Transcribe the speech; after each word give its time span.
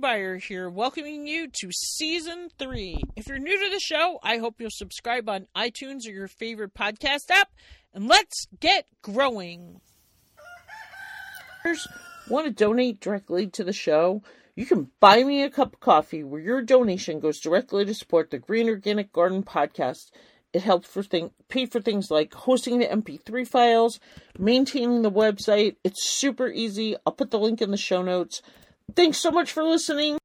Beyer 0.00 0.38
here, 0.38 0.70
welcoming 0.70 1.26
you 1.26 1.46
to 1.46 1.70
season 1.72 2.48
three. 2.58 2.96
If 3.16 3.28
you're 3.28 3.38
new 3.38 3.58
to 3.58 3.70
the 3.70 3.78
show, 3.78 4.18
I 4.22 4.38
hope 4.38 4.54
you'll 4.58 4.70
subscribe 4.72 5.28
on 5.28 5.46
iTunes 5.54 6.06
or 6.06 6.10
your 6.10 6.26
favorite 6.26 6.72
podcast 6.72 7.30
app, 7.30 7.50
and 7.92 8.08
let's 8.08 8.46
get 8.60 8.86
growing. 9.02 9.82
Want 12.30 12.46
to 12.46 12.50
donate 12.50 13.00
directly 13.00 13.48
to 13.48 13.62
the 13.62 13.74
show? 13.74 14.22
You 14.56 14.64
can 14.64 14.90
buy 15.00 15.22
me 15.22 15.42
a 15.42 15.50
cup 15.50 15.74
of 15.74 15.80
coffee 15.80 16.24
where 16.24 16.40
your 16.40 16.62
donation 16.62 17.20
goes 17.20 17.38
directly 17.38 17.84
to 17.84 17.92
support 17.92 18.30
the 18.30 18.38
Green 18.38 18.68
Organic 18.68 19.12
Garden 19.12 19.42
podcast. 19.42 20.10
It 20.54 20.62
helps 20.62 20.88
for 20.88 21.02
thing 21.02 21.30
pay 21.48 21.66
for 21.66 21.80
things 21.80 22.10
like 22.10 22.32
hosting 22.32 22.78
the 22.78 22.86
MP3 22.86 23.46
files, 23.46 24.00
maintaining 24.38 25.02
the 25.02 25.10
website. 25.10 25.76
It's 25.84 26.08
super 26.08 26.48
easy. 26.48 26.96
I'll 27.04 27.12
put 27.12 27.30
the 27.30 27.38
link 27.38 27.60
in 27.60 27.70
the 27.70 27.76
show 27.76 28.02
notes. 28.02 28.40
Thanks 28.94 29.18
so 29.18 29.30
much 29.30 29.52
for 29.52 29.62
listening. 29.62 30.18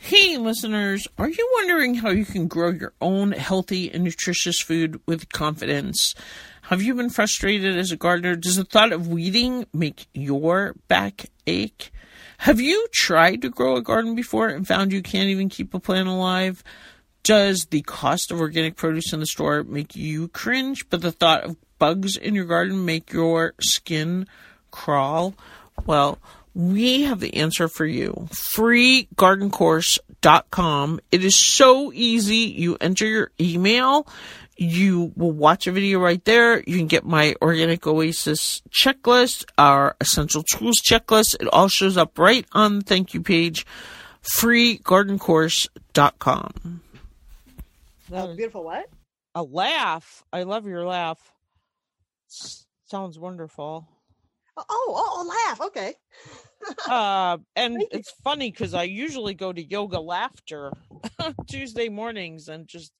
Hey, 0.00 0.38
listeners, 0.38 1.08
are 1.18 1.28
you 1.28 1.50
wondering 1.54 1.96
how 1.96 2.10
you 2.10 2.24
can 2.24 2.46
grow 2.46 2.70
your 2.70 2.92
own 3.00 3.32
healthy 3.32 3.90
and 3.90 4.04
nutritious 4.04 4.60
food 4.60 5.00
with 5.06 5.32
confidence? 5.32 6.14
Have 6.62 6.80
you 6.80 6.94
been 6.94 7.10
frustrated 7.10 7.76
as 7.76 7.90
a 7.90 7.96
gardener? 7.96 8.36
Does 8.36 8.56
the 8.56 8.64
thought 8.64 8.92
of 8.92 9.08
weeding 9.08 9.66
make 9.72 10.06
your 10.14 10.76
back 10.86 11.26
ache? 11.46 11.90
Have 12.38 12.60
you 12.60 12.86
tried 12.92 13.42
to 13.42 13.50
grow 13.50 13.76
a 13.76 13.82
garden 13.82 14.14
before 14.14 14.48
and 14.48 14.66
found 14.66 14.92
you 14.92 15.02
can't 15.02 15.28
even 15.28 15.48
keep 15.48 15.74
a 15.74 15.80
plant 15.80 16.08
alive? 16.08 16.62
Does 17.24 17.66
the 17.66 17.82
cost 17.82 18.30
of 18.30 18.40
organic 18.40 18.76
produce 18.76 19.12
in 19.12 19.20
the 19.20 19.26
store 19.26 19.64
make 19.64 19.96
you 19.96 20.28
cringe, 20.28 20.88
but 20.88 21.02
the 21.02 21.12
thought 21.12 21.42
of 21.42 21.56
bugs 21.78 22.16
in 22.16 22.36
your 22.36 22.44
garden 22.44 22.84
make 22.84 23.12
your 23.12 23.54
skin 23.60 24.28
crawl? 24.70 25.34
Well, 25.84 26.18
we 26.54 27.02
have 27.02 27.20
the 27.20 27.34
answer 27.34 27.68
for 27.68 27.84
you. 27.86 28.26
Freegardencourse.com. 28.32 31.00
It 31.10 31.24
is 31.24 31.36
so 31.36 31.92
easy. 31.92 32.36
You 32.36 32.76
enter 32.80 33.06
your 33.06 33.32
email. 33.40 34.06
You 34.56 35.12
will 35.14 35.30
watch 35.30 35.68
a 35.68 35.72
video 35.72 36.00
right 36.00 36.24
there. 36.24 36.60
You 36.60 36.76
can 36.76 36.88
get 36.88 37.04
my 37.04 37.36
Organic 37.40 37.86
Oasis 37.86 38.60
checklist, 38.70 39.44
our 39.56 39.94
essential 40.00 40.42
tools 40.42 40.80
checklist. 40.84 41.36
It 41.40 41.46
all 41.52 41.68
shows 41.68 41.96
up 41.96 42.18
right 42.18 42.44
on 42.52 42.80
the 42.80 42.84
thank 42.84 43.14
you 43.14 43.22
page. 43.22 43.64
Freegardencourse.com. 44.36 46.80
A 48.12 48.34
beautiful 48.34 48.64
what? 48.64 48.90
A 49.34 49.42
laugh. 49.44 50.24
I 50.32 50.42
love 50.42 50.66
your 50.66 50.84
laugh. 50.84 51.18
Sounds 52.86 53.16
wonderful. 53.18 53.86
Oh, 54.56 54.64
oh, 54.68 54.94
oh 54.96 55.46
laugh. 55.46 55.60
Okay. 55.68 55.94
Uh, 56.88 57.38
and 57.56 57.84
it's 57.90 58.10
funny 58.24 58.50
because 58.50 58.74
I 58.74 58.84
usually 58.84 59.34
go 59.34 59.52
to 59.52 59.62
yoga 59.62 60.00
laughter 60.00 60.72
Tuesday 61.48 61.88
mornings 61.88 62.48
and 62.48 62.66
just 62.66 62.92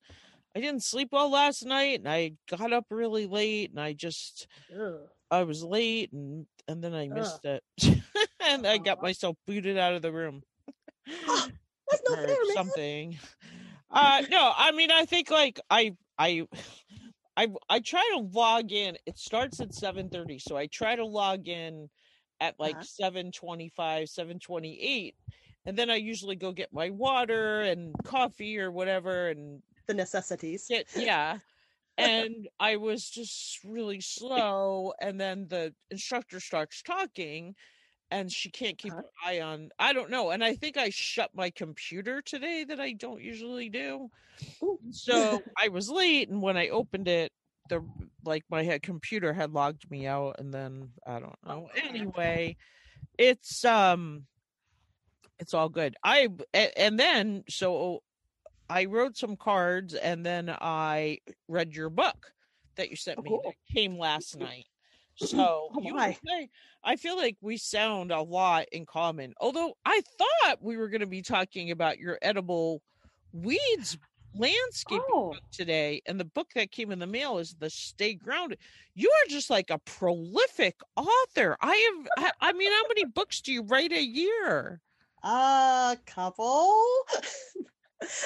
I 0.55 0.59
didn't 0.59 0.83
sleep 0.83 1.09
well 1.11 1.29
last 1.29 1.65
night 1.65 1.99
and 1.99 2.07
I 2.07 2.33
got 2.49 2.73
up 2.73 2.85
really 2.89 3.27
late 3.27 3.71
and 3.71 3.79
I 3.79 3.93
just 3.93 4.47
Ugh. 4.73 5.07
I 5.31 5.43
was 5.43 5.63
late 5.63 6.11
and 6.11 6.45
and 6.67 6.83
then 6.83 6.93
I 6.93 7.07
missed 7.07 7.45
Ugh. 7.45 7.59
it 7.81 8.01
and 8.39 8.65
I 8.65 8.77
got 8.77 9.01
myself 9.01 9.37
booted 9.45 9.77
out 9.77 9.93
of 9.93 10.01
the 10.01 10.11
room. 10.11 10.41
that's 11.07 12.01
not 12.07 12.17
fair, 12.17 12.27
man. 12.27 12.55
something. 12.55 13.17
Uh 13.91 14.21
no, 14.29 14.51
I 14.55 14.71
mean 14.71 14.91
I 14.91 15.05
think 15.05 15.29
like 15.29 15.59
I 15.69 15.95
I 16.17 16.47
I 17.37 17.47
I 17.69 17.79
try 17.79 18.07
to 18.15 18.19
log 18.19 18.71
in. 18.71 18.97
It 19.05 19.17
starts 19.17 19.59
at 19.61 19.69
7:30, 19.69 20.41
so 20.41 20.57
I 20.57 20.67
try 20.67 20.95
to 20.95 21.05
log 21.05 21.47
in 21.47 21.89
at 22.39 22.55
like 22.59 22.75
uh-huh. 22.75 22.83
725 22.83 24.09
728 24.09 25.15
and 25.65 25.77
then 25.77 25.89
i 25.89 25.95
usually 25.95 26.35
go 26.35 26.51
get 26.51 26.73
my 26.73 26.89
water 26.89 27.61
and 27.61 27.93
coffee 28.03 28.59
or 28.59 28.71
whatever 28.71 29.29
and 29.29 29.61
the 29.87 29.93
necessities 29.93 30.65
get, 30.69 30.87
yeah 30.95 31.37
and 31.97 32.47
i 32.59 32.75
was 32.75 33.09
just 33.09 33.59
really 33.63 33.99
slow 33.99 34.93
and 35.01 35.19
then 35.19 35.47
the 35.49 35.73
instructor 35.91 36.39
starts 36.39 36.81
talking 36.81 37.55
and 38.11 38.31
she 38.31 38.49
can't 38.49 38.77
keep 38.77 38.93
uh-huh. 38.93 39.01
her 39.01 39.29
eye 39.31 39.41
on 39.41 39.69
i 39.79 39.91
don't 39.91 40.09
know 40.09 40.31
and 40.31 40.43
i 40.43 40.55
think 40.55 40.77
i 40.77 40.89
shut 40.89 41.29
my 41.35 41.49
computer 41.49 42.21
today 42.21 42.63
that 42.63 42.79
i 42.79 42.93
don't 42.93 43.21
usually 43.21 43.69
do 43.69 44.09
Ooh. 44.63 44.79
so 44.91 45.41
i 45.57 45.67
was 45.67 45.89
late 45.89 46.29
and 46.29 46.41
when 46.41 46.57
i 46.57 46.69
opened 46.69 47.07
it 47.07 47.31
the 47.69 47.85
like 48.25 48.43
my 48.49 48.63
head 48.63 48.81
computer 48.81 49.33
had 49.33 49.51
logged 49.51 49.89
me 49.89 50.07
out 50.07 50.35
and 50.39 50.53
then 50.53 50.89
I 51.05 51.19
don't 51.19 51.37
know. 51.45 51.69
Anyway, 51.87 52.57
it's 53.17 53.63
um 53.65 54.25
it's 55.39 55.53
all 55.53 55.69
good. 55.69 55.95
I 56.03 56.29
and 56.53 56.99
then 56.99 57.43
so 57.49 58.03
I 58.69 58.85
wrote 58.85 59.17
some 59.17 59.35
cards 59.35 59.93
and 59.93 60.25
then 60.25 60.49
I 60.49 61.19
read 61.47 61.73
your 61.73 61.89
book 61.89 62.33
that 62.75 62.89
you 62.89 62.95
sent 62.95 63.19
oh, 63.19 63.21
me 63.21 63.29
cool. 63.29 63.41
that 63.45 63.73
came 63.73 63.97
last 63.97 64.37
night. 64.39 64.65
So 65.15 65.69
oh, 65.75 66.15
I 66.83 66.95
feel 66.95 67.17
like 67.17 67.35
we 67.41 67.57
sound 67.57 68.11
a 68.11 68.21
lot 68.21 68.67
in 68.71 68.85
common. 68.85 69.33
Although 69.41 69.73
I 69.85 70.01
thought 70.17 70.63
we 70.63 70.77
were 70.77 70.87
going 70.87 71.01
to 71.01 71.07
be 71.07 71.21
talking 71.21 71.71
about 71.71 71.97
your 71.97 72.17
edible 72.21 72.81
weeds 73.33 73.97
landscape 74.35 75.01
oh. 75.11 75.35
today 75.51 76.01
and 76.05 76.19
the 76.19 76.25
book 76.25 76.49
that 76.55 76.71
came 76.71 76.91
in 76.91 76.99
the 76.99 77.07
mail 77.07 77.37
is 77.37 77.55
the 77.59 77.69
stay 77.69 78.13
grounded 78.13 78.59
you 78.93 79.09
are 79.09 79.29
just 79.29 79.49
like 79.49 79.69
a 79.69 79.79
prolific 79.79 80.75
author 80.95 81.57
i 81.61 81.75
have 81.75 82.07
I, 82.41 82.49
I 82.49 82.53
mean 82.53 82.71
how 82.71 82.83
many 82.87 83.05
books 83.05 83.41
do 83.41 83.51
you 83.51 83.63
write 83.63 83.91
a 83.91 84.03
year 84.03 84.81
a 85.23 85.97
couple 86.05 86.85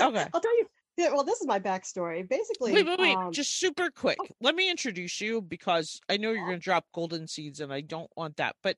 okay 0.02 0.28
i'll 0.34 0.42
tell 0.42 0.58
you 0.58 0.68
yeah, 0.96 1.12
well, 1.12 1.24
this 1.24 1.42
is 1.42 1.48
my 1.48 1.60
backstory. 1.60 2.28
Basically, 2.28 2.72
wait, 2.72 2.86
wait, 2.86 3.00
wait. 3.00 3.18
Um, 3.18 3.32
just 3.32 3.60
super 3.60 3.90
quick. 3.90 4.18
Oh. 4.22 4.28
Let 4.42 4.54
me 4.54 4.70
introduce 4.70 5.20
you 5.20 5.42
because 5.42 6.00
I 6.08 6.18
know 6.18 6.32
you're 6.32 6.46
going 6.46 6.60
to 6.60 6.64
drop 6.64 6.86
golden 6.94 7.28
seeds, 7.28 7.62
and 7.62 7.74
I 7.74 7.82
don't 7.82 8.12
want 8.16 8.38
that. 8.38 8.56
But 8.62 8.78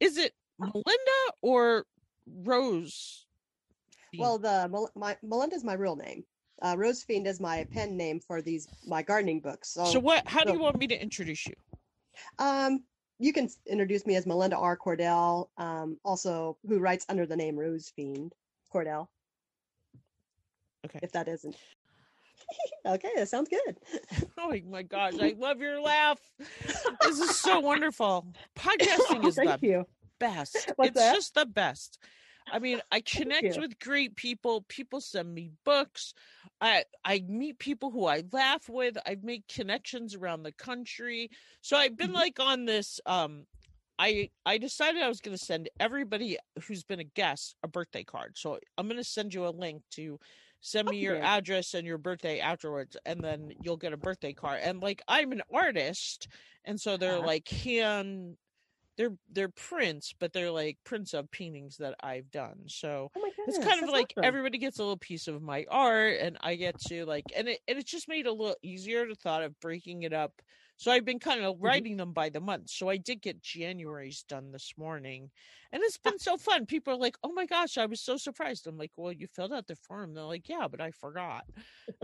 is 0.00 0.18
it 0.18 0.32
Melinda 0.58 0.90
or 1.40 1.86
Rose? 2.26 3.26
Well, 4.18 4.38
the 4.38 4.90
my 4.96 5.16
Melinda's 5.22 5.62
my 5.62 5.74
real 5.74 5.94
name 5.94 6.24
uh, 6.62 6.76
Rose 6.76 7.02
Fiend 7.02 7.26
is 7.26 7.40
my 7.40 7.66
pen 7.72 7.96
name 7.96 8.20
for 8.20 8.40
these 8.40 8.68
my 8.86 9.02
gardening 9.02 9.40
books. 9.40 9.70
So, 9.70 9.84
so 9.84 10.00
what? 10.00 10.26
How 10.26 10.40
so, 10.40 10.46
do 10.46 10.52
you 10.52 10.60
want 10.60 10.78
me 10.78 10.86
to 10.88 11.00
introduce 11.00 11.46
you? 11.46 11.54
Um, 12.38 12.84
you 13.18 13.32
can 13.32 13.48
introduce 13.66 14.06
me 14.06 14.16
as 14.16 14.26
Melinda 14.26 14.56
R. 14.56 14.76
Cordell, 14.76 15.48
um, 15.58 15.98
also 16.04 16.56
who 16.66 16.78
writes 16.78 17.04
under 17.08 17.26
the 17.26 17.36
name 17.36 17.58
Rose 17.58 17.92
Fiend 17.94 18.32
Cordell. 18.72 19.08
Okay. 20.84 21.00
If 21.02 21.12
that 21.12 21.28
isn't. 21.28 21.56
okay, 22.86 23.10
that 23.16 23.28
sounds 23.28 23.48
good. 23.48 23.78
oh 24.38 24.54
my 24.68 24.82
gosh, 24.82 25.14
I 25.20 25.34
love 25.38 25.60
your 25.60 25.80
laugh. 25.80 26.18
This 27.02 27.18
is 27.18 27.38
so 27.38 27.60
wonderful. 27.60 28.26
Podcasting 28.58 29.24
is 29.24 29.36
Thank 29.36 29.60
the 29.60 29.66
you. 29.66 29.86
best. 30.18 30.72
What's 30.76 30.88
it's 30.88 30.98
that? 30.98 31.14
just 31.14 31.34
the 31.34 31.46
best. 31.46 31.98
I 32.50 32.58
mean, 32.58 32.80
I 32.90 33.00
connect 33.00 33.58
with 33.58 33.78
great 33.78 34.16
people. 34.16 34.62
People 34.68 35.00
send 35.00 35.32
me 35.32 35.50
books. 35.64 36.14
I 36.60 36.84
I 37.04 37.24
meet 37.28 37.58
people 37.58 37.90
who 37.90 38.06
I 38.06 38.22
laugh 38.32 38.68
with. 38.68 38.96
I've 39.06 39.24
made 39.24 39.44
connections 39.48 40.14
around 40.14 40.42
the 40.42 40.52
country. 40.52 41.30
So 41.60 41.76
I've 41.76 41.96
been 41.96 42.08
mm-hmm. 42.08 42.16
like 42.16 42.40
on 42.40 42.64
this 42.64 43.00
um 43.06 43.46
I 43.98 44.30
I 44.46 44.58
decided 44.58 45.02
I 45.02 45.08
was 45.08 45.20
going 45.20 45.36
to 45.36 45.44
send 45.44 45.68
everybody 45.78 46.38
who's 46.66 46.84
been 46.84 47.00
a 47.00 47.04
guest 47.04 47.56
a 47.62 47.68
birthday 47.68 48.04
card. 48.04 48.32
So 48.36 48.58
I'm 48.78 48.86
going 48.86 48.96
to 48.96 49.04
send 49.04 49.34
you 49.34 49.46
a 49.46 49.50
link 49.50 49.82
to 49.92 50.18
send 50.60 50.88
me 50.88 50.96
okay. 50.96 51.02
your 51.02 51.16
address 51.20 51.74
and 51.74 51.86
your 51.86 51.98
birthday 51.98 52.38
afterwards 52.38 52.96
and 53.04 53.20
then 53.20 53.52
you'll 53.60 53.76
get 53.76 53.92
a 53.92 53.96
birthday 53.96 54.32
card. 54.32 54.60
And 54.62 54.80
like 54.80 55.02
I'm 55.08 55.32
an 55.32 55.42
artist 55.52 56.28
and 56.64 56.80
so 56.80 56.96
they're 56.96 57.18
uh-huh. 57.18 57.26
like 57.26 57.48
hand 57.48 58.36
they're 58.96 59.16
they're 59.30 59.48
prints, 59.48 60.14
but 60.18 60.32
they're 60.32 60.50
like 60.50 60.78
prints 60.84 61.14
of 61.14 61.30
paintings 61.30 61.76
that 61.78 61.94
I've 62.02 62.30
done. 62.30 62.64
So 62.66 63.10
oh 63.16 63.20
goodness, 63.36 63.56
it's 63.56 63.66
kind 63.66 63.82
of 63.82 63.88
like 63.90 64.12
awesome. 64.16 64.24
everybody 64.24 64.58
gets 64.58 64.78
a 64.78 64.82
little 64.82 64.96
piece 64.96 65.28
of 65.28 65.42
my 65.42 65.64
art, 65.70 66.18
and 66.20 66.36
I 66.40 66.56
get 66.56 66.78
to 66.88 67.04
like, 67.06 67.32
and 67.34 67.48
it 67.48 67.60
and 67.68 67.78
it 67.78 67.86
just 67.86 68.08
made 68.08 68.26
it 68.26 68.28
a 68.28 68.32
little 68.32 68.56
easier 68.62 69.06
to 69.06 69.14
thought 69.14 69.42
of 69.42 69.58
breaking 69.60 70.02
it 70.02 70.12
up 70.12 70.42
so 70.76 70.90
I've 70.90 71.04
been 71.04 71.18
kind 71.18 71.42
of 71.42 71.54
mm-hmm. 71.54 71.64
writing 71.64 71.96
them 71.96 72.12
by 72.12 72.28
the 72.28 72.40
month. 72.40 72.70
So 72.70 72.88
I 72.88 72.96
did 72.96 73.22
get 73.22 73.42
January's 73.42 74.24
done 74.24 74.50
this 74.52 74.74
morning. 74.76 75.30
And 75.72 75.82
it's 75.82 75.96
been 75.96 76.18
so 76.18 76.36
fun. 76.36 76.66
People 76.66 76.94
are 76.94 76.98
like, 76.98 77.16
oh 77.22 77.32
my 77.32 77.46
gosh, 77.46 77.78
I 77.78 77.86
was 77.86 78.00
so 78.00 78.16
surprised. 78.16 78.66
I'm 78.66 78.76
like, 78.76 78.90
well, 78.96 79.12
you 79.12 79.26
filled 79.26 79.52
out 79.52 79.66
the 79.66 79.76
form. 79.76 80.12
They're 80.12 80.24
like, 80.24 80.48
yeah, 80.48 80.68
but 80.70 80.80
I 80.80 80.90
forgot. 80.90 81.44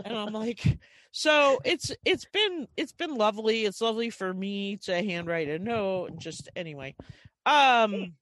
And 0.03 0.17
I'm 0.17 0.33
like, 0.33 0.79
so 1.11 1.59
it's 1.63 1.91
it's 2.05 2.25
been 2.25 2.67
it's 2.77 2.93
been 2.93 3.15
lovely. 3.15 3.65
It's 3.65 3.81
lovely 3.81 4.09
for 4.09 4.33
me 4.33 4.77
to 4.83 5.03
handwrite 5.03 5.49
a 5.49 5.59
note 5.59 6.11
and 6.11 6.19
just 6.19 6.49
anyway. 6.55 6.95
Um 7.45 8.13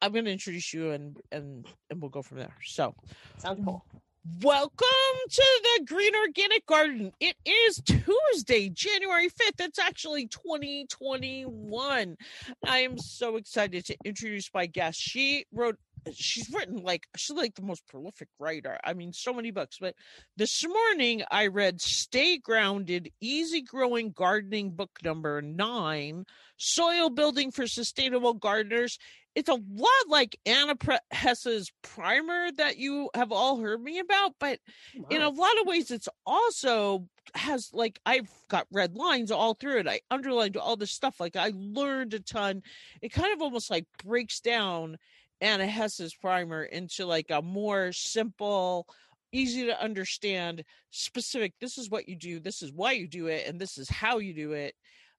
I'm 0.00 0.12
gonna 0.12 0.30
introduce 0.30 0.72
you 0.72 0.90
and 0.92 1.16
and 1.30 1.66
and 1.90 2.00
we'll 2.00 2.10
go 2.10 2.22
from 2.22 2.38
there. 2.38 2.56
So 2.64 2.94
sounds 3.38 3.60
cool. 3.64 3.84
Welcome 4.24 4.86
to 5.30 5.42
the 5.62 5.84
Green 5.84 6.14
Organic 6.14 6.64
Garden. 6.66 7.12
It 7.18 7.34
is 7.44 7.82
Tuesday, 7.84 8.68
January 8.68 9.28
5th. 9.28 9.58
It's 9.58 9.80
actually 9.80 10.28
2021. 10.28 12.16
I 12.64 12.78
am 12.78 12.98
so 12.98 13.34
excited 13.34 13.84
to 13.86 13.96
introduce 14.04 14.48
my 14.54 14.66
guest. 14.66 15.00
She 15.00 15.46
wrote 15.52 15.76
she's 16.14 16.50
written 16.52 16.82
like 16.82 17.06
she's 17.16 17.36
like 17.36 17.54
the 17.54 17.62
most 17.62 17.86
prolific 17.86 18.28
writer. 18.38 18.78
I 18.84 18.94
mean, 18.94 19.12
so 19.12 19.32
many 19.32 19.50
books. 19.50 19.78
But 19.80 19.94
this 20.36 20.66
morning 20.66 21.22
I 21.30 21.46
read 21.46 21.80
Stay 21.80 22.38
Grounded, 22.38 23.10
Easy 23.20 23.62
Growing 23.62 24.12
Gardening 24.12 24.70
book 24.70 24.90
number 25.04 25.40
nine, 25.42 26.24
Soil 26.56 27.10
Building 27.10 27.50
for 27.50 27.66
Sustainable 27.66 28.34
Gardeners. 28.34 28.98
It's 29.34 29.48
a 29.48 29.54
lot 29.54 30.08
like 30.08 30.38
Anna 30.44 30.74
Hess's 31.10 31.72
primer 31.82 32.52
that 32.58 32.76
you 32.76 33.08
have 33.14 33.32
all 33.32 33.58
heard 33.58 33.82
me 33.82 33.98
about, 33.98 34.32
but 34.38 34.58
wow. 34.94 35.06
in 35.08 35.22
a 35.22 35.30
lot 35.30 35.58
of 35.58 35.66
ways, 35.66 35.90
it's 35.90 36.08
also 36.26 37.08
has 37.34 37.70
like 37.72 37.98
I've 38.04 38.28
got 38.48 38.66
red 38.70 38.94
lines 38.94 39.30
all 39.30 39.54
through 39.54 39.78
it. 39.78 39.88
I 39.88 40.00
underlined 40.10 40.56
all 40.56 40.76
this 40.76 40.92
stuff. 40.92 41.18
Like 41.18 41.36
I 41.36 41.52
learned 41.54 42.14
a 42.14 42.20
ton. 42.20 42.62
It 43.00 43.12
kind 43.12 43.32
of 43.32 43.40
almost 43.40 43.70
like 43.70 43.86
breaks 44.04 44.40
down 44.40 44.98
Anna 45.42 45.66
Hess's 45.66 46.14
primer 46.14 46.62
into 46.62 47.04
like 47.04 47.30
a 47.30 47.42
more 47.42 47.92
simple, 47.92 48.86
easy 49.32 49.66
to 49.66 49.82
understand, 49.82 50.62
specific. 50.90 51.52
This 51.60 51.78
is 51.78 51.90
what 51.90 52.08
you 52.08 52.16
do. 52.16 52.38
This 52.38 52.62
is 52.62 52.72
why 52.72 52.92
you 52.92 53.08
do 53.08 53.26
it, 53.26 53.46
and 53.48 53.60
this 53.60 53.76
is 53.76 53.90
how 53.90 54.18
you 54.18 54.32
do 54.32 54.52
it. 54.52 54.74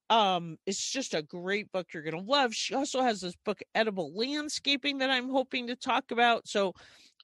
Um, 0.10 0.58
it's 0.66 0.90
just 0.90 1.14
a 1.14 1.22
great 1.22 1.72
book 1.74 1.88
you're 1.94 2.04
gonna 2.04 2.24
love. 2.24 2.56
She 2.56 2.74
also 2.74 3.02
has 3.02 3.20
this 3.20 3.36
book, 3.44 3.60
Edible 3.76 4.14
Landscaping, 4.16 5.00
that 5.00 5.10
I'm 5.10 5.30
hoping 5.30 5.68
to 5.68 5.76
talk 5.76 6.12
about. 6.12 6.48
So 6.48 6.74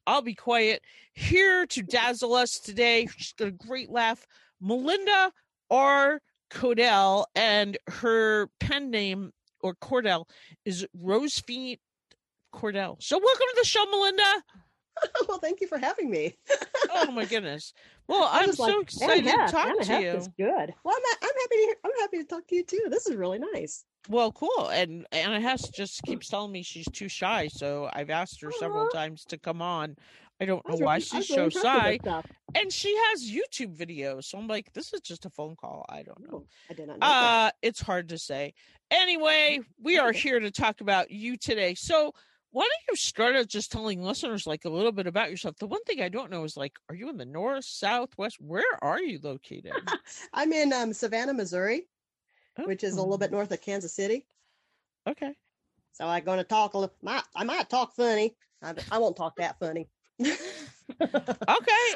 I'll 0.06 0.22
be 0.22 0.36
quiet. 0.36 0.82
Here 1.14 1.66
to 1.68 1.82
dazzle 1.82 2.34
us 2.34 2.60
today, 2.60 3.08
she's 3.18 3.34
got 3.34 3.48
a 3.48 3.52
great 3.52 3.90
laugh. 3.90 4.26
Melinda 4.60 5.32
R. 5.70 6.20
Cordell, 6.52 7.26
and 7.36 7.78
her 7.88 8.50
pen 8.60 8.90
name 8.90 9.32
or 9.62 9.76
Cordell 9.76 10.26
is 10.66 10.86
Rose 10.94 11.40
Fiend 11.40 11.78
Cordell. 12.54 13.02
So 13.02 13.18
welcome 13.18 13.46
to 13.50 13.56
the 13.62 13.68
show, 13.68 13.86
Melinda. 13.86 14.44
well, 15.28 15.40
thank 15.40 15.62
you 15.62 15.68
for 15.68 15.78
having 15.78 16.10
me. 16.10 16.38
oh 16.92 17.12
my 17.12 17.26
goodness. 17.26 17.74
Well, 18.08 18.28
I'm 18.32 18.54
so 18.54 18.64
like, 18.64 18.82
excited 18.82 19.26
to 19.26 19.48
talk 19.52 19.82
to 19.82 20.02
you. 20.02 20.10
Is 20.10 20.28
good. 20.38 20.74
Well, 20.84 20.96
I'm, 20.96 21.18
I'm 21.22 21.30
happy 21.42 21.56
to 21.56 21.58
hear, 21.58 21.76
I'm 21.86 21.92
happy 22.00 22.18
to 22.18 22.24
talk 22.24 22.48
to 22.48 22.56
you 22.56 22.64
too. 22.64 22.88
This 22.90 23.08
is 23.08 23.16
really 23.16 23.40
nice. 23.54 23.86
Well, 24.08 24.32
cool. 24.32 24.70
And 24.70 25.06
Anna 25.12 25.40
Hess 25.40 25.70
just 25.70 26.02
keeps 26.04 26.28
telling 26.30 26.52
me 26.52 26.64
she's 26.64 26.90
too 26.92 27.10
shy, 27.10 27.48
so 27.48 27.90
I've 27.94 28.10
asked 28.10 28.42
her 28.42 28.52
several 28.52 28.88
times 28.90 29.26
to 29.26 29.38
come 29.38 29.62
on. 29.62 29.96
I 30.42 30.46
don't 30.46 30.68
know 30.68 30.78
why 30.78 30.96
really, 30.96 31.02
she's 31.02 31.28
so 31.28 31.50
shy. 31.50 32.00
And 32.56 32.72
she 32.72 32.96
has 32.96 33.30
YouTube 33.30 33.78
videos. 33.78 34.26
So 34.26 34.38
I'm 34.38 34.48
like, 34.48 34.72
this 34.74 34.94
is 34.94 35.02
just 35.02 35.26
a 35.26 35.30
phone 35.30 35.56
call. 35.58 35.86
I 35.90 36.02
don't 36.02 36.22
know. 36.22 36.46
I 36.70 36.74
did 36.74 36.88
not 36.88 37.00
know. 37.00 37.06
Uh, 37.06 37.52
it's 37.62 37.82
hard 37.82 38.10
to 38.10 38.18
say. 38.18 38.54
Anyway, 38.90 39.60
we 39.84 40.00
are 40.00 40.14
here 40.14 40.40
to 40.40 40.50
talk 40.50 40.80
about 40.82 41.12
you 41.12 41.36
today. 41.36 41.76
So 41.76 42.14
why 42.52 42.64
don't 42.64 42.90
you 42.90 42.96
start 42.96 43.36
out 43.36 43.48
just 43.48 43.72
telling 43.72 44.02
listeners 44.02 44.48
like 44.48 44.66
a 44.66 44.70
little 44.70 44.92
bit 44.92 45.08
about 45.08 45.30
yourself? 45.30 45.56
The 45.58 45.68
one 45.68 45.84
thing 45.84 46.02
I 46.02 46.10
don't 46.10 46.32
know 46.32 46.44
is 46.44 46.58
like, 46.58 46.74
are 46.90 46.96
you 46.96 47.10
in 47.10 47.18
the 47.18 47.26
north, 47.26 47.66
south, 47.66 48.10
west? 48.18 48.38
Where 48.40 48.64
are 48.82 49.00
you 49.00 49.20
located? 49.22 49.74
I'm 50.34 50.52
in 50.52 50.74
um, 50.74 50.92
Savannah, 50.94 51.34
Missouri, 51.34 51.88
oh. 52.58 52.64
which 52.66 52.84
is 52.84 52.94
a 52.98 53.02
little 53.02 53.20
bit 53.20 53.30
oh. 53.32 53.36
north 53.38 53.52
of 53.52 53.62
Kansas 53.62 53.94
City. 53.94 54.26
Okay. 55.08 55.34
So 55.92 56.08
I'm 56.08 56.24
going 56.24 56.40
to 56.40 56.44
talk 56.44 56.74
a 56.74 56.80
little. 56.80 56.96
Might, 57.02 57.24
I 57.36 57.44
might 57.44 57.70
talk 57.70 57.96
funny. 57.96 58.36
I, 58.64 58.74
I 58.92 58.98
won't 58.98 59.16
talk 59.16 59.36
that 59.36 59.60
funny. 59.60 59.88
okay, 60.22 60.36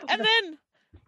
and 0.09 0.21
then 0.21 0.57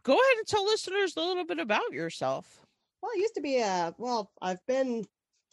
go 0.04 0.14
ahead 0.14 0.38
and 0.38 0.48
tell 0.48 0.66
listeners 0.66 1.16
a 1.16 1.22
little 1.22 1.46
bit 1.46 1.60
about 1.60 1.94
yourself. 1.94 2.66
Well, 3.02 3.12
I 3.16 3.20
used 3.20 3.36
to 3.36 3.42
be 3.42 3.60
a. 3.60 3.94
Well, 3.98 4.32
I've 4.42 4.66
been. 4.66 5.06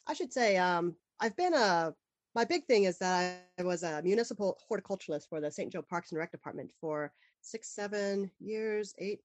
I 0.06 0.14
should 0.14 0.32
say. 0.32 0.56
Um, 0.56 0.96
I've 1.20 1.36
been 1.36 1.54
a 1.54 1.94
my 2.34 2.44
big 2.44 2.64
thing 2.64 2.84
is 2.84 2.98
that 2.98 3.48
I 3.58 3.62
was 3.62 3.82
a 3.82 4.00
municipal 4.02 4.58
horticulturalist 4.70 5.28
for 5.28 5.40
the 5.40 5.50
St. 5.50 5.72
Joe 5.72 5.82
Parks 5.82 6.10
and 6.10 6.18
Rec 6.18 6.30
Department 6.30 6.70
for 6.80 7.12
six, 7.42 7.68
seven 7.74 8.30
years, 8.40 8.94
eight, 8.98 9.20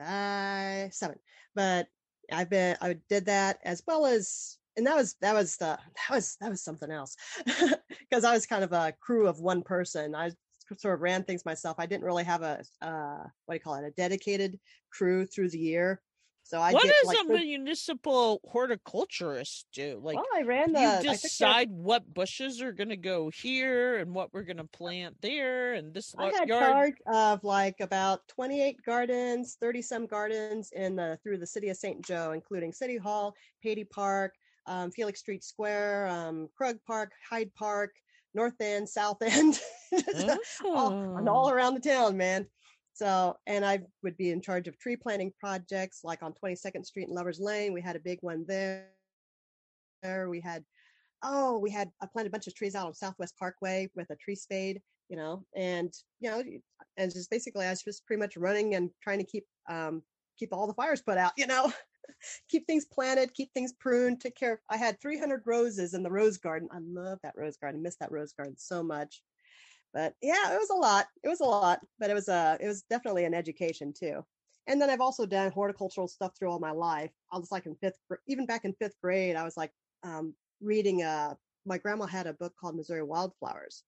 uh, 0.00 0.88
seven. 0.90 1.18
But 1.54 1.86
I've 2.32 2.50
been, 2.50 2.76
I 2.80 2.96
did 3.08 3.26
that 3.26 3.58
as 3.64 3.82
well 3.86 4.06
as, 4.06 4.58
and 4.76 4.86
that 4.86 4.96
was, 4.96 5.14
that 5.20 5.34
was, 5.34 5.56
the, 5.56 5.78
that 6.08 6.14
was, 6.14 6.36
that 6.40 6.50
was 6.50 6.62
something 6.62 6.90
else 6.90 7.16
because 7.46 8.24
I 8.24 8.32
was 8.32 8.46
kind 8.46 8.64
of 8.64 8.72
a 8.72 8.94
crew 9.00 9.26
of 9.26 9.40
one 9.40 9.62
person. 9.62 10.14
I 10.14 10.30
sort 10.78 10.94
of 10.94 11.00
ran 11.00 11.24
things 11.24 11.44
myself. 11.44 11.76
I 11.78 11.86
didn't 11.86 12.04
really 12.04 12.24
have 12.24 12.42
a, 12.42 12.62
uh, 12.82 13.24
what 13.46 13.54
do 13.54 13.56
you 13.56 13.60
call 13.60 13.74
it, 13.74 13.84
a 13.84 13.90
dedicated 13.90 14.58
crew 14.92 15.26
through 15.26 15.50
the 15.50 15.58
year. 15.58 16.00
So 16.50 16.60
I 16.60 16.72
what 16.72 16.82
get, 16.82 16.92
does 17.04 17.06
like, 17.06 17.18
a 17.28 17.44
municipal 17.44 18.40
horticulturist 18.44 19.66
do? 19.72 20.00
Like, 20.02 20.16
well, 20.16 20.26
I 20.34 20.42
ran 20.42 20.72
the. 20.72 21.00
You 21.00 21.10
decide 21.10 21.70
what 21.70 22.12
bushes 22.12 22.60
are 22.60 22.72
going 22.72 22.88
to 22.88 22.96
go 22.96 23.30
here 23.30 23.98
and 23.98 24.12
what 24.12 24.34
we're 24.34 24.42
going 24.42 24.56
to 24.56 24.64
plant 24.64 25.14
there, 25.22 25.74
and 25.74 25.94
this. 25.94 26.12
I 26.18 26.32
had 26.32 26.48
yard. 26.48 26.72
charge 26.72 26.94
of 27.06 27.44
like 27.44 27.76
about 27.78 28.26
twenty-eight 28.26 28.78
gardens, 28.84 29.58
thirty-some 29.60 30.08
gardens 30.08 30.72
in 30.72 30.96
the 30.96 31.20
through 31.22 31.38
the 31.38 31.46
city 31.46 31.68
of 31.68 31.76
St. 31.76 32.04
Joe, 32.04 32.32
including 32.32 32.72
City 32.72 32.96
Hall, 32.96 33.32
Patee 33.64 33.88
Park, 33.88 34.34
um, 34.66 34.90
Felix 34.90 35.20
Street 35.20 35.44
Square, 35.44 36.08
um, 36.08 36.48
Krug 36.56 36.78
Park, 36.84 37.12
Hyde 37.30 37.54
Park, 37.54 37.92
North 38.34 38.60
End, 38.60 38.88
South 38.88 39.18
End, 39.22 39.60
oh. 39.92 40.38
all, 40.64 41.28
all 41.28 41.50
around 41.50 41.74
the 41.74 41.88
town, 41.88 42.16
man. 42.16 42.44
So, 43.00 43.38
and 43.46 43.64
I 43.64 43.80
would 44.02 44.18
be 44.18 44.30
in 44.30 44.42
charge 44.42 44.68
of 44.68 44.78
tree 44.78 44.94
planting 44.94 45.32
projects 45.40 46.00
like 46.04 46.22
on 46.22 46.34
22nd 46.34 46.84
Street 46.84 47.08
and 47.08 47.16
Lovers 47.16 47.40
Lane. 47.40 47.72
We 47.72 47.80
had 47.80 47.96
a 47.96 48.00
big 48.00 48.18
one 48.20 48.44
there. 48.46 48.90
We 50.28 50.38
had, 50.38 50.62
oh, 51.22 51.56
we 51.56 51.70
had, 51.70 51.90
I 52.02 52.06
planted 52.12 52.28
a 52.28 52.32
bunch 52.32 52.46
of 52.46 52.54
trees 52.54 52.74
out 52.74 52.88
on 52.88 52.92
Southwest 52.92 53.38
Parkway 53.38 53.88
with 53.96 54.10
a 54.10 54.16
tree 54.16 54.34
spade, 54.34 54.82
you 55.08 55.16
know, 55.16 55.46
and, 55.56 55.94
you 56.20 56.28
know, 56.28 56.42
and 56.98 57.10
just 57.10 57.30
basically 57.30 57.64
I 57.64 57.70
was 57.70 57.82
just 57.82 58.04
pretty 58.06 58.20
much 58.20 58.36
running 58.36 58.74
and 58.74 58.90
trying 59.02 59.20
to 59.20 59.24
keep, 59.24 59.46
um, 59.70 60.02
keep 60.38 60.52
all 60.52 60.66
the 60.66 60.74
fires 60.74 61.00
put 61.00 61.16
out, 61.16 61.32
you 61.38 61.46
know, 61.46 61.72
keep 62.50 62.66
things 62.66 62.84
planted, 62.84 63.32
keep 63.32 63.50
things 63.54 63.72
pruned, 63.80 64.20
take 64.20 64.36
care. 64.36 64.52
Of, 64.52 64.58
I 64.68 64.76
had 64.76 65.00
300 65.00 65.40
roses 65.46 65.94
in 65.94 66.02
the 66.02 66.10
rose 66.10 66.36
garden. 66.36 66.68
I 66.70 66.80
love 66.82 67.18
that 67.22 67.32
rose 67.34 67.56
garden. 67.56 67.80
I 67.80 67.82
miss 67.82 67.96
that 67.96 68.12
rose 68.12 68.34
garden 68.34 68.56
so 68.58 68.82
much 68.82 69.22
but 69.92 70.14
yeah, 70.22 70.52
it 70.52 70.58
was 70.58 70.70
a 70.70 70.74
lot. 70.74 71.06
It 71.24 71.28
was 71.28 71.40
a 71.40 71.44
lot, 71.44 71.80
but 71.98 72.10
it 72.10 72.14
was 72.14 72.28
a 72.28 72.34
uh, 72.34 72.56
it 72.60 72.66
was 72.66 72.82
definitely 72.82 73.24
an 73.24 73.34
education 73.34 73.92
too. 73.92 74.24
And 74.66 74.80
then 74.80 74.90
I've 74.90 75.00
also 75.00 75.26
done 75.26 75.50
horticultural 75.50 76.06
stuff 76.06 76.32
through 76.38 76.50
all 76.50 76.60
my 76.60 76.70
life. 76.70 77.10
I 77.32 77.38
was 77.38 77.50
like 77.50 77.66
in 77.66 77.74
fifth, 77.76 77.98
even 78.28 78.46
back 78.46 78.64
in 78.64 78.74
fifth 78.74 78.94
grade, 79.02 79.36
I 79.36 79.42
was 79.42 79.56
like 79.56 79.72
um, 80.02 80.34
reading. 80.60 81.02
Uh, 81.02 81.34
my 81.66 81.78
grandma 81.78 82.06
had 82.06 82.26
a 82.26 82.34
book 82.34 82.54
called 82.60 82.76
Missouri 82.76 83.02
Wildflowers, 83.02 83.82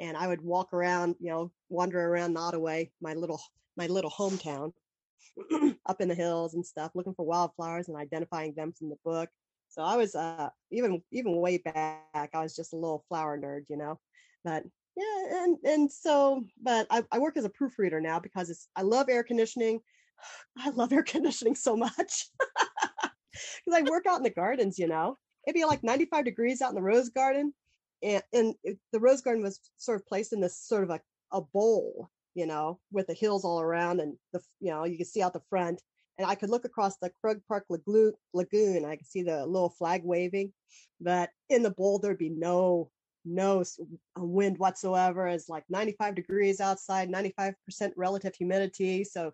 and 0.00 0.16
I 0.16 0.26
would 0.26 0.40
walk 0.42 0.72
around, 0.72 1.16
you 1.20 1.30
know, 1.30 1.52
wander 1.68 2.00
around 2.00 2.34
Nottoway, 2.34 2.90
my 3.00 3.14
little 3.14 3.40
my 3.76 3.86
little 3.86 4.10
hometown, 4.10 4.72
up 5.86 6.00
in 6.00 6.08
the 6.08 6.14
hills 6.14 6.54
and 6.54 6.64
stuff, 6.64 6.92
looking 6.94 7.14
for 7.14 7.26
wildflowers 7.26 7.88
and 7.88 7.96
identifying 7.96 8.54
them 8.54 8.72
from 8.72 8.88
the 8.88 8.98
book. 9.04 9.28
So 9.68 9.82
I 9.82 9.96
was 9.96 10.14
uh, 10.14 10.50
even 10.70 11.02
even 11.12 11.36
way 11.36 11.58
back, 11.58 12.30
I 12.32 12.42
was 12.42 12.54
just 12.54 12.72
a 12.72 12.76
little 12.76 13.04
flower 13.08 13.38
nerd, 13.38 13.64
you 13.68 13.76
know. 13.76 13.98
But 14.44 14.64
yeah 14.96 15.44
and 15.44 15.56
and 15.64 15.90
so 15.92 16.44
but 16.62 16.86
I, 16.90 17.02
I 17.10 17.18
work 17.18 17.36
as 17.36 17.44
a 17.44 17.50
proofreader 17.50 18.00
now 18.00 18.20
because 18.20 18.50
it's 18.50 18.68
i 18.76 18.82
love 18.82 19.08
air 19.08 19.22
conditioning 19.22 19.80
i 20.58 20.70
love 20.70 20.92
air 20.92 21.02
conditioning 21.06 21.54
so 21.54 21.76
much 21.76 22.28
because 23.02 23.74
i 23.74 23.82
work 23.82 24.06
out 24.06 24.18
in 24.18 24.22
the 24.22 24.30
gardens 24.30 24.78
you 24.78 24.86
know 24.86 25.16
it'd 25.46 25.54
be 25.54 25.64
like 25.64 25.82
95 25.82 26.24
degrees 26.24 26.62
out 26.62 26.70
in 26.70 26.76
the 26.76 26.82
rose 26.82 27.08
garden 27.08 27.52
and, 28.02 28.22
and 28.32 28.54
it, 28.62 28.78
the 28.92 29.00
rose 29.00 29.22
garden 29.22 29.42
was 29.42 29.60
sort 29.78 30.00
of 30.00 30.06
placed 30.06 30.32
in 30.32 30.40
this 30.40 30.58
sort 30.58 30.84
of 30.84 30.90
a, 30.90 31.00
a 31.32 31.40
bowl 31.40 32.10
you 32.34 32.46
know 32.46 32.78
with 32.92 33.06
the 33.06 33.14
hills 33.14 33.44
all 33.44 33.60
around 33.60 34.00
and 34.00 34.14
the 34.32 34.40
you 34.60 34.70
know 34.70 34.84
you 34.84 34.96
can 34.96 35.06
see 35.06 35.22
out 35.22 35.32
the 35.32 35.42
front 35.50 35.80
and 36.18 36.26
I 36.26 36.34
could 36.34 36.50
look 36.50 36.64
across 36.64 36.96
the 36.98 37.10
Krug 37.20 37.40
Park 37.48 37.66
Lagoon. 37.68 38.84
I 38.84 38.96
could 38.96 39.06
see 39.06 39.22
the 39.22 39.44
little 39.46 39.70
flag 39.70 40.02
waving, 40.04 40.52
but 41.00 41.30
in 41.48 41.62
the 41.62 41.72
bowl 41.72 41.98
there'd 41.98 42.18
be 42.18 42.30
no 42.30 42.90
no 43.24 43.60
uh, 43.60 44.24
wind 44.24 44.58
whatsoever. 44.58 45.26
It's 45.26 45.48
like 45.48 45.64
95 45.68 46.14
degrees 46.14 46.60
outside, 46.60 47.10
95% 47.10 47.54
relative 47.96 48.34
humidity. 48.34 49.04
So 49.04 49.32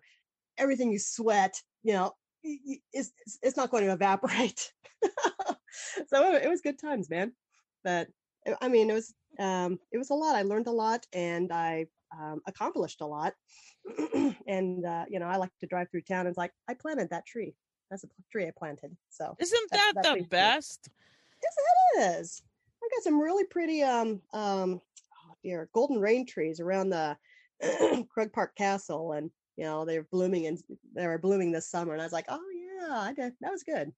everything 0.57 0.91
you 0.91 0.99
sweat, 0.99 1.55
you 1.83 1.93
know, 1.93 2.13
it's, 2.43 3.11
it's 3.41 3.57
not 3.57 3.71
going 3.71 3.85
to 3.85 3.93
evaporate. 3.93 4.71
so 6.07 6.33
it, 6.33 6.49
was 6.49 6.61
good 6.61 6.79
times, 6.79 7.09
man. 7.09 7.33
But 7.83 8.07
uh, 8.47 8.55
I 8.61 8.67
mean, 8.67 8.89
it 8.89 8.93
was, 8.93 9.13
um, 9.39 9.79
it 9.91 9.97
was 9.97 10.09
a 10.09 10.15
lot. 10.15 10.35
I 10.35 10.43
learned 10.43 10.67
a 10.67 10.71
lot 10.71 11.05
and 11.13 11.51
I 11.51 11.87
um, 12.17 12.41
accomplished 12.47 13.01
a 13.01 13.05
lot. 13.05 13.33
and, 14.47 14.85
uh, 14.85 15.05
you 15.09 15.19
know, 15.19 15.27
I 15.27 15.37
like 15.37 15.51
to 15.59 15.67
drive 15.67 15.89
through 15.89 16.01
town 16.01 16.21
and 16.21 16.29
it's 16.29 16.37
like, 16.37 16.51
I 16.67 16.73
planted 16.73 17.09
that 17.09 17.25
tree. 17.25 17.55
That's 17.89 18.05
a 18.05 18.07
tree 18.31 18.47
I 18.47 18.51
planted. 18.57 18.95
So 19.09 19.35
isn't 19.37 19.71
that, 19.71 19.93
that 19.95 20.17
the 20.17 20.23
best? 20.23 20.89
Yes, 21.43 21.53
it 21.57 22.19
is 22.19 22.43
got 22.91 23.03
some 23.03 23.19
really 23.19 23.45
pretty 23.45 23.83
um 23.83 24.21
um 24.33 24.81
oh 25.13 25.33
dear 25.43 25.69
golden 25.73 25.99
rain 25.99 26.25
trees 26.25 26.59
around 26.59 26.89
the 26.89 27.17
Krug 28.09 28.31
Park 28.33 28.55
Castle, 28.55 29.13
and 29.13 29.29
you 29.57 29.63
know 29.63 29.85
they're 29.85 30.07
blooming 30.11 30.47
and 30.47 30.59
they 30.95 31.07
were 31.07 31.17
blooming 31.17 31.51
this 31.51 31.69
summer, 31.69 31.93
and 31.93 32.01
I 32.01 32.05
was 32.05 32.13
like, 32.13 32.25
oh 32.29 32.41
yeah, 32.53 32.99
I 32.99 33.13
did. 33.13 33.33
That 33.41 33.51
was 33.51 33.63
good. 33.63 33.91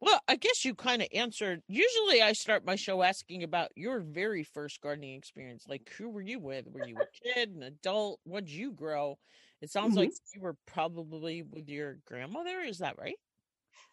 Well, 0.00 0.20
I 0.28 0.36
guess 0.36 0.64
you 0.64 0.74
kind 0.74 1.00
of 1.00 1.08
answered. 1.14 1.62
Usually, 1.66 2.20
I 2.20 2.32
start 2.32 2.66
my 2.66 2.76
show 2.76 3.02
asking 3.02 3.42
about 3.42 3.70
your 3.74 4.00
very 4.00 4.44
first 4.44 4.80
gardening 4.82 5.14
experience. 5.14 5.64
Like, 5.66 5.90
who 5.96 6.10
were 6.10 6.20
you 6.20 6.38
with? 6.40 6.66
Were 6.70 6.86
you 6.86 6.96
a 6.96 7.06
kid, 7.34 7.50
an 7.50 7.62
adult? 7.62 8.20
What'd 8.24 8.50
you 8.50 8.72
grow? 8.72 9.18
It 9.62 9.70
sounds 9.70 9.92
mm-hmm. 9.92 10.00
like 10.00 10.10
you 10.34 10.42
were 10.42 10.56
probably 10.66 11.42
with 11.42 11.70
your 11.70 11.98
grandmother. 12.06 12.60
Is 12.60 12.78
that 12.78 12.98
right? 12.98 13.16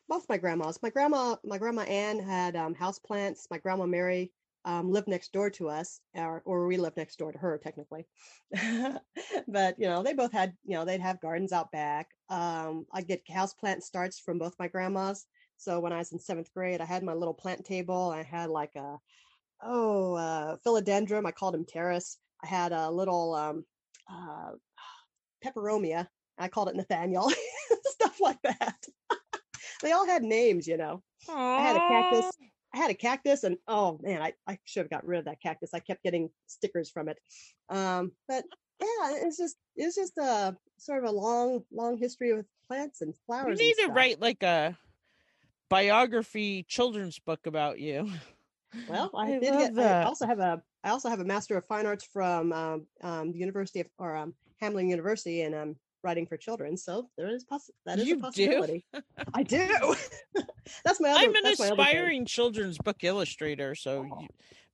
Both 0.07 0.27
my 0.29 0.37
grandmas. 0.37 0.79
My 0.81 0.89
grandma, 0.89 1.35
my 1.43 1.57
grandma 1.57 1.81
Ann 1.83 2.19
had 2.19 2.55
um, 2.55 2.73
house 2.73 2.99
plants. 2.99 3.47
My 3.49 3.57
grandma 3.57 3.85
Mary 3.85 4.31
um, 4.65 4.91
lived 4.91 5.07
next 5.07 5.31
door 5.31 5.49
to 5.51 5.69
us, 5.69 6.01
or, 6.13 6.41
or 6.45 6.67
we 6.67 6.77
lived 6.77 6.97
next 6.97 7.17
door 7.17 7.31
to 7.31 7.37
her 7.37 7.57
technically. 7.57 8.05
but 9.47 9.75
you 9.79 9.87
know, 9.87 10.03
they 10.03 10.13
both 10.13 10.31
had, 10.31 10.53
you 10.65 10.75
know, 10.75 10.85
they'd 10.85 11.01
have 11.01 11.21
gardens 11.21 11.51
out 11.51 11.71
back. 11.71 12.09
Um, 12.29 12.85
I 12.93 13.01
get 13.01 13.29
house 13.29 13.53
plant 13.53 13.83
starts 13.83 14.19
from 14.19 14.37
both 14.37 14.55
my 14.59 14.67
grandmas. 14.67 15.25
So 15.57 15.79
when 15.79 15.93
I 15.93 15.97
was 15.97 16.11
in 16.11 16.19
seventh 16.19 16.51
grade, 16.53 16.81
I 16.81 16.85
had 16.85 17.03
my 17.03 17.13
little 17.13 17.33
plant 17.33 17.65
table. 17.65 18.09
I 18.09 18.23
had 18.23 18.49
like 18.49 18.75
a 18.75 18.97
oh 19.63 20.15
uh, 20.15 20.57
philodendron. 20.65 21.25
I 21.25 21.31
called 21.31 21.55
him 21.55 21.65
Terrace. 21.65 22.17
I 22.43 22.47
had 22.47 22.71
a 22.71 22.89
little 22.89 23.35
um, 23.35 23.65
uh, 24.11 24.51
peperomia. 25.45 26.07
I 26.37 26.47
called 26.47 26.69
it 26.69 26.75
Nathaniel. 26.75 27.31
Stuff 27.83 28.19
like 28.19 28.41
that. 28.43 28.77
They 29.81 29.91
all 29.91 30.05
had 30.05 30.23
names, 30.23 30.67
you 30.67 30.77
know. 30.77 31.01
Aww. 31.27 31.35
I 31.35 31.61
had 31.61 31.75
a 31.75 31.79
cactus. 31.79 32.31
I 32.73 32.77
had 32.77 32.91
a 32.91 32.95
cactus, 32.95 33.43
and 33.43 33.57
oh 33.67 33.99
man, 34.01 34.21
I, 34.21 34.33
I 34.47 34.57
should 34.63 34.81
have 34.81 34.89
got 34.89 35.05
rid 35.05 35.19
of 35.19 35.25
that 35.25 35.41
cactus. 35.41 35.71
I 35.73 35.79
kept 35.79 36.03
getting 36.03 36.29
stickers 36.47 36.89
from 36.89 37.09
it. 37.09 37.17
Um, 37.69 38.13
but 38.27 38.45
yeah, 38.79 39.11
it's 39.13 39.37
just 39.37 39.57
it's 39.75 39.95
just 39.95 40.17
a 40.17 40.55
sort 40.77 41.03
of 41.03 41.09
a 41.09 41.13
long 41.13 41.63
long 41.71 41.97
history 41.97 42.33
with 42.33 42.45
plants 42.67 43.01
and 43.01 43.13
flowers. 43.25 43.59
You 43.59 43.67
need 43.67 43.85
to 43.85 43.91
write 43.91 44.21
like 44.21 44.41
a 44.43 44.77
biography 45.69 46.63
children's 46.67 47.19
book 47.19 47.45
about 47.45 47.79
you. 47.79 48.09
Well, 48.87 49.11
I, 49.15 49.35
I 49.35 49.39
did 49.39 49.75
get. 49.75 49.79
I 49.79 50.03
also 50.03 50.25
have 50.25 50.39
a. 50.39 50.61
I 50.83 50.89
also 50.89 51.09
have 51.09 51.19
a 51.19 51.25
Master 51.25 51.57
of 51.57 51.65
Fine 51.65 51.85
Arts 51.85 52.05
from 52.11 52.51
um, 52.53 52.87
um, 53.01 53.31
the 53.31 53.37
University 53.37 53.81
of 53.81 53.87
or 53.99 54.15
um, 54.15 54.33
Hamline 54.61 54.89
University, 54.89 55.41
and 55.41 55.53
I'm 55.53 55.75
writing 56.03 56.25
for 56.25 56.37
children. 56.37 56.77
So 56.77 57.09
there 57.17 57.27
is 57.27 57.43
poss- 57.43 57.71
that 57.85 57.99
is 57.99 58.07
you 58.07 58.17
a 58.17 58.19
possibility. 58.19 58.85
Do? 58.93 59.01
I 59.33 59.43
do. 59.43 59.95
that's 60.85 60.99
my. 60.99 61.09
Other, 61.09 61.19
I'm 61.19 61.35
an 61.35 61.45
aspiring 61.47 62.25
children's 62.25 62.77
book 62.77 63.03
illustrator, 63.03 63.75
so 63.75 64.03
you, 64.03 64.27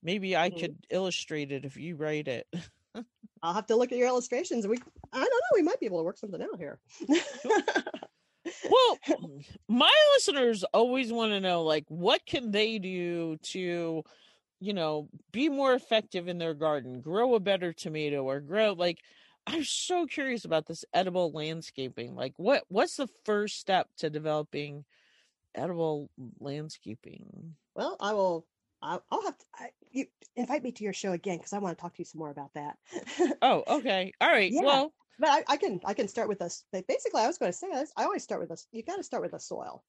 maybe 0.04 0.36
I 0.36 0.50
mm-hmm. 0.50 0.60
could 0.60 0.78
illustrate 0.90 1.52
it 1.52 1.66
if 1.66 1.78
you 1.78 1.96
write 1.96 2.28
it. 2.28 2.48
I'll 3.44 3.54
have 3.54 3.68
to 3.68 3.76
look 3.76 3.92
at 3.92 3.98
your 3.98 4.08
illustrations. 4.08 4.66
We, 4.68 4.78
I 5.14 5.20
don't 5.20 5.30
know, 5.30 5.56
we 5.56 5.62
might 5.62 5.80
be 5.80 5.86
able 5.86 6.00
to 6.00 6.04
work 6.04 6.18
something 6.18 6.42
out 6.42 6.58
here 6.58 6.80
well, 8.70 8.98
my 9.68 9.94
listeners 10.16 10.64
always 10.74 11.12
want 11.12 11.32
to 11.32 11.40
know 11.40 11.64
like 11.64 11.86
what 11.88 12.26
can 12.26 12.52
they 12.52 12.80
do 12.80 13.38
to 13.38 14.04
you 14.60 14.74
know 14.74 15.10
be 15.32 15.50
more 15.50 15.74
effective 15.74 16.28
in 16.28 16.38
their 16.38 16.54
garden, 16.54 17.02
grow 17.02 17.36
a 17.36 17.40
better 17.40 17.74
tomato 17.74 18.24
or 18.24 18.40
grow 18.40 18.74
like 18.74 19.00
I'm 19.48 19.64
so 19.64 20.06
curious 20.06 20.46
about 20.46 20.68
this 20.68 20.84
edible 20.94 21.32
landscaping. 21.32 22.16
Like 22.16 22.34
what 22.38 22.64
what's 22.68 22.98
the 22.98 23.08
first 23.26 23.60
step 23.60 23.88
to 24.00 24.10
developing 24.10 24.84
edible 25.56 26.10
landscaping? 26.40 27.56
Well, 27.74 27.96
I 28.00 28.14
will 28.14 28.46
I'll, 28.82 29.04
I'll 29.10 29.24
have 29.24 29.38
to 29.38 29.46
I, 29.56 29.70
you 29.92 30.06
invite 30.36 30.64
me 30.64 30.72
to 30.74 30.84
your 30.84 30.94
show 30.94 31.14
again 31.14 31.38
because 31.38 31.54
I 31.54 31.60
want 31.60 31.78
to 31.78 31.82
talk 31.82 31.94
to 31.96 32.00
you 32.00 32.06
some 32.06 32.20
more 32.20 32.30
about 32.30 32.54
that. 32.56 32.78
oh, 33.42 33.64
okay. 33.68 34.12
All 34.22 34.30
right. 34.30 34.52
Yeah. 34.52 34.62
Well, 34.64 34.94
but 35.20 35.30
I, 35.30 35.44
I, 35.48 35.58
can 35.58 35.80
I 35.84 35.94
can 35.94 36.08
start 36.08 36.28
with 36.28 36.40
this. 36.40 36.64
Basically, 36.72 37.22
I 37.22 37.28
was 37.28 37.38
going 37.38 37.52
to 37.52 37.58
say 37.58 37.68
this. 37.72 37.92
I 37.98 38.04
always 38.04 38.24
start 38.24 38.42
with 38.42 38.50
this. 38.50 38.68
You 38.72 38.84
got 38.84 38.98
to 38.98 39.04
start 39.04 39.24
with 39.24 39.32
the 39.32 39.40
soil, 39.40 39.84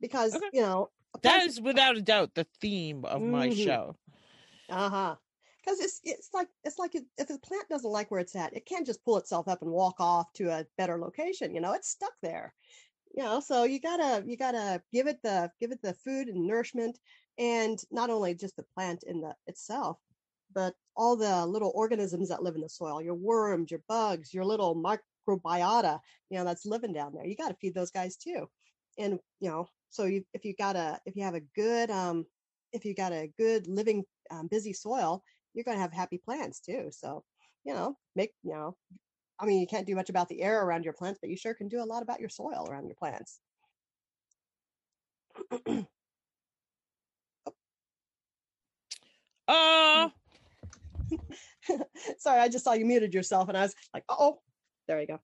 because 0.00 0.34
okay. 0.34 0.46
you 0.52 0.62
know 0.62 0.90
that 1.22 1.42
is 1.42 1.60
without 1.60 1.96
a 1.96 2.02
doubt 2.02 2.34
the 2.34 2.46
theme 2.60 3.04
of 3.04 3.22
my 3.22 3.48
mm-hmm. 3.48 3.62
show. 3.62 3.96
Uh 4.68 4.88
huh. 4.88 5.14
Because 5.64 5.80
it's 5.80 6.00
it's 6.04 6.30
like 6.34 6.48
it's 6.64 6.78
like 6.78 6.94
if 6.94 7.28
the 7.28 7.38
plant 7.38 7.68
doesn't 7.68 7.90
like 7.90 8.10
where 8.10 8.20
it's 8.20 8.34
at, 8.36 8.54
it 8.56 8.66
can't 8.66 8.86
just 8.86 9.04
pull 9.04 9.16
itself 9.18 9.48
up 9.48 9.62
and 9.62 9.70
walk 9.70 9.96
off 10.00 10.32
to 10.34 10.48
a 10.48 10.66
better 10.76 10.98
location. 10.98 11.54
You 11.54 11.60
know, 11.60 11.72
it's 11.72 11.90
stuck 11.90 12.14
there. 12.22 12.52
You 13.14 13.22
know, 13.22 13.40
so 13.40 13.64
you 13.64 13.78
gotta 13.80 14.24
you 14.26 14.36
gotta 14.36 14.82
give 14.92 15.06
it 15.06 15.22
the 15.22 15.50
give 15.60 15.70
it 15.70 15.82
the 15.82 15.94
food 15.94 16.28
and 16.28 16.46
nourishment, 16.46 16.98
and 17.38 17.82
not 17.90 18.10
only 18.10 18.34
just 18.34 18.56
the 18.56 18.64
plant 18.74 19.04
in 19.04 19.20
the 19.20 19.34
itself, 19.46 19.98
but 20.54 20.74
all 20.96 21.16
the 21.16 21.46
little 21.46 21.72
organisms 21.74 22.28
that 22.28 22.42
live 22.42 22.54
in 22.54 22.60
the 22.60 22.68
soil, 22.68 23.00
your 23.02 23.14
worms, 23.14 23.70
your 23.70 23.82
bugs, 23.88 24.32
your 24.34 24.44
little 24.44 24.74
microbiota, 24.74 25.98
you 26.30 26.38
know, 26.38 26.44
that's 26.44 26.66
living 26.66 26.92
down 26.92 27.14
there. 27.14 27.26
You 27.26 27.36
got 27.36 27.48
to 27.48 27.56
feed 27.60 27.74
those 27.74 27.90
guys 27.90 28.16
too. 28.16 28.48
And, 28.98 29.18
you 29.40 29.48
know, 29.48 29.68
so 29.90 30.04
you, 30.04 30.24
if 30.34 30.44
you 30.44 30.54
got 30.54 30.76
a, 30.76 31.00
if 31.06 31.16
you 31.16 31.24
have 31.24 31.34
a 31.34 31.40
good, 31.54 31.90
um, 31.90 32.26
if 32.72 32.84
you 32.84 32.94
got 32.94 33.12
a 33.12 33.30
good 33.38 33.66
living, 33.66 34.04
um, 34.30 34.48
busy 34.48 34.72
soil, 34.72 35.22
you're 35.54 35.64
going 35.64 35.76
to 35.76 35.82
have 35.82 35.92
happy 35.92 36.18
plants 36.18 36.60
too. 36.60 36.88
So, 36.90 37.24
you 37.64 37.74
know, 37.74 37.96
make, 38.16 38.32
you 38.42 38.52
know, 38.52 38.76
I 39.38 39.46
mean, 39.46 39.60
you 39.60 39.66
can't 39.66 39.86
do 39.86 39.94
much 39.94 40.10
about 40.10 40.28
the 40.28 40.42
air 40.42 40.64
around 40.64 40.84
your 40.84 40.92
plants, 40.92 41.18
but 41.20 41.30
you 41.30 41.36
sure 41.36 41.54
can 41.54 41.68
do 41.68 41.82
a 41.82 41.84
lot 41.84 42.02
about 42.02 42.20
your 42.20 42.28
soil 42.28 42.66
around 42.68 42.86
your 42.86 42.96
plants. 42.96 43.40
uh 49.48 50.08
Sorry, 52.18 52.40
I 52.40 52.48
just 52.48 52.64
saw 52.64 52.72
you 52.72 52.84
muted 52.86 53.14
yourself 53.14 53.48
and 53.48 53.56
I 53.56 53.62
was 53.62 53.74
like, 53.94 54.04
oh, 54.08 54.40
there 54.86 55.00
you 55.00 55.06
go. 55.06 55.20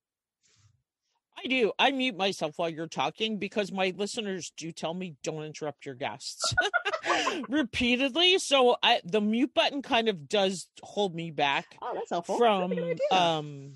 I 1.41 1.47
do. 1.47 1.71
I 1.79 1.91
mute 1.91 2.17
myself 2.17 2.57
while 2.57 2.69
you're 2.69 2.87
talking 2.87 3.37
because 3.37 3.71
my 3.71 3.93
listeners 3.95 4.51
do 4.57 4.71
tell 4.71 4.93
me 4.93 5.15
don't 5.23 5.43
interrupt 5.43 5.85
your 5.85 5.95
guests 5.95 6.53
repeatedly. 7.49 8.39
So 8.39 8.75
I, 8.83 9.01
the 9.05 9.21
mute 9.21 9.53
button 9.53 9.81
kind 9.81 10.09
of 10.09 10.27
does 10.27 10.67
hold 10.81 11.15
me 11.15 11.31
back. 11.31 11.77
Oh, 11.81 11.91
that's 11.93 12.09
helpful. 12.09 12.37
From 12.37 12.73
um 13.11 13.73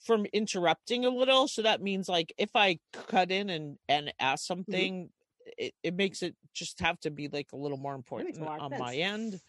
from 0.00 0.26
interrupting 0.32 1.04
a 1.04 1.10
little. 1.10 1.48
So 1.48 1.62
that 1.62 1.82
means 1.82 2.08
like 2.08 2.32
if 2.38 2.50
I 2.54 2.78
cut 3.08 3.30
in 3.30 3.50
and 3.50 3.78
and 3.88 4.12
ask 4.18 4.44
mm-hmm. 4.44 4.54
something, 4.54 4.94
mm-hmm. 5.04 5.50
it, 5.58 5.74
it 5.82 5.94
makes 5.94 6.22
it 6.22 6.34
just 6.54 6.80
have 6.80 6.98
to 7.00 7.10
be 7.10 7.28
like 7.28 7.48
a 7.52 7.56
little 7.56 7.78
more 7.78 7.94
important 7.94 8.40
on 8.40 8.70
sense. 8.70 8.80
my 8.80 8.94
end. 8.94 9.40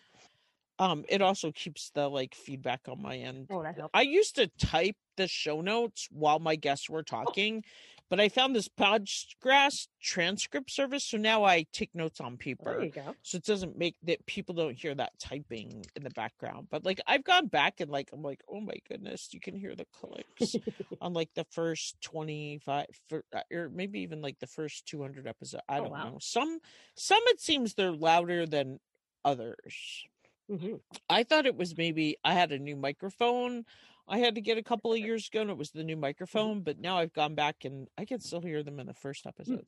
Um, 0.81 1.05
it 1.07 1.21
also 1.21 1.51
keeps 1.51 1.91
the 1.91 2.09
like 2.09 2.33
feedback 2.33 2.81
on 2.89 2.99
my 2.99 3.15
end. 3.15 3.45
Oh, 3.51 3.61
that 3.61 3.77
helps. 3.77 3.91
I 3.93 4.01
used 4.01 4.35
to 4.37 4.47
type 4.47 4.95
the 5.15 5.27
show 5.27 5.61
notes 5.61 6.07
while 6.11 6.39
my 6.39 6.55
guests 6.55 6.89
were 6.89 7.03
talking, 7.03 7.63
but 8.09 8.19
I 8.19 8.29
found 8.29 8.55
this 8.55 8.67
Podgrass 8.67 9.87
transcript 10.01 10.71
service, 10.71 11.03
so 11.03 11.17
now 11.17 11.43
I 11.43 11.67
take 11.71 11.93
notes 11.93 12.19
on 12.19 12.35
paper. 12.35 12.71
There 12.71 12.83
you 12.85 12.89
go. 12.89 13.15
So 13.21 13.35
it 13.35 13.45
doesn't 13.45 13.77
make 13.77 13.95
that 14.05 14.25
people 14.25 14.55
don't 14.55 14.73
hear 14.73 14.95
that 14.95 15.11
typing 15.19 15.85
in 15.95 16.01
the 16.01 16.09
background. 16.09 16.69
But 16.71 16.83
like 16.83 16.99
I've 17.05 17.23
gone 17.23 17.45
back 17.45 17.79
and 17.79 17.91
like 17.91 18.09
I'm 18.11 18.23
like, 18.23 18.41
oh 18.51 18.59
my 18.59 18.77
goodness, 18.89 19.29
you 19.33 19.39
can 19.39 19.55
hear 19.55 19.75
the 19.75 19.85
clicks 19.93 20.55
on 20.99 21.13
like 21.13 21.29
the 21.35 21.45
first 21.51 22.01
twenty 22.01 22.59
five, 22.65 22.87
uh, 23.13 23.41
or 23.53 23.69
maybe 23.69 23.99
even 23.99 24.23
like 24.23 24.39
the 24.39 24.47
first 24.47 24.87
two 24.87 24.99
hundred 24.99 25.27
episodes. 25.27 25.61
I 25.69 25.77
oh, 25.77 25.83
don't 25.83 25.91
wow. 25.91 26.03
know. 26.05 26.17
Some 26.19 26.57
some 26.95 27.21
it 27.27 27.39
seems 27.39 27.75
they're 27.75 27.91
louder 27.91 28.47
than 28.47 28.79
others. 29.23 30.07
Mm-hmm. 30.51 30.75
I 31.09 31.23
thought 31.23 31.45
it 31.45 31.55
was 31.55 31.77
maybe 31.77 32.17
I 32.23 32.33
had 32.33 32.51
a 32.51 32.59
new 32.59 32.75
microphone 32.75 33.65
I 34.11 34.17
had 34.17 34.35
to 34.35 34.41
get 34.41 34.57
a 34.57 34.63
couple 34.63 34.91
of 34.91 34.99
years 34.99 35.29
ago, 35.29 35.41
and 35.41 35.49
it 35.49 35.57
was 35.57 35.71
the 35.71 35.83
new 35.83 35.93
mm-hmm. 35.93 36.01
microphone. 36.01 36.61
But 36.61 36.79
now 36.79 36.97
I've 36.97 37.13
gone 37.13 37.33
back 37.33 37.63
and 37.63 37.87
I 37.97 38.05
can 38.05 38.19
still 38.19 38.41
hear 38.41 38.61
them 38.61 38.79
in 38.79 38.87
the 38.87 38.93
first 38.93 39.23
hmm. 39.23 39.29
episodes. 39.29 39.61
Mm. 39.61 39.65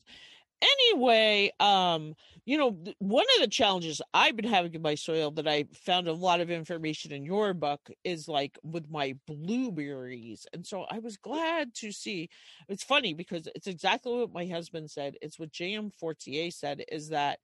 Anyway, 0.61 1.51
um, 1.59 2.15
you 2.45 2.57
know, 2.57 2.77
one 2.99 3.25
of 3.35 3.41
the 3.41 3.49
challenges 3.49 4.01
I've 4.13 4.37
been 4.37 4.47
having 4.47 4.73
in 4.73 4.81
my 4.81 4.95
soil 4.95 5.29
that 5.31 5.47
I 5.47 5.65
found 5.73 6.07
a 6.07 6.13
lot 6.13 6.39
of 6.39 6.49
information 6.49 7.11
in 7.11 7.25
your 7.25 7.53
book 7.53 7.81
is 8.05 8.29
like 8.29 8.57
with 8.63 8.89
my 8.89 9.15
blueberries. 9.27 10.47
And 10.53 10.65
so 10.65 10.85
I 10.89 10.99
was 10.99 11.17
glad 11.17 11.73
to 11.75 11.91
see 11.91 12.29
it's 12.69 12.83
funny 12.83 13.13
because 13.13 13.49
it's 13.55 13.67
exactly 13.67 14.13
what 14.13 14.31
my 14.31 14.45
husband 14.45 14.89
said. 14.89 15.17
It's 15.21 15.37
what 15.37 15.51
J.M. 15.51 15.91
Fortier 15.99 16.49
said 16.49 16.85
is 16.89 17.09
that 17.09 17.39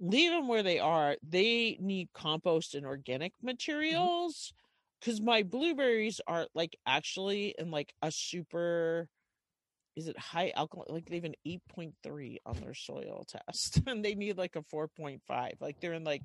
leave 0.00 0.30
them 0.30 0.48
where 0.48 0.62
they 0.62 0.78
are. 0.78 1.16
They 1.28 1.76
need 1.80 2.08
compost 2.12 2.74
and 2.74 2.86
organic 2.86 3.32
mm-hmm. 3.34 3.46
materials 3.46 4.52
because 5.00 5.20
my 5.20 5.42
blueberries 5.42 6.20
are 6.26 6.46
like 6.54 6.76
actually 6.86 7.54
in 7.58 7.70
like 7.70 7.92
a 8.02 8.10
super 8.10 9.08
is 9.96 10.06
it 10.06 10.18
high 10.18 10.52
alkaline 10.54 10.86
like 10.90 11.08
they 11.08 11.16
have 11.16 11.24
an 11.24 11.34
8.3 11.46 12.36
on 12.46 12.60
their 12.60 12.74
soil 12.74 13.26
test 13.26 13.80
and 13.86 14.04
they 14.04 14.14
need 14.14 14.38
like 14.38 14.56
a 14.56 14.62
4.5 14.62 15.20
like 15.60 15.80
they're 15.80 15.94
in 15.94 16.04
like 16.04 16.22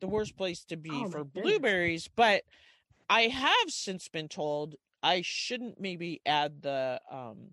the 0.00 0.06
worst 0.06 0.36
place 0.36 0.64
to 0.64 0.76
be 0.76 0.90
oh 0.92 1.08
for 1.08 1.24
blueberries 1.24 2.08
but 2.14 2.42
i 3.08 3.22
have 3.22 3.68
since 3.68 4.08
been 4.08 4.28
told 4.28 4.76
i 5.02 5.22
shouldn't 5.24 5.80
maybe 5.80 6.20
add 6.24 6.62
the 6.62 7.00
um 7.10 7.48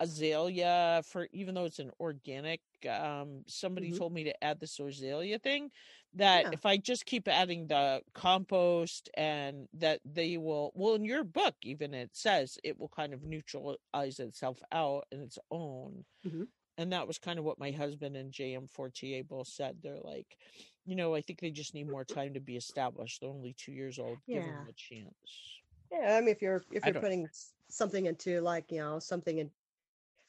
azalea 0.00 1.02
for 1.06 1.28
even 1.32 1.54
though 1.54 1.64
it's 1.64 1.78
an 1.78 1.92
organic 2.00 2.60
um 2.86 3.42
somebody 3.46 3.88
mm-hmm. 3.88 3.98
told 3.98 4.12
me 4.12 4.24
to 4.24 4.44
add 4.44 4.60
this 4.60 4.78
azalea 4.78 5.38
thing 5.38 5.70
that 6.14 6.44
yeah. 6.44 6.50
if 6.52 6.64
i 6.66 6.76
just 6.76 7.06
keep 7.06 7.28
adding 7.28 7.66
the 7.66 8.00
compost 8.14 9.10
and 9.14 9.68
that 9.72 10.00
they 10.04 10.36
will 10.36 10.72
well 10.74 10.94
in 10.94 11.04
your 11.04 11.24
book 11.24 11.54
even 11.62 11.94
it 11.94 12.10
says 12.12 12.58
it 12.62 12.78
will 12.78 12.90
kind 12.94 13.12
of 13.12 13.22
neutralize 13.22 14.18
itself 14.18 14.58
out 14.72 15.04
in 15.10 15.20
its 15.20 15.38
own 15.50 16.04
mm-hmm. 16.26 16.44
and 16.78 16.92
that 16.92 17.06
was 17.06 17.18
kind 17.18 17.38
of 17.38 17.44
what 17.44 17.58
my 17.58 17.70
husband 17.70 18.16
and 18.16 18.32
JM 18.32 18.68
Fortier 18.70 19.22
both 19.22 19.48
said. 19.48 19.76
They're 19.82 20.00
like, 20.02 20.36
you 20.84 20.96
know, 20.96 21.14
I 21.14 21.20
think 21.20 21.40
they 21.40 21.50
just 21.50 21.74
need 21.74 21.88
more 21.88 22.04
time 22.04 22.34
to 22.34 22.40
be 22.40 22.56
established. 22.56 23.20
They're 23.20 23.30
only 23.30 23.54
two 23.56 23.72
years 23.72 23.98
old. 23.98 24.18
Give 24.28 24.42
them 24.42 24.66
a 24.68 24.72
chance. 24.72 25.14
Yeah, 25.92 26.16
I 26.16 26.20
mean, 26.20 26.30
if 26.30 26.42
you're 26.42 26.62
if 26.72 26.84
you're 26.84 26.94
putting 26.94 27.28
something 27.68 28.06
into 28.06 28.40
like 28.40 28.70
you 28.70 28.78
know 28.78 28.98
something 28.98 29.38
in, 29.38 29.50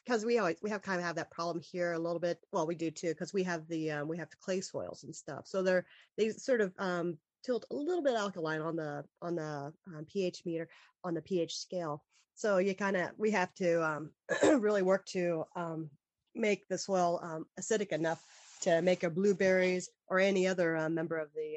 because 0.06 0.26
we 0.26 0.38
always 0.38 0.58
we 0.62 0.70
have 0.70 0.82
kind 0.82 1.00
of 1.00 1.06
have 1.06 1.16
that 1.16 1.32
problem 1.32 1.62
here 1.62 1.94
a 1.94 2.00
little 2.00 2.20
bit. 2.20 2.40
Well, 2.52 2.68
we 2.68 2.76
do 2.76 2.92
too 2.92 3.10
because 3.10 3.34
we 3.34 3.44
have 3.44 3.68
the 3.68 3.92
um, 3.92 4.08
we 4.08 4.18
have 4.18 4.30
the 4.30 4.38
clay 4.38 4.62
soils 4.62 5.04
and 5.04 5.16
stuff. 5.16 5.48
So 5.48 5.64
they're 5.64 5.86
they 6.18 6.30
sort 6.30 6.62
of 6.62 6.74
um, 6.78 7.18
tilt 7.44 7.66
a 7.72 7.76
little 7.76 8.04
bit 8.04 8.16
alkaline 8.16 8.62
on 8.62 8.76
the 8.76 9.04
on 9.22 9.36
the 9.36 9.74
um, 9.88 10.06
pH 10.12 10.44
meter 10.46 10.68
on 11.04 11.14
the 11.14 11.22
pH 11.22 11.56
scale. 11.56 12.04
So 12.36 12.58
you 12.58 12.76
kind 12.76 12.98
of 12.98 13.10
we 13.18 13.32
have 13.32 13.54
to 13.56 13.84
um, 13.84 14.12
really 14.44 14.82
work 14.82 15.06
to 15.08 15.46
um, 15.56 15.90
make 16.36 16.68
the 16.68 16.78
soil 16.78 17.20
um, 17.24 17.46
acidic 17.60 17.92
enough 17.92 18.24
to 18.62 18.82
make 18.82 19.04
our 19.04 19.10
blueberries 19.10 19.90
or 20.08 20.20
any 20.20 20.48
other 20.48 20.78
uh, 20.78 20.90
member 20.90 21.18
of 21.18 21.30
the 21.34 21.56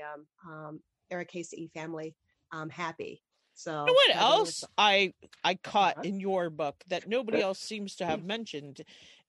um, 0.48 0.80
Ericaceae 1.12 1.70
family 1.72 2.14
happy. 2.70 3.22
So 3.58 3.72
You 3.86 3.94
know 3.94 3.94
what 3.94 4.16
else 4.16 4.64
I 4.76 5.14
I 5.44 5.54
caught 5.54 5.96
Uh-huh. 5.96 6.02
in 6.02 6.20
your 6.20 6.50
book 6.50 6.84
that 6.88 7.06
nobody 7.08 7.40
else 7.40 7.58
seems 7.60 7.96
to 7.96 8.06
have 8.06 8.22
mentioned 8.22 8.82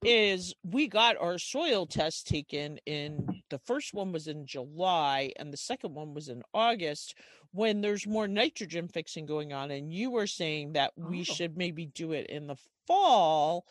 is 0.03 0.53
we 0.63 0.88
got 0.88 1.17
our 1.17 1.38
soil 1.38 1.86
test 1.86 2.27
taken 2.27 2.77
in 2.86 3.36
the 3.50 3.59
first 3.59 3.93
one 3.93 4.12
was 4.12 4.27
in 4.27 4.45
July 4.45 5.31
and 5.38 5.51
the 5.53 5.57
second 5.57 5.93
one 5.95 6.13
was 6.13 6.29
in 6.29 6.43
August 6.53 7.15
when 7.51 7.81
there's 7.81 8.07
more 8.07 8.27
nitrogen 8.27 8.88
fixing 8.88 9.25
going 9.25 9.53
on 9.53 9.71
and 9.71 9.93
you 9.93 10.12
were 10.12 10.27
saying 10.27 10.74
that 10.74 10.93
we 10.98 11.24
Oh. 11.29 11.36
should 11.36 11.57
maybe 11.57 11.86
do 11.86 12.12
it 12.13 12.27
in 12.27 12.48
the 12.48 12.57
fall 12.88 13.65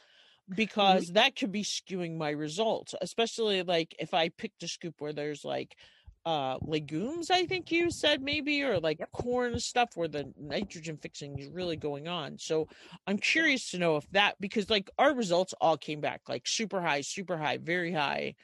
because 0.55 1.09
that 1.13 1.37
could 1.37 1.53
be 1.53 1.63
skewing 1.63 2.17
my 2.17 2.31
results 2.31 2.95
especially 3.03 3.63
like 3.63 3.95
if 3.99 4.15
I 4.15 4.29
picked 4.31 4.63
a 4.63 4.69
scoop 4.69 5.01
where 5.01 5.13
there's 5.13 5.45
like 5.45 5.77
uh 6.25 6.59
legumes 6.63 7.31
i 7.31 7.47
think 7.47 7.71
you 7.71 7.91
said 7.91 8.21
maybe 8.23 8.63
or 8.63 8.81
like 8.81 9.01
Yep. 9.01 9.11
corn 9.13 9.59
stuff 9.61 9.91
where 9.97 10.09
the 10.09 10.33
nitrogen 10.37 10.97
fixing 10.99 11.39
is 11.39 11.49
really 11.49 11.77
going 11.77 12.09
on. 12.09 12.39
So 12.39 12.69
i'm 13.07 13.19
curious 13.19 13.71
to 13.71 13.79
know 13.79 13.97
if 13.97 14.09
that 14.11 14.37
because 14.41 14.71
like 14.71 14.91
our 14.99 15.15
results 15.15 15.55
all 15.61 15.77
came 15.79 16.01
back 16.01 16.23
like 16.29 16.47
super 16.47 16.81
high 16.83 17.01
super 17.03 17.37
high 17.39 17.59
very 17.59 17.93
high. 17.93 18.35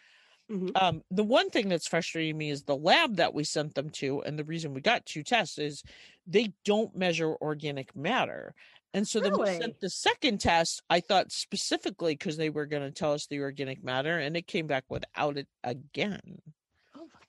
Mhm. 0.48 0.74
um 0.74 1.02
the 1.10 1.24
one 1.24 1.50
thing 1.50 1.68
that's 1.68 1.86
frustrating 1.88 2.36
me 2.38 2.50
is 2.50 2.64
the 2.64 2.76
lab 2.76 3.16
that 3.16 3.34
we 3.34 3.44
sent 3.44 3.74
them 3.74 3.90
to 3.90 4.22
and 4.22 4.38
the 4.38 4.44
reason 4.44 4.74
we 4.74 4.80
got 4.80 5.06
two 5.06 5.22
tests 5.22 5.58
is 5.58 5.82
they 6.26 6.52
don't 6.64 6.96
measure 6.96 7.36
organic 7.42 7.94
matter. 7.96 8.54
And 8.94 9.08
so 9.08 9.20
then 9.20 9.36
we 9.36 9.46
sent 9.46 9.74
the 9.80 9.90
second 9.90 10.40
test 10.40 10.82
i 10.90 11.00
thought 11.00 11.32
specifically 11.32 12.14
because 12.14 12.36
they 12.36 12.50
were 12.50 12.66
going 12.66 12.82
to 12.84 12.92
tell 12.92 13.12
us 13.12 13.26
the 13.26 13.40
organic 13.40 13.82
matter 13.84 14.18
and 14.18 14.36
it 14.36 14.46
came 14.46 14.66
back 14.66 14.84
without 14.90 15.36
it 15.38 15.48
again 15.64 16.38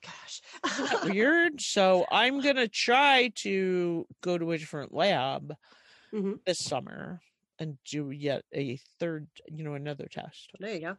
gosh. 0.06 1.04
weird? 1.06 1.62
So 1.62 2.06
I'm 2.12 2.42
gonna 2.46 2.68
try 2.68 3.32
to 3.36 4.06
go 4.22 4.38
to 4.38 4.52
a 4.52 4.58
different 4.58 4.94
lab 4.94 5.56
Mhm. 6.14 6.40
this 6.46 6.60
summer 6.60 7.22
and 7.60 7.78
do 7.86 8.12
yet 8.12 8.44
a 8.54 8.78
third, 9.00 9.28
you 9.52 9.64
know, 9.64 9.74
another 9.74 10.08
test. 10.12 10.52
There 10.60 10.74
you 10.74 10.80
go. 10.82 10.98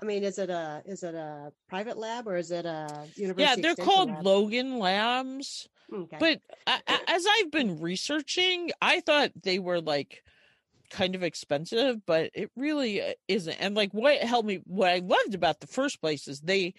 I 0.00 0.04
mean, 0.04 0.24
is 0.24 0.38
it 0.38 0.50
a 0.50 0.82
is 0.86 1.02
it 1.02 1.14
a 1.14 1.52
private 1.68 1.96
lab 1.98 2.26
or 2.26 2.36
is 2.36 2.50
it 2.50 2.66
a 2.66 3.06
university? 3.16 3.42
Yeah, 3.42 3.56
they're 3.74 3.84
called 3.84 4.10
lab? 4.10 4.24
Logan 4.26 4.78
Labs. 4.78 5.68
Okay. 5.92 6.16
But 6.18 6.40
a- 6.66 7.10
as 7.10 7.24
I've 7.38 7.50
been 7.50 7.78
researching, 7.80 8.70
I 8.80 9.00
thought 9.00 9.30
they 9.42 9.58
were 9.58 9.80
like 9.80 10.22
kind 10.90 11.14
of 11.14 11.22
expensive, 11.22 12.04
but 12.06 12.30
it 12.34 12.50
really 12.56 13.00
uh, 13.02 13.12
isn't. 13.28 13.54
And 13.60 13.74
like 13.74 13.92
what 13.92 14.18
helped 14.18 14.46
me, 14.48 14.60
what 14.64 14.90
I 14.90 14.98
loved 14.98 15.34
about 15.34 15.60
the 15.60 15.66
first 15.66 16.00
place 16.00 16.26
is 16.28 16.40
they, 16.40 16.74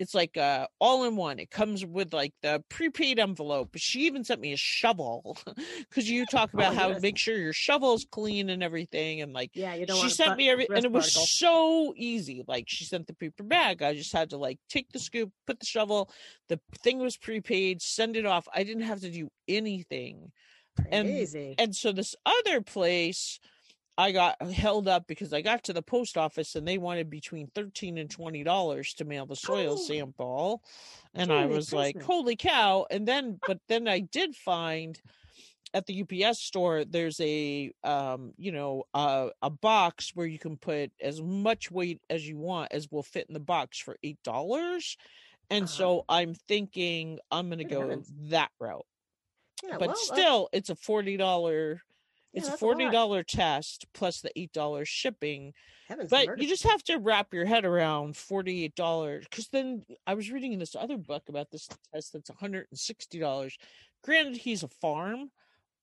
it's 0.00 0.14
like 0.14 0.36
uh, 0.36 0.66
all 0.80 1.04
in 1.04 1.14
one. 1.14 1.38
It 1.38 1.50
comes 1.50 1.84
with 1.86 2.12
like 2.12 2.32
the 2.42 2.64
prepaid 2.68 3.20
envelope. 3.20 3.68
She 3.76 4.06
even 4.06 4.24
sent 4.24 4.40
me 4.40 4.52
a 4.52 4.56
shovel 4.56 5.38
because 5.88 6.10
you 6.10 6.26
talk 6.26 6.52
about 6.52 6.72
Oh, 6.72 6.76
how 6.76 6.88
yes. 6.88 7.02
make 7.02 7.18
sure 7.18 7.36
your 7.36 7.52
shovel's 7.52 8.04
clean 8.10 8.50
and 8.50 8.62
everything. 8.62 9.20
And 9.20 9.32
like 9.32 9.50
yeah, 9.54 9.74
you 9.74 9.86
don't 9.86 10.00
she 10.02 10.08
sent 10.08 10.36
me 10.36 10.50
every, 10.50 10.66
and 10.74 10.84
it 10.84 10.90
was 10.90 11.04
particles. 11.04 11.30
so 11.32 11.94
easy. 11.96 12.42
Like 12.48 12.64
she 12.66 12.84
sent 12.84 13.06
the 13.06 13.14
paper 13.14 13.44
bag. 13.44 13.82
I 13.82 13.94
just 13.94 14.12
had 14.12 14.30
to 14.30 14.36
like 14.38 14.58
take 14.68 14.90
the 14.90 14.98
scoop, 14.98 15.30
put 15.46 15.60
the 15.60 15.66
shovel. 15.66 16.10
The 16.48 16.58
thing 16.82 16.98
was 16.98 17.16
prepaid. 17.16 17.80
Send 17.82 18.16
it 18.16 18.26
off. 18.26 18.48
I 18.54 18.64
didn't 18.64 18.82
have 18.84 19.00
to 19.02 19.10
do 19.10 19.28
anything. 19.46 20.32
and- 20.90 21.06
Crazy. 21.08 21.54
And 21.58 21.76
so 21.76 21.92
this 21.92 22.14
other 22.24 22.60
place, 22.62 23.38
I 23.98 24.12
got 24.12 24.40
held 24.42 24.88
up 24.88 25.06
because 25.06 25.32
I 25.32 25.42
got 25.42 25.64
to 25.64 25.72
the 25.74 25.82
post 25.82 26.16
office 26.16 26.54
and 26.56 26.66
they 26.66 26.78
wanted 26.78 27.10
between 27.10 27.48
thirteen 27.48 27.98
and 27.98 28.10
twenty 28.10 28.42
dollars 28.44 28.94
to 28.94 29.04
mail 29.04 29.26
the 29.26 29.36
soil 29.36 29.76
Oh. 29.76 29.76
sample, 29.76 30.62
and 31.14 31.32
I 31.32 31.46
Holy 31.46 31.56
was 31.56 31.72
like, 31.72 32.02
"Holy 32.02 32.36
cow!" 32.36 32.86
And 32.90 33.06
then, 33.06 33.40
but 33.46 33.60
then 33.68 33.88
I 33.88 34.00
did 34.00 34.36
find 34.36 35.00
at 35.74 35.86
the 35.86 35.94
UPS 35.94 36.40
store 36.40 36.84
there's 36.84 37.20
a 37.20 37.72
um 37.84 38.32
you 38.36 38.52
know 38.52 38.84
uh, 38.94 39.30
a 39.42 39.50
box 39.50 40.10
where 40.14 40.26
you 40.26 40.38
can 40.38 40.56
put 40.56 40.92
as 41.00 41.22
much 41.22 41.70
weight 41.70 42.02
as 42.10 42.28
you 42.28 42.38
want 42.38 42.72
as 42.72 42.90
will 42.90 43.02
fit 43.02 43.26
in 43.28 43.34
the 43.34 43.40
box 43.40 43.78
for 43.78 43.96
eight 44.02 44.22
dollars, 44.24 44.96
and 45.50 45.68
Uh-huh. 45.68 45.68
so 45.70 46.04
I'm 46.08 46.34
thinking 46.34 47.20
I'm 47.30 47.50
gonna 47.50 47.64
Good 47.64 47.70
go 47.70 47.78
heavens. 47.78 48.12
that 48.30 48.50
route 48.60 48.86
yeah, 49.62 49.78
but 49.78 49.96
well, 49.96 50.08
uh, 50.10 50.24
still 50.24 50.48
it's 50.52 50.70
a 50.70 50.76
forty 50.76 51.16
dollar 51.16 51.82
it's 52.34 52.48
a 52.48 52.52
a 52.52 52.52
forty 52.52 52.88
dollar 52.88 53.22
test 53.22 53.86
plus 53.92 54.20
the 54.20 54.30
eight 54.38 54.52
dollars 54.52 54.88
shipping 54.88 55.52
heavens, 55.88 56.10
but 56.10 56.30
you 56.36 56.48
just 56.48 56.64
have 56.64 56.82
to 56.84 56.98
wrap 56.98 57.34
your 57.34 57.46
head 57.46 57.64
around 57.64 58.16
forty 58.16 58.64
eight 58.64 58.74
dollars 58.76 59.26
because 59.30 59.48
then 59.48 59.84
i 60.06 60.14
was 60.14 60.30
reading 60.30 60.52
in 60.52 60.58
this 60.60 60.76
other 60.76 60.98
book 60.98 61.28
about 61.28 61.50
this 61.50 61.68
test 61.94 62.12
that's 62.12 62.30
hundred 62.30 62.66
and 62.70 62.78
sixty 62.78 63.18
dollars. 63.18 63.58
Granted 64.04 64.36
he's 64.38 64.62
a 64.62 64.68
farm 64.68 65.30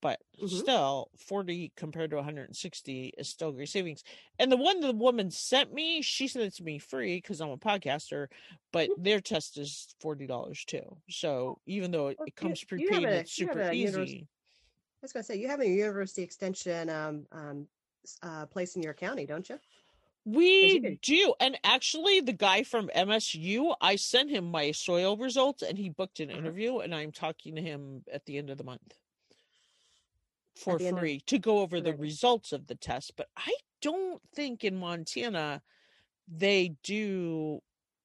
but 0.01 0.19
Mhm. 0.41 0.67
still 0.67 1.09
40 1.17 1.73
compared 1.75 2.11
to 2.11 2.17
160 2.17 3.13
is 3.17 3.29
still 3.29 3.51
great 3.51 3.69
savings. 3.69 4.03
And 4.39 4.51
the 4.51 4.57
one 4.57 4.79
the 4.79 4.93
woman 4.93 5.31
sent 5.31 5.73
me 5.73 6.01
she 6.03 6.27
sent 6.27 6.45
it 6.45 6.55
to 6.55 6.63
me 6.63 6.77
free 6.79 7.17
because 7.17 7.41
i'm 7.41 7.49
a 7.49 7.57
podcaster 7.57 8.27
but 8.71 8.91
Mm-hmm. 8.91 8.93
their 8.95 9.19
test 9.21 9.57
is 9.57 9.95
$40 9.99 10.65
too. 10.65 10.97
So 11.09 11.61
even 11.65 11.91
though 11.91 12.07
it, 12.09 12.19
Well, 12.19 12.27
it 12.27 12.35
comes 12.35 12.63
you 12.75 12.89
prepaid 12.89 13.03
and 13.03 13.13
a- 13.13 13.21
it's 13.21 13.31
super 13.31 13.65
easy 13.71 14.27
was 15.01 15.13
going 15.13 15.23
to 15.23 15.27
say 15.27 15.35
you 15.37 15.47
have 15.47 15.61
a 15.61 15.67
university 15.67 16.21
extension 16.23 16.89
um, 16.89 17.25
um, 17.31 17.67
uh, 18.23 18.45
place 18.45 18.75
in 18.75 18.81
your 18.83 18.93
county, 18.93 19.25
don't 19.25 19.47
you? 19.49 19.59
We 20.25 20.99
do. 21.01 21.33
And 21.39 21.57
actually, 21.63 22.19
the 22.19 22.33
guy 22.33 22.63
from 22.63 22.89
MSU, 22.93 23.75
I 23.79 23.95
sent 23.95 24.29
him 24.29 24.51
my 24.51 24.71
soil 24.71 25.15
results 25.15 25.63
and 25.63 25.77
he 25.77 25.89
booked 25.89 26.19
an 26.19 26.29
Uh-huh. 26.29 26.39
interview, 26.39 26.79
and 26.79 26.93
I'm 26.93 27.11
talking 27.13 27.55
to 27.55 27.61
him 27.61 28.03
at 28.11 28.25
the 28.25 28.37
end 28.37 28.49
of 28.49 28.57
the 28.57 28.65
month 28.65 28.97
for 30.55 30.81
end 30.81 30.97
of- 30.97 30.99
free 30.99 31.21
to 31.27 31.39
go 31.39 31.59
over 31.59 31.79
the 31.79 31.93
results 31.95 32.51
of 32.51 32.67
the 32.67 32.75
test. 32.75 33.13
But 33.15 33.29
I 33.37 33.53
don't 33.81 34.21
think 34.33 34.63
in 34.65 34.75
Montana 34.75 35.61
they 36.27 36.75
do 36.83 37.61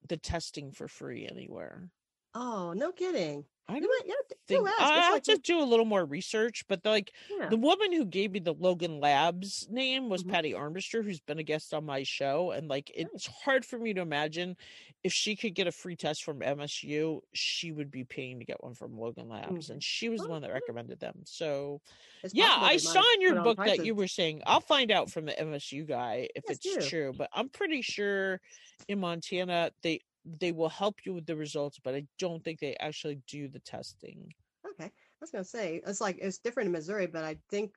the 0.07 0.17
testing 0.17 0.71
for 0.71 0.87
free 0.87 1.27
anywhere. 1.27 1.91
Oh, 2.35 2.73
no 2.73 2.93
kidding. 2.93 3.47
I 3.69 3.79
don't 3.81 3.89
might, 3.89 4.07
yeah, 4.07 4.15
think 4.49 4.65
do 4.65 4.67
ask. 4.67 4.95
I 4.95 5.01
have 5.01 5.23
like 5.25 5.25
to 5.25 5.39
do 5.39 5.61
a 5.61 5.65
little 5.65 5.85
more 5.85 6.05
research, 6.05 6.65
but 6.69 6.85
like 6.85 7.15
yeah. 7.29 7.49
the 7.49 7.57
woman 7.57 7.93
who 7.93 8.05
gave 8.05 8.33
me 8.33 8.41
the 8.41 8.55
Logan 8.55 9.01
Labs 9.01 9.69
name 9.71 10.09
was 10.09 10.23
Mhm. 10.23 10.31
Patty 10.31 10.53
Armbruster, 10.53 11.03
who's 11.05 11.21
been 11.21 11.39
a 11.39 11.43
guest 11.45 11.73
on 11.73 11.85
my 11.85 12.03
show. 12.03 12.51
And 12.51 12.69
like, 12.69 12.91
it's 12.95 13.27
hard 13.27 13.65
for 13.65 13.79
me 13.79 13.95
to 13.95 14.01
imagine 14.01 14.57
if 15.05 15.13
she 15.13 15.37
could 15.37 15.55
get 15.55 15.67
a 15.67 15.73
free 15.73 15.97
test 15.97 16.25
from 16.25 16.43
MSU, 16.43 17.21
she 17.33 17.73
would 17.73 17.91
be 17.91 18.05
paying 18.05 18.39
to 18.41 18.45
get 18.45 18.63
one 18.63 18.75
from 18.75 18.99
Logan 18.99 19.29
Labs. 19.29 19.69
Mhm. 19.69 19.71
And 19.71 19.83
she 19.83 20.09
was 20.09 20.23
the 20.23 20.29
one 20.29 20.43
that 20.43 20.53
yeah. 20.53 20.53
recommended 20.53 21.01
them. 21.01 21.23
So, 21.25 21.81
It's 22.23 22.35
yeah, 22.35 22.59
I 22.61 22.77
saw 22.79 23.03
in 23.15 23.21
your 23.21 23.37
book 23.37 23.59
that 23.65 23.81
you 23.81 23.95
were 23.95 24.09
saying, 24.09 24.43
I'll 24.47 24.61
find 24.61 24.91
out 24.91 25.11
from 25.11 25.27
the 25.27 25.39
MSU 25.39 25.85
guy 25.85 26.29
if 26.35 26.49
Yes, 26.49 26.59
it's 26.65 26.69
true. 26.77 27.13
But 27.17 27.29
I'm 27.33 27.49
pretty 27.49 27.83
sure 27.83 28.41
in 28.89 29.01
Montana, 29.01 29.73
they 29.83 30.01
they 30.25 30.53
will 30.53 30.69
help 30.69 31.05
you 31.05 31.15
with 31.15 31.27
the 31.27 31.37
results, 31.37 31.79
but 31.83 31.95
I 31.95 32.07
don't 32.19 32.43
think 32.45 32.61
they 32.61 32.77
actually 32.77 33.21
do 33.27 33.49
the 33.49 33.61
testing. 33.61 34.33
Okay, 34.69 34.85
I 34.85 34.91
was 35.21 35.31
gonna 35.31 35.45
say 35.45 35.81
it's 35.87 36.01
like 36.01 36.19
it's 36.21 36.39
different 36.39 36.67
in 36.67 36.73
Missouri, 36.73 37.07
but 37.07 37.25
I 37.25 37.37
think, 37.51 37.75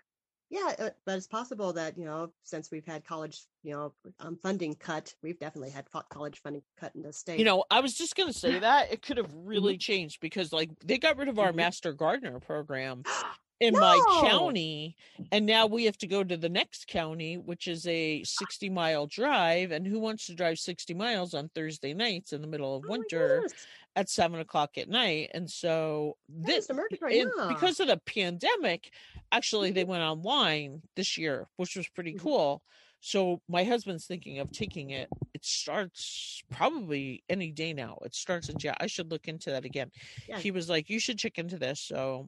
yeah, 0.49 0.73
uh, 0.77 0.89
but 1.05 1.17
it's 1.17 1.27
possible 1.27 1.73
that 1.73 1.97
you 1.97 2.05
know 2.05 2.31
since 2.43 2.71
we've 2.71 2.85
had 2.85 3.05
college, 3.05 3.41
you 3.63 3.73
know, 3.73 3.93
um, 4.19 4.37
funding 4.37 4.75
cut, 4.75 5.13
we've 5.23 5.39
definitely 5.39 5.71
had 5.71 5.85
college 6.09 6.39
funding 6.41 6.61
cut 6.79 6.95
in 6.95 7.01
the 7.01 7.11
state. 7.11 7.39
You 7.39 7.45
know, 7.45 7.65
I 7.71 7.81
was 7.81 7.95
just 7.95 8.15
gonna 8.15 8.33
say 8.33 8.59
that 8.59 8.91
it 8.91 9.01
could 9.01 9.17
have 9.17 9.33
really 9.33 9.77
changed 9.77 10.19
because 10.21 10.53
like 10.53 10.69
they 10.79 10.97
got 10.97 11.17
rid 11.17 11.27
of 11.27 11.39
our 11.39 11.51
Mhm. 11.51 11.57
master 11.57 11.93
gardener 11.93 12.39
program 12.39 13.03
in 13.61 13.73
my 13.73 13.97
county 14.21 14.95
and 15.31 15.45
now 15.45 15.65
we 15.65 15.85
have 15.85 15.97
to 15.97 16.07
go 16.07 16.23
to 16.23 16.35
the 16.35 16.49
next 16.49 16.87
county 16.87 17.37
which 17.37 17.67
is 17.67 17.87
a 17.87 18.21
60 18.23 18.69
mile 18.69 19.07
drive 19.07 19.71
and 19.71 19.87
who 19.87 19.99
wants 19.99 20.25
to 20.27 20.35
drive 20.35 20.59
60 20.59 20.93
miles 20.93 21.33
on 21.33 21.49
thursday 21.55 21.93
nights 21.93 22.33
in 22.33 22.41
the 22.41 22.47
middle 22.47 22.75
of 22.75 22.83
Oh 22.85 22.91
winter 22.91 23.47
at 23.95 24.09
seven 24.09 24.41
o'clock 24.41 24.77
at 24.77 24.89
night 24.89 25.31
and 25.33 25.49
so 25.49 26.17
this 26.27 26.59
is 26.63 26.67
the 26.67 26.73
murder 26.73 26.97
right 27.01 27.25
because 27.47 27.79
of 27.79 27.87
the 27.87 27.97
pandemic 28.05 28.91
actually 29.31 29.71
they 29.71 29.85
went 29.85 30.03
online 30.03 30.81
this 30.97 31.17
year 31.17 31.47
which 31.55 31.77
was 31.77 31.87
pretty 31.87 32.13
Mhm. 32.13 32.19
cool 32.21 32.61
So 33.01 33.39
my 33.47 33.63
husband's 33.63 34.07
thinking 34.07 34.39
of 34.39 34.51
taking 34.51 34.89
it. 34.89 35.09
It 35.35 35.45
starts 35.45 36.41
probably 36.49 37.23
any 37.29 37.51
day 37.51 37.71
now. 37.71 37.99
It 38.03 38.15
starts 38.15 38.49
in 38.49 38.57
Jan. 38.57 38.73
I 38.79 38.87
should 38.87 39.11
look 39.11 39.27
into 39.27 39.51
that 39.51 39.63
again. 39.63 39.91
Yeah. 40.27 40.39
He 40.39 40.49
was 40.49 40.69
like, 40.69 40.89
"You 40.89 40.99
should 40.99 41.19
check 41.19 41.37
into 41.37 41.59
this." 41.59 41.79
So 41.81 42.27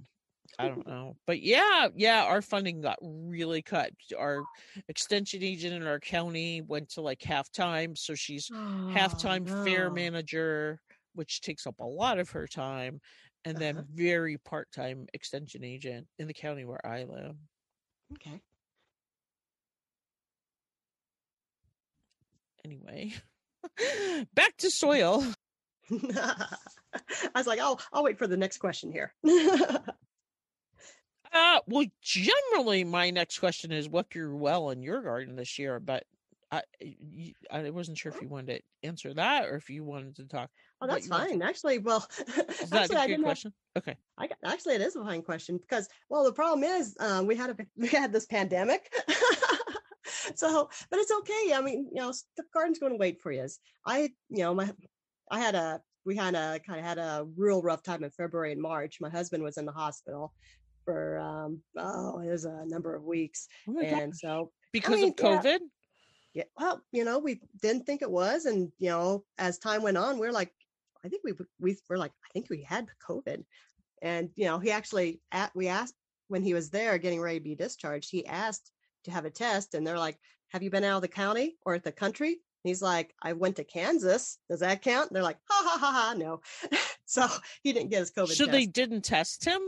I 0.60 0.68
don't 0.70 0.88
know, 0.88 1.18
but 1.28 1.42
yeah, 1.42 1.88
yeah, 1.96 2.24
our 2.24 2.42
funding 2.42 2.82
got 2.82 2.98
really 3.02 3.62
cut. 3.62 3.92
Our 4.18 4.46
extension 4.88 5.44
agent 5.44 5.74
in 5.76 5.86
our 5.88 6.00
county 6.00 6.62
went 6.62 6.90
to 6.92 7.02
like 7.02 7.22
half 7.24 7.52
time, 7.52 7.96
so 7.96 8.16
she's 8.16 8.52
Oh, 8.52 8.88
half 8.88 9.16
time 9.16 9.46
fair 9.46 9.90
manager, 9.92 10.82
which 11.14 11.42
takes 11.42 11.68
up 11.68 11.80
a 11.80 11.86
lot 11.86 12.20
of 12.20 12.30
her 12.32 12.48
time, 12.48 13.00
and 13.46 13.60
then 13.60 13.76
Uh-huh. 13.76 13.86
very 13.94 14.38
part 14.38 14.72
time 14.72 15.08
extension 15.14 15.64
agent 15.64 16.08
in 16.20 16.28
the 16.28 16.34
county 16.34 16.66
where 16.66 16.86
I 16.86 17.04
live. 17.04 17.36
Okay. 18.14 18.42
Anyway, 22.66 23.14
back 24.36 24.58
to 24.58 24.70
soil. 24.70 25.24
I 25.92 26.58
was 27.36 27.48
like, 27.48 27.60
oh, 27.62 27.78
I'll 27.94 28.04
wait 28.04 28.18
for 28.18 28.28
the 28.28 28.38
next 28.38 28.58
question 28.58 28.92
here. 28.92 29.14
Uh, 31.34 31.60
well, 31.68 31.86
generally, 32.02 32.84
my 32.84 33.10
next 33.10 33.40
question 33.40 33.72
is 33.72 33.90
what 33.90 34.10
grew 34.10 34.36
well 34.36 34.70
in 34.70 34.82
your 34.82 35.02
garden 35.02 35.36
this 35.36 35.60
year, 35.60 35.80
but 35.80 36.06
I 36.52 36.62
I 37.52 37.70
wasn't 37.70 37.98
sure 37.98 38.12
if 38.12 38.22
you 38.22 38.28
wanted 38.28 38.58
to 38.58 38.88
answer 38.88 39.14
that 39.14 39.46
or 39.46 39.56
if 39.56 39.70
you 39.70 39.84
wanted 39.84 40.16
to 40.18 40.26
talk. 40.26 40.50
oh, 40.82 40.88
that's 40.88 41.08
fine. 41.08 41.42
Actually, 41.42 41.80
well, 41.80 42.08
Is 42.20 42.70
that 42.70 42.84
actually, 42.84 42.96
a 42.96 43.00
good 43.00 43.08
didn't 43.08 43.26
have. 43.26 43.54
Okay. 43.78 43.98
I 44.18 44.28
got, 44.28 44.38
actually, 44.46 44.76
it 44.76 44.82
is 44.82 44.96
a 44.96 45.04
fine 45.04 45.22
question 45.22 45.58
because, 45.58 45.90
well, 46.10 46.24
the 46.24 46.32
problem 46.32 46.64
is 46.64 46.96
um, 47.00 47.28
we 47.28 47.36
had 47.36 47.50
a 47.50 47.56
we 47.78 47.88
had 47.88 48.14
this 48.14 48.26
pandemic. 48.26 48.94
so, 50.36 50.70
but 50.90 51.00
it's 51.00 51.12
okay. 51.12 51.54
I 51.54 51.62
mean, 51.62 51.90
you 51.94 52.02
know, 52.02 52.14
the 52.38 52.44
garden's 52.54 52.80
going 52.80 52.94
to 52.94 52.98
wait 52.98 53.20
for 53.22 53.32
you. 53.32 53.48
I, 53.86 54.10
you 54.30 54.44
know, 54.44 54.54
my, 54.54 54.72
I 55.30 55.40
had 55.40 55.56
a, 55.56 55.82
we 56.06 56.16
had 56.16 56.36
a 56.36 56.60
kind 56.66 56.80
of 56.80 56.86
had 56.86 56.98
a 56.98 57.28
real 57.36 57.62
rough 57.62 57.84
time 57.84 58.04
in 58.04 58.10
February 58.12 58.54
and 58.54 58.62
March. 58.62 58.98
My 59.02 59.10
husband 59.10 59.44
was 59.44 59.58
in 59.58 59.66
the 59.66 59.74
hospital 59.74 60.34
for, 60.88 61.20
um, 61.20 61.62
oh, 61.78 62.20
it 62.20 62.30
was 62.30 62.46
a 62.46 62.64
number 62.66 62.96
of 62.96 63.04
weeks. 63.04 63.48
Oh. 63.68 63.78
And 63.82 64.16
so 64.16 64.52
Because 64.72 64.96
mean, 64.96 65.10
of. 65.10 65.16
COVID? 65.18 65.60
yeah, 66.34 66.46
well, 66.58 66.82
you 66.94 67.04
know, 67.04 67.20
we 67.20 67.42
didn't 67.62 67.86
think 67.86 68.02
it 68.02 68.10
was, 68.10 68.46
and 68.46 68.72
you 68.80 68.90
know, 68.90 69.26
as 69.38 69.58
time 69.60 69.84
went 69.84 69.98
on, 69.98 70.18
we're 70.18 70.32
like, 70.32 70.54
I 71.04 71.10
think 71.10 71.24
we 71.26 71.34
we 71.60 71.76
were 71.90 71.98
like, 71.98 72.14
I 72.26 72.30
think 72.32 72.50
we 72.50 72.62
had 72.64 72.88
COVID, 73.08 73.44
and 74.02 74.30
you 74.36 74.46
know, 74.46 74.60
he 74.60 74.72
actually 74.72 75.20
at 75.34 75.54
we 75.56 75.68
asked 75.68 75.96
when 76.30 76.42
he 76.42 76.54
was 76.54 76.70
there 76.70 76.98
getting 76.98 77.20
ready 77.22 77.40
to 77.40 77.44
be 77.44 77.56
discharged, 77.56 78.10
he 78.10 78.26
asked 78.26 78.72
to 79.04 79.12
have 79.12 79.26
a 79.26 79.30
test, 79.30 79.74
and 79.74 79.86
they're 79.86 80.00
like, 80.00 80.18
Have 80.54 80.64
you 80.64 80.70
been 80.70 80.84
out 80.86 80.98
of 80.98 81.02
the 81.02 81.08
county 81.10 81.58
or 81.66 81.74
at 81.76 81.84
the 81.84 81.92
country? 81.92 82.30
And 82.30 82.70
he's 82.72 82.82
like, 82.82 83.14
I 83.22 83.34
went 83.34 83.56
to 83.58 83.64
Kansas. 83.66 84.38
Does 84.50 84.62
that 84.62 84.82
count? 84.82 85.10
And 85.10 85.16
they're 85.16 85.24
like, 85.32 85.40
Ha 85.50 85.62
ha 85.68 85.78
ha 85.80 85.92
ha, 85.92 86.14
no. 86.18 86.42
so 87.06 87.28
he 87.64 87.74
didn't 87.74 87.90
get 87.90 88.00
his 88.00 88.12
COVID 88.12 88.28
So 88.30 88.46
test. 88.46 88.52
they 88.52 88.66
didn't 88.66 89.04
test 89.04 89.44
him? 89.46 89.62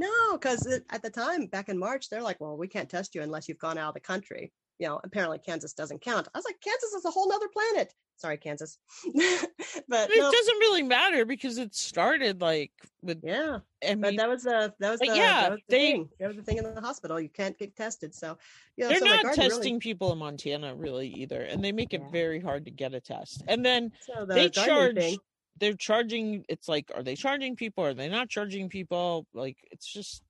No, 0.00 0.32
because 0.32 0.66
at 0.90 1.02
the 1.02 1.10
time 1.10 1.44
back 1.46 1.68
in 1.68 1.78
March, 1.78 2.08
they're 2.08 2.22
like, 2.22 2.40
well, 2.40 2.56
we 2.56 2.68
can't 2.68 2.88
test 2.88 3.14
you 3.14 3.20
unless 3.22 3.48
you've 3.48 3.58
gone 3.58 3.76
out 3.76 3.88
of 3.88 3.94
the 3.94 4.00
country. 4.00 4.50
You 4.78 4.86
know, 4.88 5.00
apparently 5.04 5.38
Kansas 5.38 5.74
doesn't 5.74 6.00
count. 6.00 6.26
I 6.34 6.38
was 6.38 6.46
like, 6.46 6.58
Kansas 6.62 6.92
is 6.94 7.04
a 7.04 7.10
whole 7.10 7.28
nother 7.28 7.48
planet. 7.52 7.92
Sorry, 8.16 8.38
Kansas. 8.38 8.78
but 9.14 10.10
It 10.10 10.18
no, 10.18 10.30
doesn't 10.32 10.58
really 10.58 10.82
matter 10.82 11.26
because 11.26 11.58
it 11.58 11.74
started 11.74 12.40
like 12.40 12.72
with, 13.02 13.20
yeah, 13.22 13.58
I 13.86 13.94
but 13.94 14.16
that 14.16 14.28
was 14.28 14.42
the 14.44 14.72
that 14.78 14.90
was 14.90 15.00
the, 15.00 15.06
yeah, 15.08 15.42
that 15.42 15.50
was 15.52 15.60
the 15.68 15.76
they- 15.76 15.90
thing. 15.92 16.08
That 16.18 16.28
was 16.28 16.36
the 16.38 16.42
thing 16.42 16.56
in 16.56 16.64
the 16.74 16.80
hospital. 16.80 17.20
You 17.20 17.28
can't 17.28 17.58
get 17.58 17.76
tested. 17.76 18.14
So, 18.14 18.38
you 18.76 18.84
know, 18.84 18.88
they're 18.90 18.98
so 19.00 19.04
not 19.04 19.22
garden 19.22 19.38
really- 19.38 19.50
testing 19.50 19.80
people 19.80 20.12
in 20.12 20.18
Montana 20.18 20.74
really 20.74 21.08
either. 21.08 21.42
And 21.42 21.62
they 21.62 21.72
make 21.72 21.92
it 21.92 22.00
Yeah. 22.02 22.10
very 22.10 22.40
hard 22.40 22.64
to 22.64 22.70
get 22.70 22.94
a 22.94 23.00
test. 23.00 23.42
And 23.48 23.62
then 23.64 23.92
so 24.00 24.24
the 24.24 24.34
they 24.34 24.48
charge 24.48 24.96
thing. 24.96 25.18
They're 25.60 25.74
charging 25.74 26.44
it's 26.48 26.68
like 26.68 26.90
are 26.94 27.02
they 27.02 27.14
charging 27.14 27.54
people 27.54 27.84
are 27.84 27.94
they 27.94 28.08
not 28.08 28.28
charging 28.28 28.68
people 28.68 29.26
like 29.34 29.56
it's 29.70 29.86
just 29.92 30.22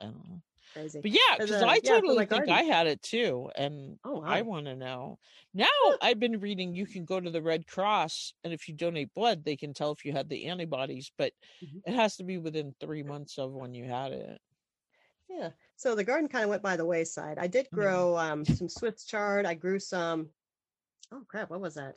i 0.00 0.04
don't 0.04 0.28
know 0.28 0.40
Crazy. 0.72 1.00
but 1.00 1.10
yeah 1.10 1.18
because 1.38 1.62
i 1.62 1.78
yeah, 1.82 1.94
totally 1.94 2.18
think 2.18 2.30
garden. 2.30 2.50
i 2.54 2.62
had 2.62 2.86
it 2.86 3.02
too 3.02 3.50
and 3.56 3.98
Oh 4.04 4.20
wow. 4.20 4.26
i 4.26 4.42
want 4.42 4.66
to 4.66 4.76
know 4.76 5.18
now 5.54 5.66
i've 6.02 6.20
been 6.20 6.38
reading 6.40 6.74
you 6.74 6.86
can 6.86 7.04
go 7.04 7.18
to 7.20 7.30
the 7.30 7.42
red 7.42 7.66
cross 7.66 8.34
and 8.44 8.52
if 8.52 8.68
you 8.68 8.74
donate 8.74 9.12
blood 9.14 9.44
they 9.44 9.56
can 9.56 9.72
tell 9.72 9.90
if 9.92 10.04
you 10.04 10.12
had 10.12 10.28
the 10.28 10.46
antibodies 10.46 11.10
but 11.16 11.32
Mhm. 11.64 11.80
it 11.86 11.94
has 11.94 12.16
to 12.16 12.24
be 12.24 12.38
within 12.38 12.74
three 12.80 13.02
months 13.02 13.38
of 13.38 13.52
when 13.52 13.74
you 13.74 13.84
had 13.84 14.12
it 14.12 14.40
Yeah. 15.28 15.50
So 15.76 15.94
the 15.94 16.04
garden 16.04 16.28
kind 16.28 16.44
of 16.44 16.50
went 16.50 16.62
by 16.62 16.76
the 16.76 16.84
wayside. 16.86 17.38
I 17.38 17.48
did 17.48 17.66
Mhm. 17.66 17.74
grow 17.74 18.16
um, 18.16 18.44
some 18.44 18.68
Swiss 18.68 19.04
chard. 19.04 19.44
I 19.44 19.54
grew 19.54 19.78
some. 19.80 20.30
Oh 21.12 21.22
crap! 21.26 21.50
What 21.50 21.60
was 21.60 21.74
that? 21.74 21.96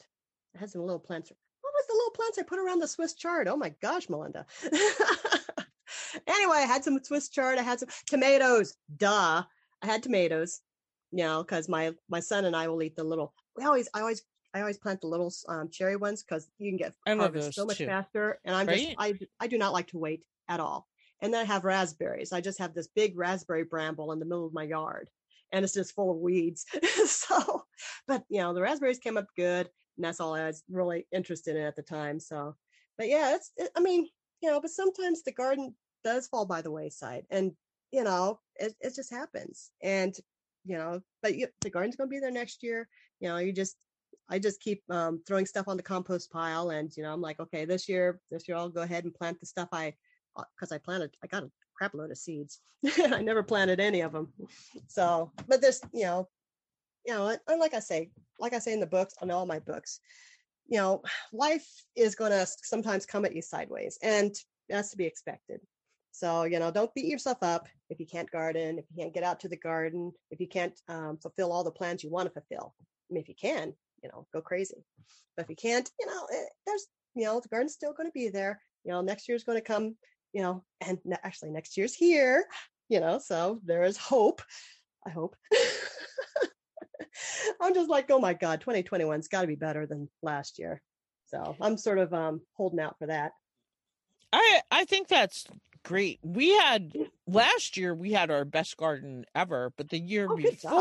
I 0.55 0.59
had 0.59 0.69
some 0.71 0.81
little 0.81 0.99
plants. 0.99 1.31
Was 1.79 1.87
the 1.87 1.93
little 1.93 2.11
plants 2.11 2.37
I 2.37 2.43
put 2.43 2.59
around 2.59 2.79
the 2.79 2.87
Swiss 2.87 3.13
chard? 3.13 3.47
Oh 3.47 3.55
my 3.55 3.73
gosh, 3.81 4.09
Melinda. 4.09 4.45
anyway, 6.27 6.57
I 6.57 6.65
had 6.67 6.83
some 6.83 7.01
Swiss 7.03 7.29
chard. 7.29 7.57
I 7.57 7.61
had 7.63 7.79
some 7.79 7.89
tomatoes. 8.05 8.75
Duh. 8.97 9.43
I 9.81 9.85
had 9.85 10.03
tomatoes. 10.03 10.59
You 11.11 11.23
know, 11.23 11.41
because 11.41 11.67
my 11.67 11.93
my 12.07 12.19
son 12.19 12.45
and 12.45 12.55
I 12.55 12.67
will 12.67 12.83
eat 12.83 12.95
the 12.95 13.03
little. 13.03 13.33
We 13.57 13.63
always, 13.63 13.89
I 13.95 14.01
always, 14.01 14.21
I 14.53 14.59
always 14.59 14.77
plant 14.77 15.01
the 15.01 15.07
little 15.07 15.33
um, 15.47 15.69
cherry 15.71 15.95
ones 15.95 16.21
because 16.21 16.47
you 16.59 16.69
can 16.69 16.77
get 16.77 16.93
harvest 17.07 17.53
so 17.55 17.65
much 17.65 17.77
too. 17.77 17.87
faster. 17.87 18.39
And 18.45 18.55
I'm 18.55 18.67
Right? 18.67 18.79
just, 18.79 18.95
I, 18.99 19.13
I 19.39 19.47
do 19.47 19.57
not 19.57 19.73
like 19.73 19.87
to 19.87 19.97
wait 19.97 20.23
at 20.47 20.59
all. 20.59 20.87
And 21.21 21.33
then 21.33 21.41
I 21.41 21.45
have 21.45 21.63
raspberries. 21.65 22.31
I 22.31 22.41
just 22.41 22.59
have 22.59 22.73
this 22.75 22.87
big 22.87 23.17
raspberry 23.17 23.63
bramble 23.63 24.11
in 24.11 24.19
the 24.19 24.25
middle 24.25 24.45
of 24.45 24.53
my 24.53 24.63
yard, 24.63 25.09
and 25.51 25.63
it's 25.65 25.73
just 25.73 25.95
full 25.95 26.11
of 26.11 26.17
weeds. 26.17 26.65
so, 27.05 27.63
but 28.07 28.23
you 28.29 28.41
know, 28.41 28.53
the 28.53 28.61
raspberries 28.61 28.99
came 28.99 29.17
up 29.17 29.27
good, 29.35 29.67
and 29.99 30.05
that's 30.05 30.21
all 30.21 30.33
I 30.33 30.47
was 30.47 30.63
really 30.69 31.05
interested 31.11 31.57
in 31.57 31.63
at 31.63 31.75
the 31.75 31.81
time. 31.81 32.21
So, 32.21 32.55
but 32.97 33.09
yeah, 33.09 33.35
it's, 33.35 33.51
it, 33.57 33.69
I 33.75 33.81
mean, 33.81 34.07
you 34.41 34.49
know, 34.49 34.61
but 34.61 34.71
sometimes 34.71 35.23
the 35.23 35.33
garden 35.33 35.75
does 36.05 36.27
fall 36.27 36.45
by 36.45 36.61
the 36.61 36.71
wayside, 36.71 37.25
and 37.29 37.51
you 37.91 38.05
know, 38.05 38.39
it, 38.55 38.73
it 38.79 38.95
just 38.95 39.11
happens. 39.11 39.71
And 39.83 40.15
you 40.63 40.77
know, 40.77 41.01
but 41.21 41.35
you, 41.35 41.47
the 41.61 41.69
garden's 41.69 41.97
going 41.97 42.09
to 42.09 42.11
be 42.11 42.19
there 42.19 42.31
next 42.31 42.63
year. 42.63 42.87
You 43.19 43.27
know, 43.27 43.37
you 43.37 43.51
just 43.51 43.75
I 44.29 44.39
just 44.39 44.61
keep 44.61 44.81
um, 44.89 45.21
throwing 45.27 45.45
stuff 45.45 45.67
on 45.67 45.75
the 45.75 45.83
compost 45.83 46.31
pile, 46.31 46.69
and 46.69 46.95
you 46.95 47.03
know, 47.03 47.11
I'm 47.11 47.21
like, 47.21 47.41
okay, 47.41 47.65
this 47.65 47.89
year, 47.89 48.21
this 48.31 48.47
year 48.47 48.55
I'll 48.55 48.69
go 48.69 48.83
ahead 48.83 49.03
and 49.03 49.13
plant 49.13 49.37
the 49.41 49.47
stuff 49.47 49.67
I, 49.73 49.93
because 50.55 50.71
I 50.71 50.77
planted, 50.77 51.11
I 51.21 51.27
got 51.27 51.43
a 51.43 51.51
crap 51.75 51.93
load 51.93 52.11
of 52.11 52.17
seeds. 52.17 52.61
I 52.99 53.21
never 53.21 53.43
planted 53.43 53.81
any 53.81 53.99
of 53.99 54.13
them, 54.13 54.31
so. 54.87 55.29
But 55.49 55.59
this, 55.59 55.81
you 55.91 56.05
know, 56.05 56.29
you 57.05 57.13
know, 57.13 57.27
and- 57.27 57.59
like 57.59 57.73
I 57.73 57.79
say, 57.79 58.11
like 58.39 58.53
I 58.53 58.59
say 58.59 58.73
in 58.73 58.79
the 58.79 58.85
books, 58.87 59.13
on 59.21 59.31
all 59.31 59.45
my 59.45 59.59
books, 59.59 59.99
you 60.67 60.77
know, 60.77 61.01
life 61.33 61.67
is 61.95 62.15
going 62.15 62.31
to 62.31 62.45
sometimes 62.45 63.05
come 63.05 63.25
at 63.25 63.35
you 63.35 63.41
sideways, 63.41 63.97
and 64.01 64.35
that's 64.69 64.91
to 64.91 64.97
be 64.97 65.05
expected. 65.05 65.59
So, 66.11 66.43
you 66.43 66.59
know, 66.59 66.71
don't 66.71 66.93
beat 66.93 67.05
yourself 67.05 67.37
up 67.41 67.67
if 67.89 67.99
you 67.99 68.05
can't 68.05 68.29
garden, 68.29 68.77
if 68.77 68.85
you 68.89 69.03
can't 69.03 69.13
get 69.13 69.23
out 69.23 69.39
to 69.41 69.47
the 69.47 69.55
garden, 69.57 70.11
if 70.31 70.39
you 70.39 70.47
can't 70.47 70.77
um, 70.87 71.17
fulfill 71.21 71.51
all 71.51 71.63
the 71.63 71.71
plans 71.71 72.03
you 72.03 72.09
want 72.09 72.27
to 72.27 72.33
fulfill. 72.33 72.73
I 72.81 73.13
mean, 73.13 73.21
if 73.21 73.29
you 73.29 73.35
can, 73.39 73.73
you 74.03 74.09
know, 74.09 74.27
go 74.33 74.41
crazy. 74.41 74.83
But 75.37 75.43
if 75.43 75.49
you 75.49 75.55
can't, 75.55 75.89
you 75.99 76.07
know, 76.07 76.27
eh, 76.33 76.45
there's, 76.65 76.87
you 77.15 77.25
know, 77.25 77.39
the 77.39 77.47
garden's 77.47 77.73
still 77.73 77.93
going 77.93 78.09
to 78.09 78.13
be 78.13 78.29
there. 78.29 78.61
You 78.83 78.91
know, 78.91 79.01
next 79.01 79.29
year's 79.29 79.43
going 79.43 79.57
to 79.57 79.63
come, 79.63 79.95
you 80.33 80.41
know, 80.41 80.63
and 80.81 80.99
ne- 81.05 81.17
actually 81.23 81.51
next 81.51 81.77
year's 81.77 81.93
here, 81.93 82.45
you 82.89 82.99
know, 82.99 83.19
so 83.19 83.61
there 83.63 83.83
is 83.83 83.97
hope. 83.97 84.41
I 85.05 85.11
hope. 85.11 85.35
I'm 87.61 87.73
just 87.73 87.89
like, 87.89 88.09
oh 88.11 88.19
my 88.19 88.33
God, 88.33 88.61
2021's 88.61 89.27
got 89.27 89.41
to 89.41 89.47
be 89.47 89.55
better 89.55 89.85
than 89.85 90.09
last 90.21 90.59
year. 90.59 90.81
So 91.27 91.55
I'm 91.61 91.77
sort 91.77 91.99
of 91.99 92.13
um, 92.13 92.41
holding 92.53 92.79
out 92.79 92.97
for 92.97 93.07
that. 93.07 93.33
I 94.33 94.61
I 94.71 94.85
think 94.85 95.07
that's 95.07 95.45
great. 95.83 96.19
We 96.23 96.49
had 96.49 96.93
last 97.27 97.77
year 97.77 97.93
we 97.93 98.11
had 98.11 98.31
our 98.31 98.45
best 98.45 98.77
garden 98.77 99.25
ever, 99.35 99.71
but 99.77 99.89
the 99.89 99.99
year 99.99 100.27
Oh, 100.29 100.35
good 100.35 100.59
job. 100.59 100.71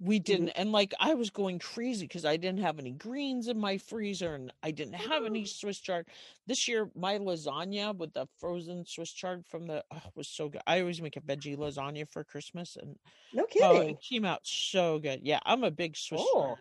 We 0.00 0.18
didn't 0.20 0.50
and 0.50 0.70
like 0.70 0.94
I 1.00 1.14
was 1.14 1.30
going 1.30 1.58
crazy 1.58 2.06
because 2.06 2.24
I 2.24 2.36
didn't 2.36 2.60
have 2.60 2.78
any 2.78 2.92
greens 2.92 3.48
in 3.48 3.58
my 3.58 3.78
freezer 3.78 4.34
and 4.34 4.52
I 4.62 4.70
didn't 4.70 4.94
have 4.94 5.24
any 5.24 5.44
Swiss 5.44 5.80
chard. 5.80 6.08
This 6.46 6.68
year 6.68 6.90
my 6.94 7.18
lasagna 7.18 7.96
with 7.96 8.12
the 8.12 8.26
frozen 8.38 8.84
Swiss 8.86 9.12
chard 9.12 9.44
from 9.46 9.66
the 9.66 9.84
oh, 9.90 10.02
was 10.14 10.28
so 10.28 10.48
good. 10.48 10.62
I 10.66 10.80
always 10.80 11.02
make 11.02 11.16
a 11.16 11.20
veggie 11.20 11.56
lasagna 11.56 12.08
for 12.08 12.22
Christmas 12.24 12.76
and 12.76 12.96
No 13.32 13.44
oh, 13.44 13.46
kidding. 13.46 13.90
it 13.90 14.00
came 14.00 14.24
out 14.24 14.46
so 14.46 14.98
good. 15.00 15.20
Yeah, 15.24 15.40
I'm 15.44 15.64
a 15.64 15.70
big 15.70 15.96
Swiss 15.96 16.20
Oh. 16.24 16.42
chard 16.44 16.58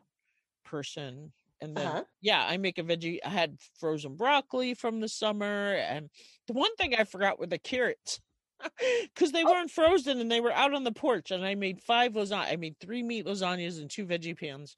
person. 0.63 1.33
And 1.61 1.75
then 1.75 1.87
Uh-huh. 1.87 2.03
yeah, 2.21 2.45
I 2.45 2.57
make 2.57 2.77
a 2.77 2.83
veggie. 2.83 3.19
I 3.25 3.29
had 3.29 3.59
frozen 3.79 4.15
broccoli 4.15 4.73
from 4.75 4.99
the 4.99 5.09
summer, 5.09 5.73
and 5.75 6.09
the 6.47 6.53
one 6.53 6.75
thing 6.75 6.93
I 6.95 7.03
forgot 7.03 7.39
were 7.39 7.47
the 7.47 7.57
carrots 7.57 8.19
because 9.03 9.31
they 9.31 9.43
Oh. 9.43 9.51
weren't 9.51 9.71
frozen 9.71 10.19
and 10.19 10.31
they 10.31 10.39
were 10.41 10.51
out 10.51 10.73
on 10.73 10.83
the 10.83 10.91
porch. 10.91 11.31
And 11.31 11.45
I 11.45 11.55
made 11.55 11.81
five 11.81 12.13
lasagna. 12.13 12.51
I 12.51 12.55
made 12.55 12.75
three 12.79 13.03
meat 13.03 13.25
lasagnas 13.25 13.79
and 13.79 13.89
two 13.89 14.05
veggie 14.05 14.37
pans. 14.39 14.75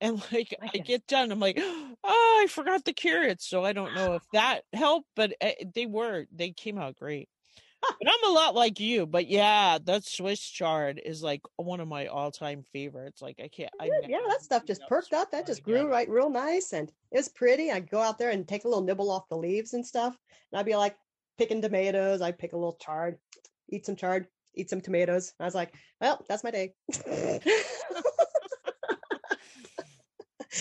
And 0.00 0.22
like 0.32 0.54
I 0.60 0.78
get 0.78 1.06
done, 1.06 1.32
I'm 1.32 1.40
like, 1.40 1.58
oh, 1.60 2.40
I 2.42 2.46
forgot 2.48 2.84
the 2.84 2.92
carrots. 2.92 3.48
So 3.48 3.64
I 3.64 3.72
don't 3.72 3.94
know 3.94 4.14
if 4.14 4.22
that 4.32 4.62
helped, 4.72 5.08
but 5.16 5.32
uh, 5.40 5.50
they 5.74 5.86
were 5.86 6.26
they 6.32 6.50
came 6.52 6.78
out 6.78 6.96
great. 6.96 7.28
but 7.82 8.08
I'm 8.08 8.30
a 8.30 8.34
lot 8.34 8.54
like 8.56 8.80
you. 8.80 9.06
But 9.06 9.28
yeah, 9.28 9.78
that 9.84 10.04
Swiss 10.04 10.40
chard 10.40 11.00
is 11.04 11.22
like 11.22 11.42
one 11.56 11.78
of 11.80 11.86
my 11.86 12.06
all-time 12.06 12.64
favorites. 12.72 13.22
Like 13.22 13.38
I 13.42 13.46
can't. 13.48 13.70
I 13.80 13.86
yeah, 13.86 14.08
yeah, 14.08 14.18
that 14.28 14.42
stuff 14.42 14.64
just 14.66 14.82
perked 14.88 15.12
up. 15.12 15.30
That 15.30 15.46
just 15.46 15.62
grew 15.62 15.88
right 15.88 16.08
real 16.08 16.28
nice 16.30 16.72
and 16.72 16.90
it's 17.12 17.28
pretty. 17.28 17.70
I'd 17.70 17.90
go 17.90 18.00
out 18.00 18.18
there 18.18 18.30
and 18.30 18.46
take 18.48 18.64
a 18.64 18.68
little 18.68 18.82
nibble 18.84 19.10
off 19.12 19.28
the 19.28 19.36
leaves 19.36 19.74
and 19.74 19.86
stuff. 19.86 20.16
And 20.52 20.58
I'd 20.58 20.66
be 20.66 20.74
like 20.76 20.96
picking 21.38 21.62
tomatoes. 21.62 22.20
I'd 22.20 22.38
pick 22.38 22.52
a 22.52 22.56
little 22.56 22.76
chard, 22.80 23.18
eat 23.70 23.86
some 23.86 23.96
chard, 23.96 24.26
eat 24.54 24.68
some 24.68 24.80
tomatoes. 24.80 25.32
I 25.40 25.44
was 25.44 25.54
like, 25.54 25.72
well, 26.00 26.24
that's 26.28 26.44
my 26.44 26.50
day. 26.50 26.74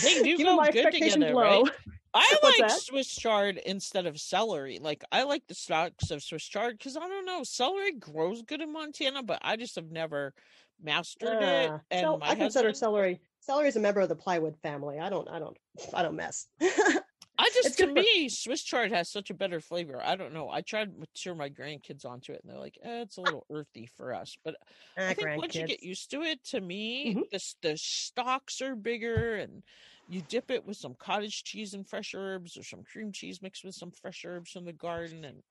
They 0.04 0.22
do 0.24 0.38
go 0.44 0.64
good 0.72 0.92
together, 0.92 1.34
low. 1.34 1.64
right? 1.64 1.64
I 2.14 2.36
What's 2.42 2.60
like 2.60 2.70
that? 2.70 2.80
Swiss 2.80 3.14
chard 3.14 3.58
instead 3.66 4.06
of 4.08 4.20
celery. 4.20 4.80
Like 4.80 5.04
I 5.12 5.24
like 5.24 5.44
the 5.48 5.54
stalks 5.54 6.10
of 6.10 6.24
Swiss 6.24 6.44
chard 6.46 6.78
because 6.78 6.98
I 6.98 7.02
don't 7.02 7.26
know, 7.26 7.44
celery 7.44 7.92
grows 7.92 8.42
good 8.42 8.62
in 8.62 8.72
Montana, 8.74 9.22
but 9.22 9.40
I 9.44 9.56
just 9.56 9.76
have 9.76 9.92
never 9.92 10.34
mastered 10.82 11.42
it. 11.44 11.70
Ah, 11.72 11.82
And 11.92 12.20
my 12.20 12.30
I 12.30 12.36
consider 12.36 12.70
husband, 12.70 12.78
celery. 12.78 13.22
Celery 13.42 13.68
is 13.68 13.76
a 13.76 13.80
member 13.80 14.02
of 14.02 14.10
the 14.10 14.16
plywood 14.16 14.58
family. 14.64 15.00
I 15.00 15.10
don't. 15.10 15.28
I 15.30 15.38
don't. 15.38 15.58
I 15.94 16.02
don't 16.02 16.16
mess. 16.16 16.48
I 17.40 17.50
it's 17.50 17.54
just 17.54 17.78
to 17.78 17.86
good 17.86 17.94
for- 17.94 18.04
me, 18.04 18.30
Swiss 18.30 18.64
chard 18.64 18.92
has 18.92 19.12
such 19.12 19.30
a 19.30 19.34
better 19.36 19.62
flavor. 19.62 20.02
I 20.04 20.16
don't 20.16 20.34
know. 20.34 20.50
I 20.50 20.62
tried 20.62 20.92
to 20.94 21.00
mature 21.00 21.36
my 21.36 21.50
grandkids 21.50 22.06
onto 22.06 22.34
it, 22.34 22.42
and 22.44 22.52
they're 22.52 22.60
like, 22.60 22.78
eh, 22.82 23.02
"It's 23.02 23.18
a 23.18 23.22
little 23.22 23.46
earthy 23.52 23.86
for 23.86 24.14
us." 24.14 24.38
But 24.44 24.56
Ah, 24.98 25.10
I 25.10 25.14
think 25.14 25.36
once 25.36 25.58
you 25.58 25.64
get 25.64 25.84
used 25.84 26.10
to 26.12 26.24
it, 26.24 26.44
to 26.46 26.62
me, 26.62 27.14
Mhm. 27.14 27.24
the 27.32 27.40
the 27.62 27.78
stalks 27.78 28.62
are 28.62 28.76
bigger, 28.76 29.36
and 29.36 29.64
you 30.08 30.22
dip 30.22 30.50
it 30.52 30.66
with 30.66 30.78
some 30.78 30.96
cottage 30.96 31.44
cheese 31.44 31.74
and 31.74 31.88
fresh 31.88 32.14
herbs, 32.16 32.58
or 32.58 32.64
some 32.64 32.84
cream 32.84 33.12
cheese 33.12 33.42
mixed 33.42 33.64
with 33.64 33.76
some 33.76 33.92
fresh 33.92 34.26
herbs 34.26 34.52
from 34.52 34.66
the 34.66 34.74
garden, 34.74 35.24
and 35.26 35.44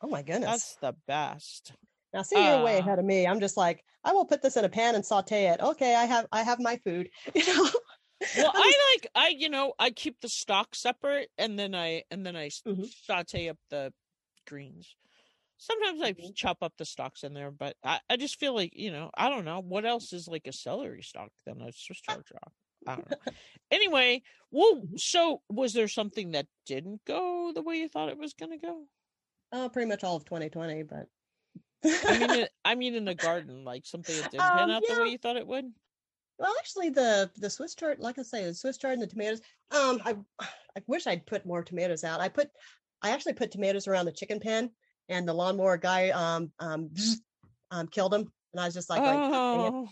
Oh 0.00 0.08
my 0.08 0.22
goodness. 0.22 0.76
that's 0.76 0.76
the 0.76 0.92
best. 1.06 1.72
Now 2.12 2.22
see, 2.22 2.44
you're 2.44 2.58
way 2.58 2.78
Uh, 2.78 2.78
ahead 2.78 2.98
of 2.98 3.04
me. 3.04 3.26
I'm 3.26 3.40
just 3.40 3.56
like, 3.56 3.84
I 4.04 4.12
will 4.12 4.24
put 4.24 4.42
this 4.42 4.56
in 4.56 4.64
a 4.64 4.68
pan 4.68 4.94
and 4.94 5.04
saute 5.04 5.46
it. 5.46 5.60
Okay, 5.60 5.94
I 5.94 6.04
have. 6.06 6.26
I 6.32 6.42
have 6.42 6.58
my 6.60 6.76
food. 6.78 7.10
You 7.34 7.46
know. 7.46 7.70
Well, 8.32 8.52
I 8.56 8.94
like 8.94 9.10
I 9.14 9.28
you 9.28 9.48
know 9.48 9.74
I 9.78 9.90
keep 9.90 10.20
the 10.20 10.28
stock 10.28 10.74
separate, 10.74 11.30
and 11.38 11.58
then 11.58 11.74
I 11.74 12.04
and 12.10 12.24
then 12.26 12.36
I 12.36 12.50
Mhm. 12.64 12.88
saute 12.88 13.48
up 13.48 13.58
the 13.70 13.92
greens. 14.46 14.96
Sometimes 15.58 16.02
I 16.02 16.16
Mhm. 16.16 16.32
chop 16.34 16.62
up 16.62 16.74
the 16.78 16.86
stocks 16.86 17.24
in 17.24 17.34
there, 17.34 17.50
but 17.50 17.76
I, 17.84 18.00
I 18.10 18.16
just 18.16 18.38
feel 18.40 18.54
like 18.54 18.72
you 18.76 18.90
know 18.92 19.10
I 19.16 19.30
don't 19.30 19.44
know 19.44 19.60
what 19.60 19.86
else 19.86 20.12
is 20.12 20.28
like 20.28 20.46
a 20.46 20.52
celery 20.52 21.02
stalk 21.02 21.32
than 21.46 21.62
a 21.62 21.72
Swiss 21.72 22.00
chard 22.02 22.26
stalk. 22.28 22.52
I 22.86 22.96
don't 22.96 23.06
know. 23.08 23.16
Anyway, 23.70 24.22
well, 24.50 24.82
Mhm. 24.82 24.98
so 24.98 25.42
was 25.50 25.74
there 25.74 25.88
something 25.88 26.32
that 26.32 26.48
didn't 26.66 27.04
go 27.04 27.52
the 27.52 27.62
way 27.62 27.78
you 27.78 27.88
thought 27.88 28.10
it 28.10 28.18
was 28.18 28.34
going 28.34 28.52
to 28.52 28.58
go? 28.66 28.88
uh, 29.52 29.68
pretty 29.68 29.88
much 29.88 30.04
all 30.04 30.16
of 30.16 30.24
2020, 30.24 30.82
but. 30.82 31.08
I 32.06 32.14
mean, 32.14 32.46
I 32.64 32.74
mean 32.74 32.94
in 32.94 33.04
the 33.04 33.14
garden, 33.14 33.64
like 33.64 33.86
something 33.86 34.16
that 34.16 34.30
didn't 34.30 34.52
pan 34.52 34.70
Um, 34.70 34.70
out 34.70 34.86
the 34.86 34.96
way 34.96 35.08
you 35.08 35.18
thought 35.18 35.36
it 35.36 35.46
would. 35.46 35.74
Well, 36.38 36.54
actually, 36.58 36.90
the 36.90 37.30
the 37.36 37.50
Swiss 37.50 37.74
chard, 37.74 37.98
like 37.98 38.18
I 38.18 38.22
say, 38.22 38.44
the 38.44 38.54
Swiss 38.54 38.78
chard 38.78 38.94
and 38.94 39.02
the 39.02 39.06
tomatoes. 39.06 39.40
Um, 39.70 40.00
I 40.04 40.16
I 40.40 40.82
wish 40.86 41.06
I'd 41.06 41.26
put 41.26 41.46
more 41.46 41.62
tomatoes 41.64 42.04
out. 42.04 42.20
I 42.20 42.28
put, 42.28 42.50
I 43.02 43.10
actually 43.10 43.32
put 43.34 43.50
tomatoes 43.50 43.88
around 43.88 44.06
the 44.06 44.12
chicken 44.12 44.38
pen, 44.40 44.70
and 45.08 45.26
the 45.28 45.34
lawnmower 45.34 45.76
guy 45.76 46.10
um 46.10 46.52
um 46.58 46.90
um 47.70 47.88
killed 47.88 48.14
him, 48.14 48.32
and 48.52 48.60
I 48.60 48.66
was 48.66 48.74
just 48.74 48.90
like, 48.90 49.02
oh. 49.04 49.88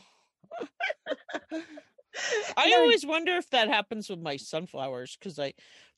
and 1.53 1.63
I 2.57 2.73
always 2.75 3.05
wonder 3.07 3.33
if 3.37 3.51
that 3.51 3.69
happens 3.69 4.09
with 4.09 4.21
my 4.21 4.37
sunflowers 4.37 5.17
because 5.17 5.39
I 5.39 5.55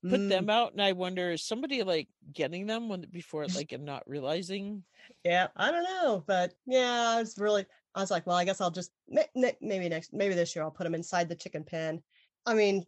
put 0.08 0.26
Mm, 0.26 0.28
them 0.28 0.50
out 0.50 0.72
and 0.72 0.82
I 0.82 0.92
wonder 0.92 1.30
is 1.30 1.42
somebody 1.44 1.82
like 1.82 2.08
getting 2.32 2.66
them 2.66 2.88
when 2.88 3.02
before 3.10 3.46
like 3.48 3.72
and 3.72 3.84
not 3.84 4.08
realizing. 4.08 4.84
Yeah, 5.24 5.48
I 5.56 5.70
don't 5.70 5.84
know, 5.84 6.24
but 6.26 6.54
yeah, 6.66 7.10
I 7.16 7.20
was 7.20 7.38
really. 7.38 7.66
I 7.94 8.00
was 8.00 8.10
like, 8.10 8.26
well, 8.26 8.36
I 8.36 8.44
guess 8.44 8.60
I'll 8.60 8.70
just 8.70 8.92
maybe 9.08 9.88
next, 9.88 10.12
maybe 10.12 10.34
this 10.34 10.54
year 10.54 10.64
I'll 10.64 10.70
put 10.70 10.84
them 10.84 10.94
inside 10.94 11.28
the 11.28 11.34
chicken 11.34 11.64
pen. 11.64 12.02
I 12.46 12.54
mean, 12.54 12.84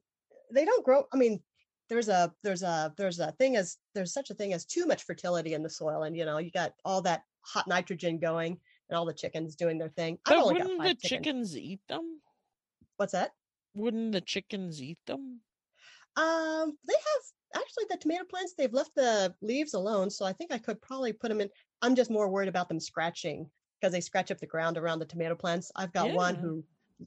they 0.52 0.64
don't 0.64 0.84
grow. 0.84 1.04
I 1.12 1.16
mean, 1.16 1.40
there's 1.88 2.08
a 2.08 2.32
there's 2.42 2.62
a 2.62 2.92
there's 2.96 3.18
a 3.18 3.32
thing 3.32 3.56
as 3.56 3.76
there's 3.94 4.12
such 4.12 4.30
a 4.30 4.34
thing 4.34 4.52
as 4.52 4.64
too 4.64 4.86
much 4.86 5.02
fertility 5.02 5.54
in 5.54 5.62
the 5.62 5.70
soil, 5.70 6.04
and 6.04 6.16
you 6.16 6.24
know 6.24 6.38
you 6.38 6.50
got 6.50 6.72
all 6.84 7.02
that 7.02 7.22
hot 7.42 7.66
nitrogen 7.66 8.18
going, 8.18 8.58
and 8.88 8.96
all 8.96 9.04
the 9.04 9.12
chickens 9.14 9.56
doing 9.56 9.78
their 9.78 9.88
thing. 9.88 10.18
But 10.24 10.36
got 10.36 10.46
wouldn't 10.46 10.82
the 10.82 10.94
chickens. 10.94 11.52
chickens 11.52 11.56
eat 11.56 11.80
them? 11.88 12.20
What's 12.96 13.12
that? 13.12 13.32
Wouldn't 13.74 14.12
the 14.12 14.20
chickens 14.20 14.82
eat 14.82 14.98
them? 15.06 15.40
Um, 16.16 16.76
they 16.86 16.94
have 16.94 17.62
actually 17.62 17.84
the 17.88 17.96
tomato 17.96 18.24
plants. 18.24 18.54
They've 18.56 18.72
left 18.72 18.94
the 18.94 19.34
leaves 19.42 19.74
alone, 19.74 20.10
so 20.10 20.24
I 20.24 20.32
think 20.32 20.52
I 20.52 20.58
could 20.58 20.80
probably 20.82 21.12
put 21.12 21.28
them 21.28 21.40
in. 21.40 21.50
I'm 21.82 21.96
just 21.96 22.10
more 22.10 22.28
worried 22.28 22.48
about 22.48 22.68
them 22.68 22.80
scratching 22.80 23.50
because 23.80 23.92
they 23.92 24.00
scratch 24.00 24.30
up 24.30 24.38
the 24.38 24.46
ground 24.46 24.76
around 24.76 24.98
the 24.98 25.06
tomato 25.06 25.34
plants. 25.34 25.72
I've 25.76 25.92
got 25.92 26.12
one 26.12 26.34
who 26.36 26.64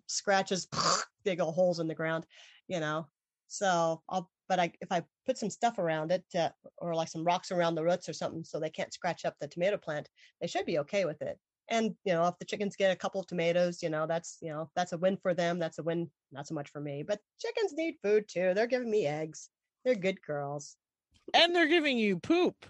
scratches 0.07 0.67
big 1.23 1.39
old 1.39 1.55
holes 1.55 1.79
in 1.79 1.87
the 1.87 1.95
ground, 1.95 2.25
you 2.67 2.79
know. 2.79 3.07
So 3.47 4.01
I'll, 4.09 4.31
but 4.49 4.59
I 4.59 4.71
if 4.81 4.91
I 4.91 5.03
put 5.25 5.37
some 5.37 5.49
stuff 5.49 5.77
around 5.77 6.11
it, 6.11 6.25
uh, 6.35 6.49
or 6.77 6.95
like 6.95 7.07
some 7.07 7.23
rocks 7.23 7.51
around 7.51 7.75
the 7.75 7.83
roots 7.83 8.09
or 8.09 8.13
something, 8.13 8.43
so 8.43 8.59
they 8.59 8.69
can't 8.69 8.93
scratch 8.93 9.25
up 9.25 9.35
the 9.39 9.47
tomato 9.47 9.77
plant, 9.77 10.09
they 10.41 10.47
should 10.47 10.65
be 10.65 10.79
okay 10.79 11.05
with 11.05 11.21
it. 11.21 11.39
And 11.69 11.95
you 12.03 12.13
know, 12.13 12.27
if 12.27 12.37
the 12.39 12.45
chickens 12.45 12.75
get 12.75 12.91
a 12.91 12.95
couple 12.95 13.21
of 13.21 13.27
tomatoes, 13.27 13.81
you 13.81 13.89
know, 13.89 14.05
that's 14.07 14.37
you 14.41 14.49
know, 14.49 14.69
that's 14.75 14.93
a 14.93 14.97
win 14.97 15.17
for 15.17 15.33
them. 15.33 15.59
That's 15.59 15.79
a 15.79 15.83
win, 15.83 16.09
not 16.31 16.47
so 16.47 16.55
much 16.55 16.69
for 16.71 16.81
me. 16.81 17.03
But 17.03 17.19
chickens 17.39 17.73
need 17.73 17.95
food 18.01 18.25
too. 18.27 18.53
They're 18.53 18.67
giving 18.67 18.89
me 18.89 19.05
eggs. 19.05 19.49
They're 19.85 19.95
good 19.95 20.21
girls. 20.21 20.77
And 21.33 21.55
they're 21.55 21.67
giving 21.67 21.97
you 21.97 22.19
poop. 22.19 22.65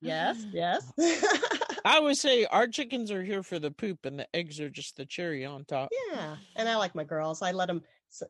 Yes, 0.00 0.44
yes. 0.52 0.90
I 1.84 2.00
would 2.00 2.16
say 2.16 2.44
our 2.46 2.66
chickens 2.66 3.10
are 3.10 3.22
here 3.22 3.42
for 3.42 3.58
the 3.58 3.70
poop 3.70 4.04
and 4.04 4.18
the 4.18 4.26
eggs 4.34 4.60
are 4.60 4.70
just 4.70 4.96
the 4.96 5.06
cherry 5.06 5.44
on 5.44 5.64
top. 5.64 5.90
yeah, 6.12 6.36
and 6.56 6.68
I 6.68 6.76
like 6.76 6.94
my 6.94 7.04
girls. 7.04 7.42
I 7.42 7.52
let 7.52 7.68
them, 7.68 7.82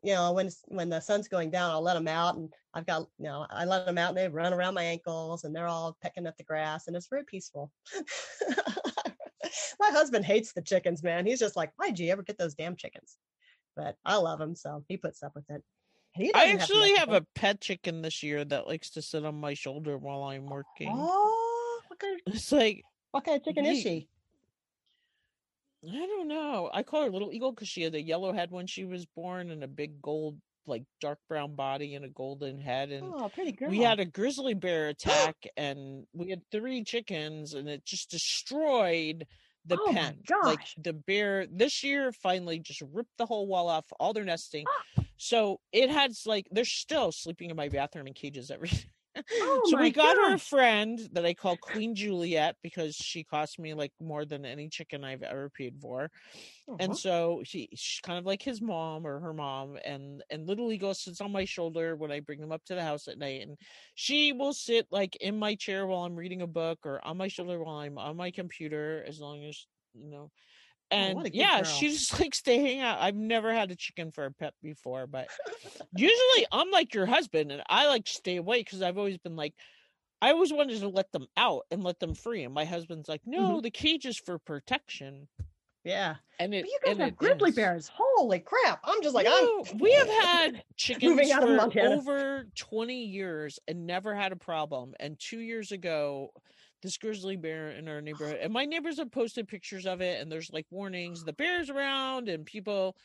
you 0.02 0.14
know, 0.14 0.32
when 0.32 0.50
when 0.66 0.88
the 0.88 1.00
sun's 1.00 1.28
going 1.28 1.50
down, 1.50 1.70
I'll 1.70 1.82
let 1.82 1.94
them 1.94 2.08
out, 2.08 2.36
and 2.36 2.52
I've 2.74 2.86
got, 2.86 3.02
you 3.18 3.24
know, 3.24 3.46
I 3.50 3.64
let 3.64 3.86
them 3.86 3.98
out, 3.98 4.10
and 4.10 4.18
they 4.18 4.28
run 4.28 4.52
around 4.52 4.74
my 4.74 4.82
ankles, 4.82 5.44
and 5.44 5.54
they're 5.54 5.68
all 5.68 5.96
pecking 6.02 6.26
at 6.26 6.36
the 6.36 6.44
grass, 6.44 6.86
and 6.86 6.96
it's 6.96 7.08
very 7.08 7.24
peaceful. 7.24 7.70
my 9.80 9.90
husband 9.90 10.24
hates 10.24 10.52
the 10.52 10.62
chickens, 10.62 11.02
man. 11.02 11.26
He's 11.26 11.40
just 11.40 11.56
like, 11.56 11.72
why'd 11.76 11.98
you 11.98 12.10
ever 12.10 12.22
get 12.22 12.38
those 12.38 12.54
damn 12.54 12.76
chickens? 12.76 13.16
But 13.76 13.96
I 14.04 14.16
love 14.16 14.38
them, 14.38 14.56
so 14.56 14.84
he 14.88 14.96
puts 14.96 15.22
up 15.22 15.32
with 15.34 15.48
it. 15.50 15.62
I 16.34 16.52
actually 16.52 16.90
mess 16.92 16.98
have 17.00 17.12
a 17.12 17.26
pet 17.34 17.60
chicken 17.60 18.02
this 18.02 18.22
year 18.22 18.44
that 18.44 18.66
likes 18.66 18.90
to 18.90 19.02
sit 19.02 19.24
on 19.24 19.38
my 19.40 19.54
shoulder 19.54 19.96
while 19.98 20.22
I'm 20.24 20.46
working. 20.46 20.90
Oh, 20.92 21.80
what 21.88 21.98
kind 21.98 22.20
of, 22.26 22.32
It's 22.34 22.52
like 22.52 22.82
what 23.12 23.24
kind 23.24 23.38
of 23.38 23.44
chicken 23.44 23.64
is 23.66 23.80
she? 23.82 24.08
I 25.88 25.94
don't 26.06 26.28
know. 26.28 26.70
I 26.72 26.82
call 26.82 27.04
her 27.04 27.10
Little 27.10 27.32
Eagle 27.32 27.52
because 27.52 27.68
she 27.68 27.82
had 27.82 27.94
a 27.94 28.02
yellow 28.02 28.32
head 28.32 28.50
when 28.50 28.66
she 28.66 28.84
was 28.84 29.06
born 29.06 29.50
and 29.50 29.62
a 29.62 29.68
big 29.68 30.02
gold, 30.02 30.38
like 30.66 30.82
dark 31.00 31.18
brown 31.28 31.54
body 31.54 31.94
and 31.94 32.04
a 32.04 32.08
golden 32.08 32.60
head. 32.60 32.90
And 32.90 33.04
Oh, 33.14 33.28
pretty 33.28 33.52
girl. 33.52 33.70
we 33.70 33.78
had 33.78 34.00
a 34.00 34.04
grizzly 34.04 34.54
bear 34.54 34.88
attack 34.88 35.36
and 35.56 36.04
we 36.12 36.30
had 36.30 36.42
three 36.50 36.82
chickens 36.82 37.54
and 37.54 37.68
it 37.68 37.84
just 37.84 38.10
destroyed 38.10 39.24
the 39.66 39.78
Oh 39.80 39.86
my 39.86 39.92
pen. 39.92 40.18
Like 40.42 40.60
the 40.82 40.94
bear 40.94 41.46
this 41.46 41.84
year 41.84 42.10
finally 42.10 42.58
just 42.58 42.82
ripped 42.92 43.16
the 43.16 43.26
whole 43.26 43.46
wall 43.46 43.68
off, 43.68 43.84
all 44.00 44.12
their 44.12 44.24
nesting. 44.24 44.64
Ah. 44.98 45.04
So 45.18 45.60
it 45.72 45.90
had 45.90 46.12
like 46.26 46.48
they're 46.50 46.64
still 46.64 47.12
sleeping 47.12 47.50
in 47.50 47.56
my 47.56 47.68
bathroom 47.68 48.06
in 48.06 48.14
cages 48.14 48.50
every 48.50 48.70
Oh 49.40 49.60
so 49.64 49.76
we 49.76 49.90
got 49.90 50.16
her 50.16 50.34
a 50.34 50.38
friend 50.38 50.98
that 51.12 51.26
I 51.26 51.34
call 51.34 51.56
Queen 51.56 51.94
Juliet 51.94 52.56
because 52.62 52.94
she 52.96 53.24
cost 53.24 53.58
me 53.58 53.74
like 53.74 53.92
more 54.00 54.24
than 54.24 54.46
any 54.46 54.68
chicken 54.68 55.04
I've 55.04 55.22
ever 55.22 55.50
paid 55.50 55.80
for. 55.80 56.10
And 56.78 56.94
Uh-huh. 56.94 56.98
so 56.98 57.42
she, 57.44 57.68
she's 57.74 58.00
kind 58.00 58.18
of 58.18 58.26
like 58.26 58.42
his 58.42 58.62
mom 58.62 59.06
or 59.06 59.20
her 59.20 59.34
mom 59.34 59.78
and 59.84 60.22
and 60.30 60.46
little 60.46 60.70
eagle 60.72 60.94
sits 60.94 61.20
on 61.20 61.32
my 61.32 61.44
shoulder 61.44 61.96
when 61.96 62.12
I 62.12 62.20
bring 62.20 62.40
them 62.40 62.52
up 62.52 62.64
to 62.66 62.74
the 62.76 62.82
house 62.82 63.08
at 63.08 63.18
night 63.18 63.42
and 63.42 63.58
she 63.94 64.32
will 64.32 64.52
sit 64.52 64.86
like 64.90 65.16
in 65.16 65.38
my 65.38 65.56
chair 65.56 65.86
while 65.86 66.04
I'm 66.04 66.16
reading 66.16 66.42
a 66.42 66.46
book 66.46 66.80
or 66.86 67.04
on 67.04 67.16
my 67.16 67.28
shoulder 67.28 67.62
while 67.62 67.76
I'm 67.78 67.98
on 67.98 68.16
my 68.16 68.30
computer 68.30 69.04
as 69.06 69.20
long 69.20 69.44
as 69.44 69.66
you 69.94 70.10
know 70.10 70.30
Oh, 70.90 70.96
and 70.96 71.16
what 71.16 71.26
a 71.26 71.30
good 71.30 71.38
yeah, 71.38 71.62
girl. 71.62 71.64
she 71.64 71.88
just 71.88 72.18
likes 72.20 72.42
to 72.42 72.54
hang 72.54 72.80
out. 72.80 73.00
I've 73.00 73.14
never 73.14 73.52
had 73.52 73.70
a 73.70 73.76
chicken 73.76 74.10
for 74.10 74.24
a 74.24 74.32
pet 74.32 74.54
before, 74.62 75.06
but 75.06 75.28
usually 75.96 76.46
I'm 76.50 76.70
like 76.70 76.94
your 76.94 77.06
husband 77.06 77.52
and 77.52 77.62
I 77.68 77.86
like 77.86 78.04
to 78.06 78.12
stay 78.12 78.36
away 78.36 78.60
because 78.60 78.82
I've 78.82 78.98
always 78.98 79.18
been 79.18 79.36
like 79.36 79.54
I 80.20 80.32
always 80.32 80.52
wanted 80.52 80.80
to 80.80 80.88
let 80.88 81.12
them 81.12 81.26
out 81.36 81.62
and 81.70 81.84
let 81.84 82.00
them 82.00 82.14
free. 82.14 82.42
And 82.42 82.52
my 82.52 82.64
husband's 82.64 83.08
like, 83.08 83.20
mm-hmm. 83.22 83.40
no, 83.40 83.60
the 83.60 83.70
cage 83.70 84.04
is 84.04 84.18
for 84.18 84.38
protection. 84.38 85.28
Yeah. 85.84 86.16
And 86.40 86.52
it 86.54 86.64
But 86.64 86.70
you 86.70 86.78
guys 86.84 86.92
and 86.92 87.00
have 87.02 87.16
grizzly 87.16 87.52
bears. 87.52 87.90
Holy 87.94 88.40
crap. 88.40 88.80
I'm 88.84 89.02
just 89.02 89.14
like, 89.14 89.26
No, 89.26 89.64
I'm 89.70 89.78
we 89.78 89.92
have 89.92 90.08
had 90.08 90.62
chickens 90.76 91.30
out 91.30 91.72
for 91.72 91.80
over 91.80 92.46
20 92.56 93.04
years 93.04 93.58
and 93.68 93.86
never 93.86 94.14
had 94.14 94.32
a 94.32 94.36
problem. 94.36 94.94
And 94.98 95.18
two 95.18 95.38
years 95.38 95.72
ago, 95.72 96.30
this 96.82 96.98
grizzly 96.98 97.36
bear 97.36 97.70
in 97.70 97.88
our 97.88 98.00
neighborhood, 98.00 98.38
and 98.42 98.52
my 98.52 98.64
neighbors 98.64 98.98
have 98.98 99.10
posted 99.10 99.48
pictures 99.48 99.86
of 99.86 100.00
it, 100.00 100.20
and 100.20 100.30
there's 100.30 100.52
like 100.52 100.66
warnings 100.70 101.24
the 101.24 101.32
bear's 101.32 101.70
around, 101.70 102.28
and 102.28 102.46
people, 102.46 102.96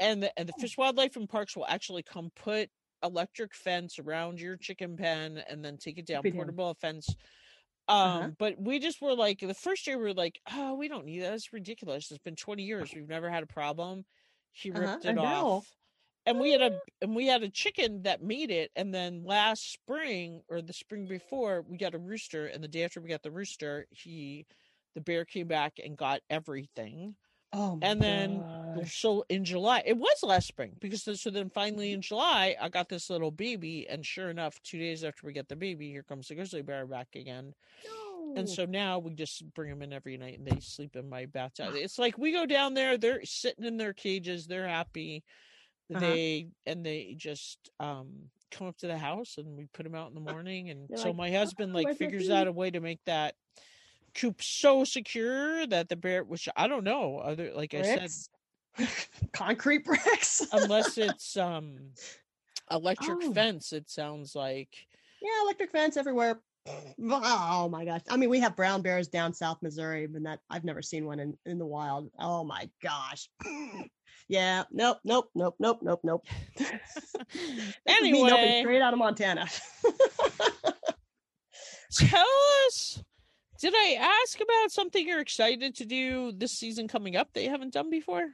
and 0.00 0.22
the, 0.22 0.38
and 0.38 0.48
the 0.48 0.54
Fish, 0.54 0.78
Wildlife, 0.78 1.16
and 1.16 1.28
Parks 1.28 1.56
will 1.56 1.66
actually 1.66 2.02
come 2.04 2.30
put 2.36 2.70
electric 3.04 3.54
fence 3.54 3.98
around 3.98 4.40
your 4.40 4.56
chicken 4.56 4.96
pen 4.96 5.38
and 5.48 5.64
then 5.64 5.78
take 5.78 5.98
it 5.98 6.06
down, 6.06 6.28
portable 6.28 6.74
fence 6.80 7.16
Um, 7.88 8.22
Uh-huh. 8.22 8.32
but 8.38 8.60
we 8.60 8.78
just 8.78 9.00
were 9.02 9.14
like 9.14 9.40
the 9.40 9.54
first 9.54 9.86
year 9.86 9.98
we 9.98 10.04
were 10.04 10.14
like, 10.14 10.40
oh, 10.50 10.74
we 10.74 10.88
don't 10.88 11.04
need 11.06 11.20
that. 11.20 11.34
It's 11.34 11.52
ridiculous. 11.52 12.10
It's 12.10 12.18
been 12.20 12.36
20 12.36 12.64
years. 12.64 12.92
We've 12.94 13.08
never 13.08 13.30
had 13.30 13.42
a 13.42 13.46
problem. 13.46 14.04
He 14.52 14.70
Uh-huh, 14.74 14.98
ripped 14.98 15.04
I 15.04 15.12
it 15.12 15.18
off. 15.18 15.76
And 16.24 16.38
we 16.38 16.52
had 16.52 16.62
a 16.62 16.78
and 17.00 17.16
we 17.16 17.26
had 17.26 17.42
a 17.42 17.48
chicken 17.48 18.02
that 18.02 18.22
made 18.22 18.50
it. 18.50 18.70
And 18.76 18.94
then 18.94 19.24
last 19.24 19.72
spring 19.72 20.42
or 20.48 20.62
the 20.62 20.72
spring 20.72 21.06
before, 21.06 21.64
we 21.68 21.76
got 21.76 21.94
a 21.94 21.98
rooster. 21.98 22.46
And 22.46 22.62
the 22.62 22.68
day 22.68 22.84
after 22.84 23.00
we 23.00 23.08
got 23.08 23.22
the 23.22 23.30
rooster, 23.30 23.86
he 23.90 24.46
the 24.94 25.00
bear 25.00 25.24
came 25.24 25.48
back 25.48 25.74
and 25.82 25.96
got 25.96 26.20
everything. 26.30 27.14
Oh 27.54 27.78
And 27.82 28.00
then 28.00 28.42
gosh. 28.78 29.00
so 29.00 29.24
in 29.28 29.44
July, 29.44 29.82
it 29.84 29.96
was 29.96 30.22
last 30.22 30.46
spring 30.46 30.72
because 30.80 31.02
so 31.20 31.30
then 31.30 31.50
finally 31.50 31.88
mm-hmm. 31.88 31.96
in 31.96 32.02
July, 32.02 32.56
I 32.58 32.68
got 32.70 32.88
this 32.88 33.10
little 33.10 33.30
baby, 33.30 33.86
and 33.90 34.06
sure 34.06 34.30
enough, 34.30 34.58
two 34.62 34.78
days 34.78 35.04
after 35.04 35.26
we 35.26 35.34
get 35.34 35.48
the 35.48 35.56
baby, 35.56 35.90
here 35.90 36.02
comes 36.02 36.28
the 36.28 36.34
grizzly 36.34 36.62
bear 36.62 36.86
back 36.86 37.08
again. 37.14 37.52
And 38.36 38.48
so 38.48 38.64
now 38.64 38.98
we 38.98 39.12
just 39.14 39.44
bring 39.52 39.68
them 39.68 39.82
in 39.82 39.92
every 39.92 40.16
night, 40.16 40.38
and 40.38 40.46
they 40.46 40.60
sleep 40.60 40.96
in 40.96 41.10
my 41.10 41.26
bathtub. 41.26 41.74
It's 41.74 41.98
like 41.98 42.16
we 42.16 42.32
go 42.32 42.46
down 42.46 42.72
there, 42.72 42.96
they're 42.96 43.24
sitting 43.24 43.66
in 43.66 43.76
their 43.76 43.92
cages, 43.92 44.46
they're 44.46 44.68
happy. 44.68 45.22
Uh-huh. 45.94 46.00
They 46.00 46.50
and 46.66 46.84
they 46.84 47.14
just 47.16 47.70
um 47.80 48.30
come 48.50 48.66
up 48.68 48.76
to 48.78 48.86
the 48.86 48.98
house, 48.98 49.38
and 49.38 49.56
we 49.56 49.66
put 49.66 49.84
them 49.84 49.94
out 49.94 50.08
in 50.08 50.14
the 50.14 50.20
morning. 50.20 50.70
And 50.70 50.88
They're 50.88 50.98
so 50.98 51.08
like, 51.08 51.16
my 51.16 51.30
husband 51.30 51.72
"Oh, 51.72 51.74
like 51.74 51.90
figures 51.92 52.28
food?" 52.28 52.32
out 52.32 52.46
a 52.48 52.52
way 52.52 52.70
to 52.70 52.80
make 52.80 53.00
that 53.06 53.36
coop 54.14 54.42
so 54.42 54.84
secure 54.84 55.66
that 55.66 55.88
the 55.88 55.96
bear, 55.96 56.24
which 56.24 56.48
I 56.56 56.68
don't 56.68 56.84
know, 56.84 57.18
other 57.18 57.52
like 57.54 57.74
I 57.74 57.82
said, 57.82 58.24
concrete 59.32 59.84
bricks. 59.84 60.42
unless 60.52 60.96
it's 60.98 61.36
um 61.36 61.94
electric 62.70 63.22
Oh. 63.22 63.32
fence 63.34 63.72
it 63.72 63.90
sounds 63.90 64.34
like 64.34 64.88
yeah, 65.20 65.42
electric 65.42 65.70
fence 65.70 65.96
everywhere. 65.96 66.42
Oh 66.98 67.68
my 67.68 67.84
gosh! 67.84 68.02
I 68.08 68.16
mean, 68.16 68.30
we 68.30 68.38
have 68.40 68.54
brown 68.54 68.82
bears 68.82 69.08
down 69.08 69.34
South 69.34 69.60
Missouri, 69.62 70.06
but 70.06 70.22
that 70.22 70.40
I've 70.48 70.62
never 70.62 70.80
seen 70.80 71.06
one 71.06 71.18
in 71.18 71.36
in 71.44 71.58
the 71.58 71.66
wild. 71.66 72.10
Oh 72.20 72.44
my 72.44 72.70
gosh! 72.80 73.28
Yeah, 74.28 74.64
nope, 74.72 74.98
nope, 75.04 75.30
nope, 75.34 75.56
nope, 75.58 75.80
nope, 75.82 76.00
nope. 76.02 76.24
This 76.56 76.70
is 77.06 77.14
me 77.86 78.22
noping 78.22 78.32
Anyway. 78.32 78.60
straight 78.60 78.82
out 78.82 78.92
of 78.92 78.98
Montana. 78.98 79.46
tell 81.92 82.26
us 82.66 83.02
did 83.60 83.74
i 83.76 83.98
ask 84.22 84.40
about 84.40 84.70
something 84.70 85.06
you're 85.06 85.20
excited 85.20 85.74
to 85.74 85.84
do 85.84 86.32
this 86.32 86.52
season 86.52 86.88
coming 86.88 87.16
up 87.16 87.28
that 87.34 87.42
you 87.42 87.50
haven't 87.50 87.74
done 87.74 87.90
before 87.90 88.28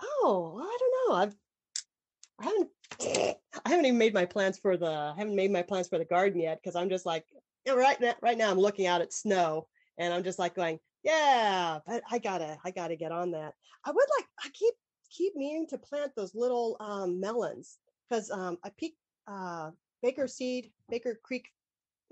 Oh, 0.00 0.58
I 0.60 0.78
don't 0.78 0.94
know. 1.08 1.14
I've 1.16 1.34
I 2.40 2.44
haven't 2.44 3.36
I 3.64 3.68
haven't 3.68 3.86
even 3.86 3.98
made 3.98 4.14
my 4.14 4.24
plans 4.24 4.58
for 4.58 4.76
the 4.76 4.86
I 4.86 5.14
haven't 5.16 5.36
made 5.36 5.52
my 5.52 5.62
plans 5.62 5.88
for 5.88 5.98
the 5.98 6.04
garden 6.04 6.40
yet 6.40 6.60
because 6.62 6.76
I'm 6.76 6.88
just 6.88 7.06
like 7.06 7.24
you 7.66 7.72
know, 7.72 7.78
right 7.78 8.00
now 8.00 8.14
right 8.22 8.36
now 8.38 8.50
I'm 8.50 8.58
looking 8.58 8.86
out 8.86 9.00
at 9.00 9.12
snow 9.12 9.68
and 9.98 10.12
I'm 10.12 10.24
just 10.24 10.38
like 10.38 10.54
going, 10.54 10.78
yeah, 11.04 11.78
but 11.86 12.02
I 12.10 12.18
gotta 12.18 12.58
I 12.64 12.70
gotta 12.70 12.96
get 12.96 13.12
on 13.12 13.32
that. 13.32 13.54
I 13.84 13.90
would 13.90 14.06
like 14.18 14.26
I 14.44 14.48
keep 14.52 14.74
keep 15.16 15.36
meaning 15.36 15.66
to 15.68 15.78
plant 15.78 16.12
those 16.16 16.34
little 16.34 16.76
um 16.80 17.20
melons 17.20 17.78
because 18.08 18.30
um 18.30 18.58
I 18.64 18.70
peak 18.76 18.96
uh 19.28 19.70
Baker 20.02 20.26
Seed, 20.26 20.72
Baker 20.88 21.18
Creek 21.22 21.48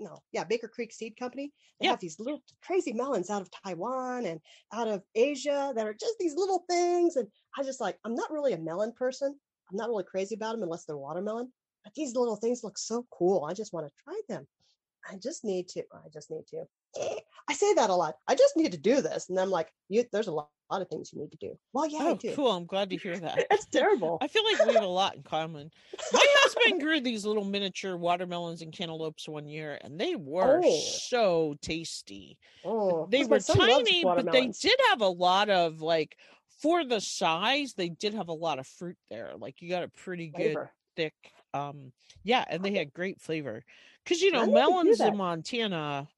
no, 0.01 0.23
yeah, 0.31 0.43
Baker 0.43 0.67
Creek 0.67 0.91
Seed 0.91 1.15
Company. 1.15 1.53
They 1.79 1.87
have 1.87 1.99
these 1.99 2.19
little 2.19 2.41
crazy 2.63 2.91
melons 2.91 3.29
out 3.29 3.43
of 3.43 3.49
Taiwan 3.63 4.25
and 4.25 4.41
out 4.73 4.87
of 4.87 5.03
Asia 5.13 5.73
that 5.75 5.85
are 5.85 5.93
just 5.93 6.15
these 6.19 6.35
little 6.35 6.65
things. 6.67 7.15
And 7.17 7.27
I 7.57 7.63
just 7.63 7.79
like, 7.79 7.97
I'm 8.03 8.15
not 8.15 8.31
really 8.31 8.53
a 8.53 8.57
melon 8.57 8.93
person. 8.93 9.35
I'm 9.69 9.77
not 9.77 9.89
really 9.89 10.03
crazy 10.03 10.35
about 10.35 10.53
them 10.53 10.63
unless 10.63 10.85
they're 10.85 10.97
watermelon. 10.97 11.51
But 11.83 11.93
these 11.93 12.15
little 12.15 12.35
things 12.35 12.63
look 12.63 12.77
so 12.77 13.05
cool. 13.11 13.45
I 13.45 13.53
just 13.53 13.73
want 13.73 13.87
to 13.87 13.93
try 14.03 14.19
them. 14.27 14.47
I 15.09 15.17
just 15.17 15.43
need 15.45 15.67
to. 15.69 15.83
I 15.93 16.09
just 16.11 16.31
need 16.31 16.45
to. 16.47 16.65
I 17.47 17.53
say 17.53 17.73
that 17.75 17.89
a 17.89 17.95
lot. 17.95 18.15
I 18.27 18.35
just 18.35 18.57
need 18.57 18.71
to 18.71 18.77
do 18.77 19.01
this. 19.01 19.29
And 19.29 19.39
I'm 19.39 19.49
like, 19.49 19.71
you, 19.89 20.03
there's 20.11 20.27
a 20.27 20.31
lot, 20.31 20.49
lot 20.71 20.81
of 20.81 20.89
things 20.89 21.11
you 21.13 21.19
need 21.21 21.31
to 21.31 21.37
do. 21.37 21.57
Well, 21.73 21.87
yeah, 21.87 21.99
I 21.99 22.13
oh 22.13 22.15
do. 22.15 22.35
cool 22.35 22.51
i'm 22.51 22.65
glad 22.65 22.89
to 22.89 22.97
hear 22.97 23.19
that 23.19 23.47
It's 23.51 23.65
terrible. 23.67 24.19
i 24.21 24.27
feel 24.27 24.43
like 24.45 24.63
we 24.65 24.73
have 24.73 24.81
a 24.83 24.87
lot 24.87 25.15
in 25.15 25.23
common 25.23 25.71
my 26.11 26.25
husband 26.29 26.81
grew 26.81 26.99
these 27.01 27.25
little 27.25 27.43
miniature 27.43 27.97
watermelons 27.97 28.61
and 28.61 28.71
cantaloupes 28.71 29.27
one 29.27 29.47
year 29.47 29.77
and 29.81 29.99
they 29.99 30.15
were 30.15 30.61
Oh. 30.63 30.63
so 30.63 31.55
tasty 31.61 32.37
Oh, 32.63 33.05
they 33.09 33.25
were 33.25 33.39
tiny, 33.41 34.05
but 34.05 34.31
they 34.31 34.47
did 34.47 34.79
have 34.89 35.01
a 35.01 35.07
lot 35.07 35.49
of 35.49 35.81
like 35.81 36.17
for 36.61 36.85
the 36.85 37.01
size, 37.01 37.73
they 37.73 37.89
did 37.89 38.13
have 38.13 38.29
a 38.29 38.33
lot 38.33 38.59
of 38.59 38.67
fruit 38.67 38.97
there. 39.09 39.33
Like 39.37 39.61
you 39.61 39.69
got 39.69 39.83
a 39.83 39.89
pretty 39.89 40.29
good 40.29 40.59
Flavor. 40.59 40.71
thick 40.95 41.13
um 41.53 41.93
yeah, 42.23 42.45
and 42.49 42.63
they 42.63 42.73
had 42.75 42.93
great 42.93 43.19
flavor. 43.21 43.63
Cuz 44.05 44.21
you 44.21 44.31
know, 44.31 44.43
I 44.43 44.47
need 44.47 44.65
to 44.65 44.73
do 44.81 44.95
melons 44.95 45.01
in 45.01 45.15
Montana 45.15 46.09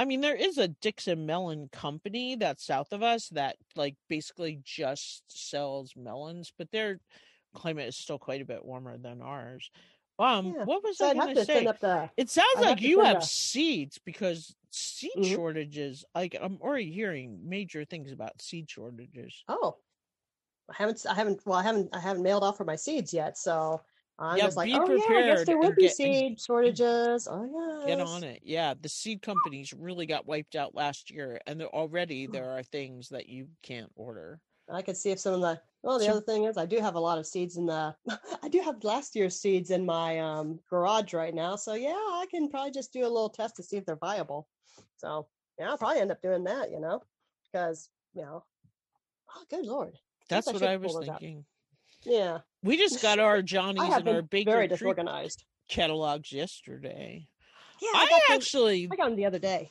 I 0.00 0.06
mean, 0.06 0.22
there 0.22 0.34
is 0.34 0.56
a 0.56 0.68
Dixon 0.68 1.26
Melon 1.26 1.68
company 1.68 2.34
that's 2.34 2.64
south 2.64 2.90
of 2.94 3.02
us 3.02 3.28
that 3.28 3.56
like 3.76 3.96
basically 4.08 4.58
just 4.64 5.24
sells 5.28 5.94
melons, 5.94 6.50
but 6.56 6.70
their 6.70 7.00
climate 7.54 7.86
is 7.88 7.98
still 7.98 8.18
quite 8.18 8.40
a 8.40 8.46
bit 8.46 8.64
warmer 8.64 8.96
than 8.96 9.20
ours. 9.20 9.70
Um, 10.18 10.56
Yeah. 10.56 10.64
what 10.64 10.82
was 10.82 10.96
So 10.96 11.10
I 11.10 11.12
going 11.12 11.26
to 11.26 11.36
say? 11.36 11.70
the. 11.80 12.10
It 12.16 12.30
sounds 12.30 12.48
I'd 12.54 12.64
have 12.64 12.78
like 12.78 12.80
to 12.80 12.88
you 12.88 13.02
have 13.02 13.22
seeds 13.22 13.98
because 13.98 14.56
seed 14.70 15.10
Mhm. 15.16 15.34
shortages. 15.34 16.02
Like 16.14 16.34
I'm 16.40 16.56
already 16.62 16.90
hearing 16.90 17.46
major 17.46 17.84
things 17.84 18.10
about 18.10 18.40
seed 18.40 18.70
shortages. 18.70 19.44
Oh, 19.48 19.76
I 20.70 20.74
haven't. 20.78 21.04
I 21.06 21.14
haven't. 21.14 21.44
Well, 21.46 21.58
I 21.58 21.62
haven't. 21.62 21.94
I 21.94 22.00
haven't 22.00 22.22
mailed 22.22 22.42
off 22.42 22.56
for 22.56 22.64
my 22.64 22.76
seeds 22.76 23.12
yet. 23.12 23.36
So 23.36 23.82
I'm 24.20 24.36
Yeah, 24.36 24.44
just 24.44 24.56
like, 24.58 24.70
oh 24.74 24.90
yeah, 24.90 25.16
I 25.16 25.22
guess 25.22 25.46
there 25.46 25.58
would 25.58 25.76
be 25.76 25.82
get- 25.82 25.96
seed 25.96 26.40
shortages. 26.40 27.26
Oh 27.30 27.80
yeah. 27.80 27.86
Get 27.96 28.00
on 28.06 28.22
it. 28.22 28.42
Yeah, 28.44 28.74
the 28.78 28.88
seed 28.88 29.22
companies 29.22 29.72
really 29.72 30.04
got 30.04 30.26
wiped 30.26 30.56
out 30.56 30.74
last 30.74 31.10
year, 31.10 31.40
and 31.46 31.62
already 31.62 32.26
there 32.26 32.50
are 32.50 32.62
things 32.62 33.08
that 33.08 33.28
you 33.30 33.48
can't 33.62 33.90
order. 33.96 34.40
I 34.68 34.82
could 34.82 34.96
see 34.96 35.10
if 35.10 35.18
some 35.18 35.34
of 35.34 35.40
the. 35.40 35.60
Well, 35.82 35.98
the 35.98 36.04
So- 36.04 36.10
other 36.12 36.20
thing 36.20 36.44
is, 36.44 36.58
I 36.58 36.66
do 36.66 36.78
have 36.80 36.96
a 36.96 37.00
lot 37.00 37.18
of 37.18 37.26
seeds 37.26 37.56
in 37.56 37.64
the. 37.64 37.94
I 38.42 38.48
do 38.48 38.60
have 38.60 38.84
last 38.84 39.16
year's 39.16 39.40
seeds 39.40 39.70
in 39.70 39.86
my 39.86 40.18
um, 40.20 40.60
garage 40.68 41.14
right 41.14 41.34
now. 41.34 41.56
So 41.56 41.72
yeah, 41.72 41.88
I 41.94 42.26
can 42.30 42.50
probably 42.50 42.72
just 42.72 42.92
do 42.92 43.00
a 43.00 43.08
little 43.08 43.30
test 43.30 43.56
to 43.56 43.62
see 43.62 43.78
if 43.78 43.86
they're 43.86 43.96
viable. 43.96 44.46
So 44.98 45.28
yeah, 45.58 45.70
I'll 45.70 45.78
probably 45.78 46.00
end 46.00 46.12
up 46.12 46.20
doing 46.20 46.44
that. 46.44 46.70
You 46.70 46.80
know, 46.80 47.02
because 47.50 47.88
you 48.14 48.20
know. 48.22 48.44
Oh, 49.34 49.44
good 49.48 49.64
lord. 49.64 49.94
That's 50.28 50.46
I 50.48 50.52
what 50.52 50.62
I 50.62 50.76
was 50.76 50.96
thinking. 51.06 51.44
Yeah, 52.04 52.38
We 52.62 52.76
just 52.76 53.02
got 53.02 53.18
our 53.20 53.36
I 53.38 53.84
have 53.86 54.06
and 54.06 54.08
our 54.08 54.22
big 54.22 54.46
very 54.46 54.68
disorganized. 54.68 55.44
catalogs 55.68 56.32
yesterday. 56.32 57.26
Yeah, 57.80 57.90
I, 57.94 58.06
got 58.08 58.22
those- 58.28 58.36
actually 58.36 58.88
I 58.90 58.96
got 58.96 59.06
them 59.06 59.16
the 59.16 59.26
other 59.26 59.38
day. 59.38 59.70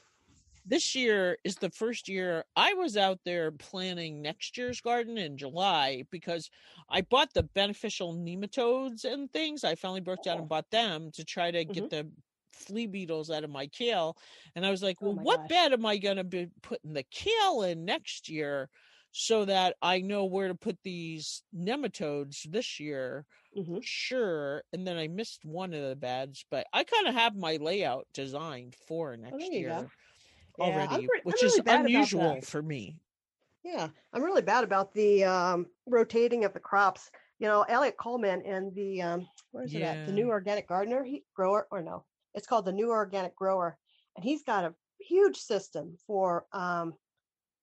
this 0.65 0.95
year 0.95 1.37
is 1.43 1.55
the 1.55 1.69
first 1.71 2.07
year 2.09 2.43
I 2.55 2.73
was 2.73 2.97
out 2.97 3.19
there 3.25 3.51
planning 3.51 4.21
next 4.21 4.57
year's 4.57 4.81
garden 4.81 5.17
in 5.17 5.37
July 5.37 6.03
because 6.11 6.49
I 6.89 7.01
bought 7.01 7.33
the 7.33 7.43
beneficial 7.43 8.15
nematodes 8.15 9.05
and 9.05 9.31
things. 9.31 9.63
I 9.63 9.75
finally 9.75 10.01
broke 10.01 10.23
down 10.23 10.37
Oh. 10.37 10.39
and 10.41 10.49
bought 10.49 10.69
them 10.71 11.11
to 11.13 11.23
try 11.23 11.51
to 11.51 11.65
get 11.65 11.85
mm-hmm. 11.89 12.07
the 12.07 12.11
flea 12.51 12.87
beetles 12.87 13.29
out 13.31 13.43
of 13.43 13.49
my 13.49 13.67
kale. 13.67 14.17
And 14.55 14.65
I 14.65 14.71
was 14.71 14.83
like, 14.83 14.97
Oh 15.01 15.07
well, 15.07 15.15
my 15.15 15.21
what 15.23 15.39
gosh. 15.41 15.49
bed 15.49 15.73
am 15.73 15.85
I 15.85 15.97
going 15.97 16.17
to 16.17 16.23
be 16.23 16.47
putting 16.61 16.93
the 16.93 17.05
kale 17.11 17.61
in 17.63 17.85
next 17.85 18.27
year 18.29 18.69
so 19.11 19.45
that 19.45 19.75
I 19.81 20.01
know 20.01 20.25
where 20.25 20.47
to 20.47 20.55
put 20.55 20.77
these 20.83 21.43
nematodes 21.55 22.43
this 22.49 22.79
year? 22.79 23.25
hmm 23.55 23.79
Sure. 23.81 24.63
And 24.73 24.85
then 24.85 24.97
I 24.97 25.07
missed 25.07 25.45
one 25.45 25.73
of 25.73 25.87
the 25.87 25.95
beds, 25.95 26.45
but 26.51 26.67
I 26.73 26.83
kind 26.83 27.07
of 27.07 27.13
have 27.15 27.35
my 27.35 27.57
layout 27.57 28.07
designed 28.13 28.75
for 28.75 29.15
next 29.17 29.53
Oh, 29.53 29.59
year 29.59 29.69
go. 29.69 29.91
Yeah, 30.57 30.65
already, 30.65 30.97
I'm 30.97 31.09
which 31.23 31.41
really 31.41 31.59
is 31.59 31.61
unusual 31.67 32.41
for 32.41 32.61
me. 32.61 32.99
Yeah, 33.63 33.89
I'm 34.13 34.23
really 34.23 34.41
bad 34.41 34.63
about 34.63 34.93
the 34.93 35.23
um, 35.25 35.67
rotating 35.85 36.45
of 36.45 36.53
the 36.53 36.59
crops. 36.59 37.11
You 37.39 37.47
know, 37.47 37.63
Eliot 37.63 37.97
Coleman 37.97 38.41
and 38.45 38.73
the 38.73 39.01
um, 39.01 39.27
where 39.51 39.63
is 39.63 39.75
it 39.75 39.81
at? 39.81 40.05
The 40.05 40.11
New 40.11 40.29
Organic 40.29 40.67
Gardener 40.67 41.03
he, 41.03 41.23
Grower, 41.33 41.67
or 41.71 41.81
no, 41.81 42.05
it's 42.33 42.47
called 42.47 42.65
the 42.65 42.71
New 42.71 42.89
Organic 42.89 43.35
Grower, 43.35 43.77
and 44.15 44.23
he's 44.23 44.43
got 44.43 44.65
a 44.65 44.75
huge 44.99 45.37
system 45.37 45.97
for 46.05 46.45
um, 46.51 46.95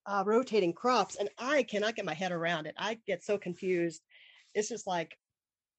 uh, 0.06 0.22
rotating 0.26 0.72
crops, 0.72 1.16
and 1.16 1.28
I 1.38 1.62
cannot 1.62 1.96
get 1.96 2.04
my 2.04 2.14
head 2.14 2.32
around 2.32 2.66
it. 2.66 2.74
I 2.78 2.98
get 3.06 3.24
so 3.24 3.38
confused. 3.38 4.02
It's 4.54 4.68
just 4.68 4.86
like 4.86 5.16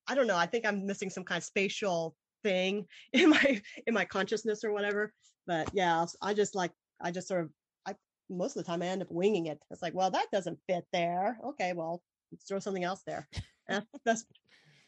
I 0.07 0.15
don't 0.15 0.27
know. 0.27 0.37
I 0.37 0.45
think 0.45 0.65
I'm 0.65 0.85
missing 0.85 1.09
some 1.09 1.23
kind 1.23 1.37
of 1.37 1.43
spatial 1.43 2.15
thing 2.43 2.85
in 3.13 3.29
my 3.29 3.61
in 3.85 3.93
my 3.93 4.05
consciousness 4.05 4.63
or 4.63 4.71
whatever. 4.71 5.13
But 5.45 5.69
yeah, 5.73 6.05
I 6.21 6.33
just 6.33 6.55
like 6.55 6.71
I 7.01 7.11
just 7.11 7.27
sort 7.27 7.41
of 7.41 7.49
I 7.85 7.95
most 8.29 8.55
of 8.55 8.63
the 8.63 8.69
time 8.69 8.81
I 8.81 8.87
end 8.87 9.01
up 9.01 9.11
winging 9.11 9.47
it. 9.47 9.59
It's 9.71 9.81
like, 9.81 9.93
well, 9.93 10.11
that 10.11 10.27
doesn't 10.31 10.59
fit 10.67 10.85
there. 10.91 11.39
Okay, 11.43 11.73
well, 11.73 12.01
let's 12.31 12.45
throw 12.45 12.59
something 12.59 12.83
else 12.83 13.03
there. 13.05 13.27
And 13.69 13.85
that's 14.05 14.25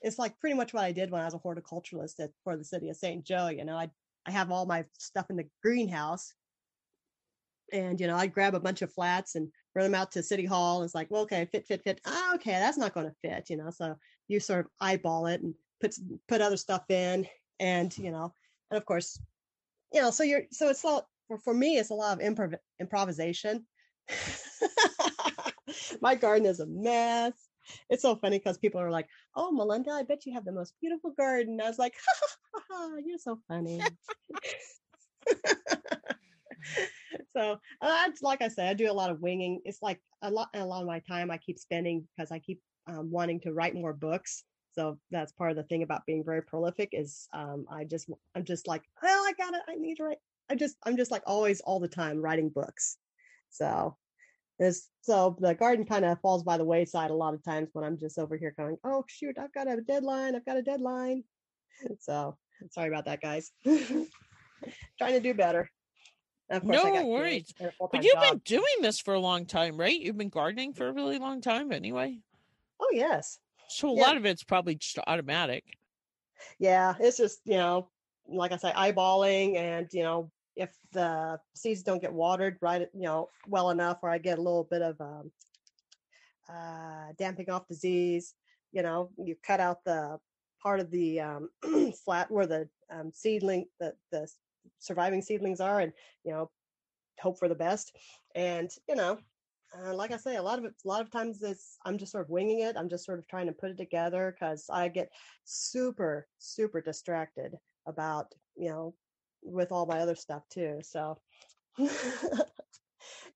it's 0.02 0.20
like 0.20 0.40
pretty 0.40 0.56
much 0.56 0.74
what 0.74 0.84
I 0.84 0.92
did 0.92 1.12
when 1.12 1.22
I 1.22 1.26
was 1.26 1.34
a 1.34 1.40
horticulturalist 1.40 2.20
at 2.20 2.32
for 2.44 2.56
the 2.56 2.64
city 2.64 2.90
of 2.90 2.96
St. 2.96 3.26
Joe. 3.26 3.48
You 3.48 3.66
know, 3.66 3.78
I 3.78 3.90
I 4.26 4.32
have 4.32 4.52
all 4.52 4.66
my 4.66 4.86
stuff 4.98 5.30
in 5.30 5.38
the 5.38 5.50
greenhouse, 5.64 6.34
and 7.74 8.00
you 8.00 8.08
know, 8.08 8.16
I'd 8.16 8.34
grab 8.34 8.56
a 8.56 8.60
bunch 8.60 8.82
of 8.82 8.94
flats 8.94 9.36
and 9.36 9.50
run 9.76 9.86
them 9.86 9.96
out 9.96 10.12
to 10.14 10.24
City 10.24 10.46
Hall. 10.46 10.78
And 10.78 10.86
it's 10.86 10.96
like, 10.96 11.08
well, 11.10 11.24
okay, 11.24 11.48
fit, 11.52 11.66
fit, 11.66 11.84
fit. 11.84 12.00
Ah, 12.06 12.36
okay, 12.36 12.52
that's 12.52 12.78
not 12.78 12.94
going 12.94 13.08
to 13.08 13.16
fit. 13.22 13.50
You 13.50 13.58
know, 13.58 13.70
so 13.70 13.96
you 14.28 14.40
sort 14.40 14.66
of 14.66 14.72
eyeball 14.82 15.28
it 15.28 15.42
and 15.42 15.54
put 15.82 15.96
put 16.28 16.42
other 16.42 16.58
stuff 16.58 16.90
in, 16.90 17.28
and 17.60 17.96
you 17.98 18.12
know, 18.12 18.34
and 18.72 18.78
of 18.78 18.86
course, 18.86 19.20
you 19.94 20.02
know, 20.02 20.12
so 20.12 20.24
you're 20.24 20.44
so 20.52 20.70
it's 20.70 20.86
all 20.86 21.10
for, 21.28 21.38
for 21.38 21.54
me, 21.54 21.78
it's 21.78 21.92
a 21.92 21.96
lot 21.96 22.20
of 22.20 22.26
improv- 22.26 22.58
improvisation. 22.80 23.66
My 26.02 26.16
garden 26.16 26.48
is 26.48 26.60
a 26.60 26.66
mess. 26.66 27.34
It's 27.90 28.02
so 28.02 28.16
funny 28.16 28.40
because 28.40 28.58
people 28.58 28.82
are 28.82 28.90
like, 28.90 29.08
"Oh, 29.36 29.52
Melinda, 29.52 29.92
I 29.92 30.02
bet 30.04 30.26
you 30.26 30.34
have 30.34 30.46
the 30.46 30.52
most 30.52 30.74
beautiful 30.82 31.12
garden." 31.12 31.62
I 31.62 31.68
was 31.68 31.78
like, 31.78 31.94
ha, 32.06 32.28
ha, 32.54 32.64
ha, 32.70 32.96
"You're 33.06 33.20
so 33.20 33.40
funny." 33.48 33.80
so 37.36 37.58
uh, 37.82 38.06
like 38.22 38.42
I 38.42 38.48
said, 38.48 38.70
I 38.70 38.74
do 38.74 38.92
a 38.92 38.94
lot 38.94 39.10
of 39.10 39.22
winging. 39.22 39.62
It's 39.66 39.82
like 39.82 40.00
a 40.22 40.30
lot, 40.30 40.50
a 40.54 40.66
lot 40.66 40.82
of 40.82 40.88
my 40.88 41.00
time 41.00 41.32
I 41.32 41.38
keep 41.38 41.60
spending 41.60 42.08
because 42.16 42.32
I 42.32 42.40
keep 42.40 42.60
um, 42.88 43.12
wanting 43.12 43.40
to 43.42 43.54
write 43.54 43.76
more 43.76 43.94
books. 43.94 44.44
So 44.74 44.98
that's 45.12 45.32
part 45.32 45.52
of 45.52 45.58
the 45.58 45.64
thing 45.64 45.84
about 45.84 46.06
being 46.06 46.24
very 46.24 46.42
prolific 46.42 46.90
is 46.94 47.28
um, 47.34 47.66
I 47.72 47.84
just 47.84 48.10
I'm 48.36 48.46
just 48.46 48.68
like, 48.68 48.84
well, 49.02 49.24
I 49.24 49.34
got 49.38 49.54
it. 49.54 49.62
I 49.68 49.76
need 49.76 49.96
to 49.96 50.04
write. 50.04 50.20
I 50.50 50.56
just 50.56 50.76
I'm 50.84 50.98
just 50.98 51.12
like 51.12 51.24
always 51.26 51.62
all 51.62 51.80
the 51.80 51.88
time 51.88 52.22
writing 52.22 52.50
books. 52.50 52.98
So 53.50 53.98
this 54.60 54.88
so 55.02 55.38
the 55.40 55.56
garden 55.56 55.86
kind 55.86 56.06
of 56.06 56.20
falls 56.22 56.44
by 56.44 56.58
the 56.58 56.66
wayside 56.66 57.12
a 57.12 57.16
lot 57.16 57.34
of 57.34 57.44
times 57.44 57.70
when 57.74 57.86
I'm 57.86 57.98
just 57.98 58.20
over 58.20 58.38
here 58.38 58.54
going, 58.58 58.78
oh 58.84 59.04
shoot, 59.08 59.38
I've 59.40 59.54
got 59.54 59.70
a 59.70 59.82
deadline, 59.82 60.36
I've 60.36 60.46
got 60.46 60.58
a 60.58 60.62
deadline. 60.62 61.24
So 62.00 62.36
sorry 62.72 62.90
about 62.90 63.06
that, 63.06 63.22
guys. 63.22 63.54
Trying 63.64 65.14
to 65.14 65.22
do 65.22 65.34
better. 65.34 65.70
No 66.64 67.06
worries. 67.06 67.54
But 67.60 68.04
you've 68.04 68.14
job. 68.14 68.24
been 68.24 68.42
doing 68.46 68.82
this 68.82 69.00
for 69.00 69.14
a 69.14 69.20
long 69.20 69.46
time, 69.46 69.78
right? 69.78 69.98
You've 70.00 70.18
been 70.18 70.30
gardening 70.30 70.74
for 70.74 70.88
a 70.88 70.92
really 70.92 71.20
long 71.20 71.42
time 71.42 71.72
anyway. 71.72 72.20
Oh 72.80 72.90
yes. 72.92 73.40
So 73.68 73.90
a 73.90 73.96
yeah. 73.96 74.02
lot 74.02 74.18
of 74.18 74.26
it's 74.26 74.44
probably 74.44 74.76
just 74.76 74.98
automatic. 75.06 75.64
Yeah, 76.58 76.96
it's 77.00 77.18
just, 77.18 77.40
you 77.46 77.58
know, 77.58 77.90
like 78.28 78.52
I 78.52 78.58
say, 78.58 78.72
eyeballing 78.72 79.58
and, 79.58 79.88
you 79.92 80.04
know, 80.04 80.32
if 80.56 80.72
the 80.92 81.40
seeds 81.54 81.84
don't 81.84 82.02
get 82.02 82.14
watered 82.14 82.58
right, 82.62 82.88
you 82.94 83.04
know, 83.04 83.30
well 83.48 83.70
enough, 83.70 84.00
or 84.02 84.10
I 84.10 84.18
get 84.18 84.40
a 84.40 84.42
little 84.42 84.66
bit 84.70 84.82
of 84.82 85.00
um, 85.00 85.32
uh, 86.50 87.14
damping 87.18 87.50
off 87.50 87.68
disease, 87.68 88.34
you 88.72 88.82
know, 88.82 89.10
you 89.18 89.36
cut 89.46 89.60
out 89.60 89.84
the 89.86 90.20
part 90.62 90.80
of 90.80 90.92
the 90.92 91.22
um, 91.22 91.50
flat 92.06 92.30
where 92.30 92.48
the 92.48 92.68
um, 92.92 93.12
seedling, 93.14 93.66
the 93.80 93.94
the 94.12 94.30
surviving 94.80 95.22
seedlings 95.22 95.60
are, 95.60 95.80
and 95.80 95.94
you 96.24 96.32
know, 96.32 96.50
hope 97.20 97.40
for 97.40 97.48
the 97.48 97.56
best. 97.56 97.96
And 98.36 98.70
you 98.88 98.96
know, 98.96 99.18
uh, 99.78 99.94
like 99.94 100.12
I 100.12 100.18
say, 100.18 100.36
a 100.36 100.42
lot 100.42 100.60
of 100.60 100.66
it, 100.66 100.74
a 100.84 100.88
lot 100.88 101.02
of 101.02 101.12
times 101.12 101.44
it's 101.44 101.78
I'm 101.86 101.98
just 101.98 102.12
sort 102.12 102.24
of 102.24 102.30
winging 102.30 102.62
it. 102.62 102.76
I'm 102.78 102.90
just 102.90 103.06
sort 103.06 103.20
of 103.20 103.28
trying 103.28 103.48
to 103.48 103.54
put 103.54 103.72
it 103.72 103.78
together 103.78 104.36
because 104.38 104.66
I 104.72 104.88
get 104.88 105.10
super 105.44 106.28
super 106.40 106.82
distracted 106.82 107.56
about 107.86 108.34
you 108.56 108.70
know 108.70 108.94
with 109.42 109.72
all 109.72 109.86
my 109.86 110.00
other 110.00 110.16
stuff 110.16 110.44
too. 110.50 110.80
So 110.84 111.20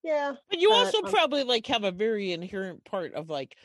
yeah. 0.03 0.33
But 0.49 0.59
you 0.59 0.71
also 0.71 0.99
um, 0.99 1.11
probably 1.11 1.43
like 1.43 1.67
have 1.67 1.83
a 1.83 1.91
very 1.91 2.31
inherent 2.31 2.83
part 2.85 3.13
of 3.13 3.29
like 3.29 3.55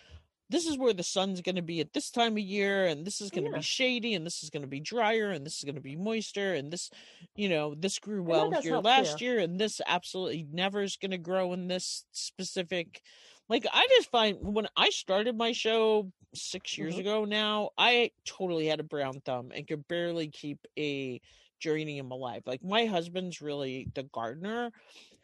this 0.50 0.66
is 0.66 0.78
where 0.78 0.92
the 0.92 1.02
sun's 1.02 1.40
going 1.40 1.56
to 1.56 1.62
be 1.62 1.80
at 1.80 1.92
this 1.92 2.10
time 2.10 2.32
of 2.32 2.38
year 2.38 2.86
and 2.86 3.06
this 3.06 3.20
is 3.20 3.30
going 3.30 3.44
to 3.44 3.50
yeah. 3.50 3.56
be 3.56 3.62
shady 3.62 4.14
and 4.14 4.24
this 4.24 4.42
is 4.42 4.50
going 4.50 4.62
to 4.62 4.68
be 4.68 4.80
drier 4.80 5.30
and 5.30 5.44
this 5.44 5.58
is 5.58 5.64
going 5.64 5.74
to 5.74 5.80
be 5.80 5.96
moister 5.96 6.54
and 6.54 6.70
this 6.70 6.90
you 7.34 7.48
know 7.48 7.74
this 7.74 7.98
grew 7.98 8.22
well 8.22 8.50
here 8.60 8.78
last 8.78 9.20
year 9.20 9.38
and 9.38 9.58
this 9.60 9.80
absolutely 9.86 10.46
never 10.52 10.82
is 10.82 10.96
going 10.96 11.10
to 11.10 11.18
grow 11.18 11.52
in 11.52 11.68
this 11.68 12.04
specific 12.12 13.02
like 13.48 13.66
i 13.72 13.86
just 13.96 14.10
find 14.10 14.38
when 14.40 14.66
i 14.76 14.90
started 14.90 15.36
my 15.36 15.52
show 15.52 16.10
six 16.34 16.76
years 16.76 16.94
mm-hmm. 16.94 17.00
ago 17.00 17.24
now 17.24 17.70
i 17.78 18.10
totally 18.24 18.66
had 18.66 18.80
a 18.80 18.84
brown 18.84 19.20
thumb 19.24 19.50
and 19.54 19.66
could 19.66 19.86
barely 19.88 20.28
keep 20.28 20.58
a 20.78 21.20
geranium 21.58 22.10
alive. 22.10 22.42
Like 22.46 22.62
my 22.62 22.86
husband's 22.86 23.40
really 23.40 23.88
the 23.94 24.04
gardener, 24.04 24.70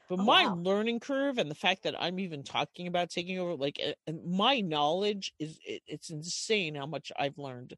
but 0.08 0.20
oh, 0.20 0.22
my 0.22 0.46
wow. 0.46 0.54
learning 0.56 1.00
curve 1.00 1.38
and 1.38 1.50
the 1.50 1.54
fact 1.54 1.84
that 1.84 2.00
I'm 2.00 2.18
even 2.18 2.42
talking 2.42 2.86
about 2.86 3.10
taking 3.10 3.38
over, 3.38 3.54
like 3.54 3.80
my 4.24 4.60
knowledge 4.60 5.32
is 5.38 5.58
it, 5.66 5.82
it's 5.86 6.10
insane 6.10 6.74
how 6.74 6.86
much 6.86 7.10
I've 7.18 7.38
learned. 7.38 7.74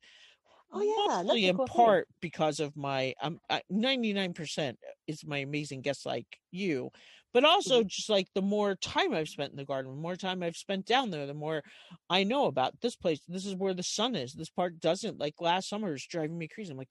Oh 0.73 0.83
yeah, 0.83 1.23
mostly 1.23 1.47
in 1.47 1.57
cool 1.57 1.67
part 1.67 2.09
thing. 2.09 2.15
because 2.21 2.61
of 2.61 2.77
my 2.77 3.15
um 3.23 3.39
ninety 3.71 4.13
nine 4.13 4.33
percent 4.33 4.79
is 5.07 5.25
my 5.25 5.39
amazing 5.39 5.81
guests 5.81 6.05
like 6.05 6.27
you, 6.51 6.91
but 7.33 7.45
also 7.45 7.81
mm-hmm. 7.81 7.89
just 7.89 8.11
like 8.11 8.27
the 8.35 8.43
more 8.43 8.75
time 8.75 9.15
I've 9.15 9.29
spent 9.29 9.53
in 9.53 9.57
the 9.57 9.65
garden, 9.65 9.93
the 9.93 10.01
more 10.01 10.17
time 10.17 10.43
I've 10.43 10.57
spent 10.57 10.85
down 10.85 11.11
there, 11.11 11.27
the 11.27 11.35
more 11.35 11.63
I 12.11 12.25
know 12.25 12.47
about 12.47 12.81
this 12.81 12.97
place. 12.97 13.21
This 13.29 13.47
is 13.47 13.55
where 13.55 13.75
the 13.75 13.83
sun 13.83 14.17
is. 14.17 14.33
This 14.33 14.51
part 14.51 14.81
doesn't. 14.81 15.21
Like 15.21 15.35
last 15.41 15.69
summer 15.69 15.95
is 15.95 16.07
driving 16.07 16.37
me 16.37 16.49
crazy. 16.49 16.73
I'm 16.73 16.79
like, 16.79 16.89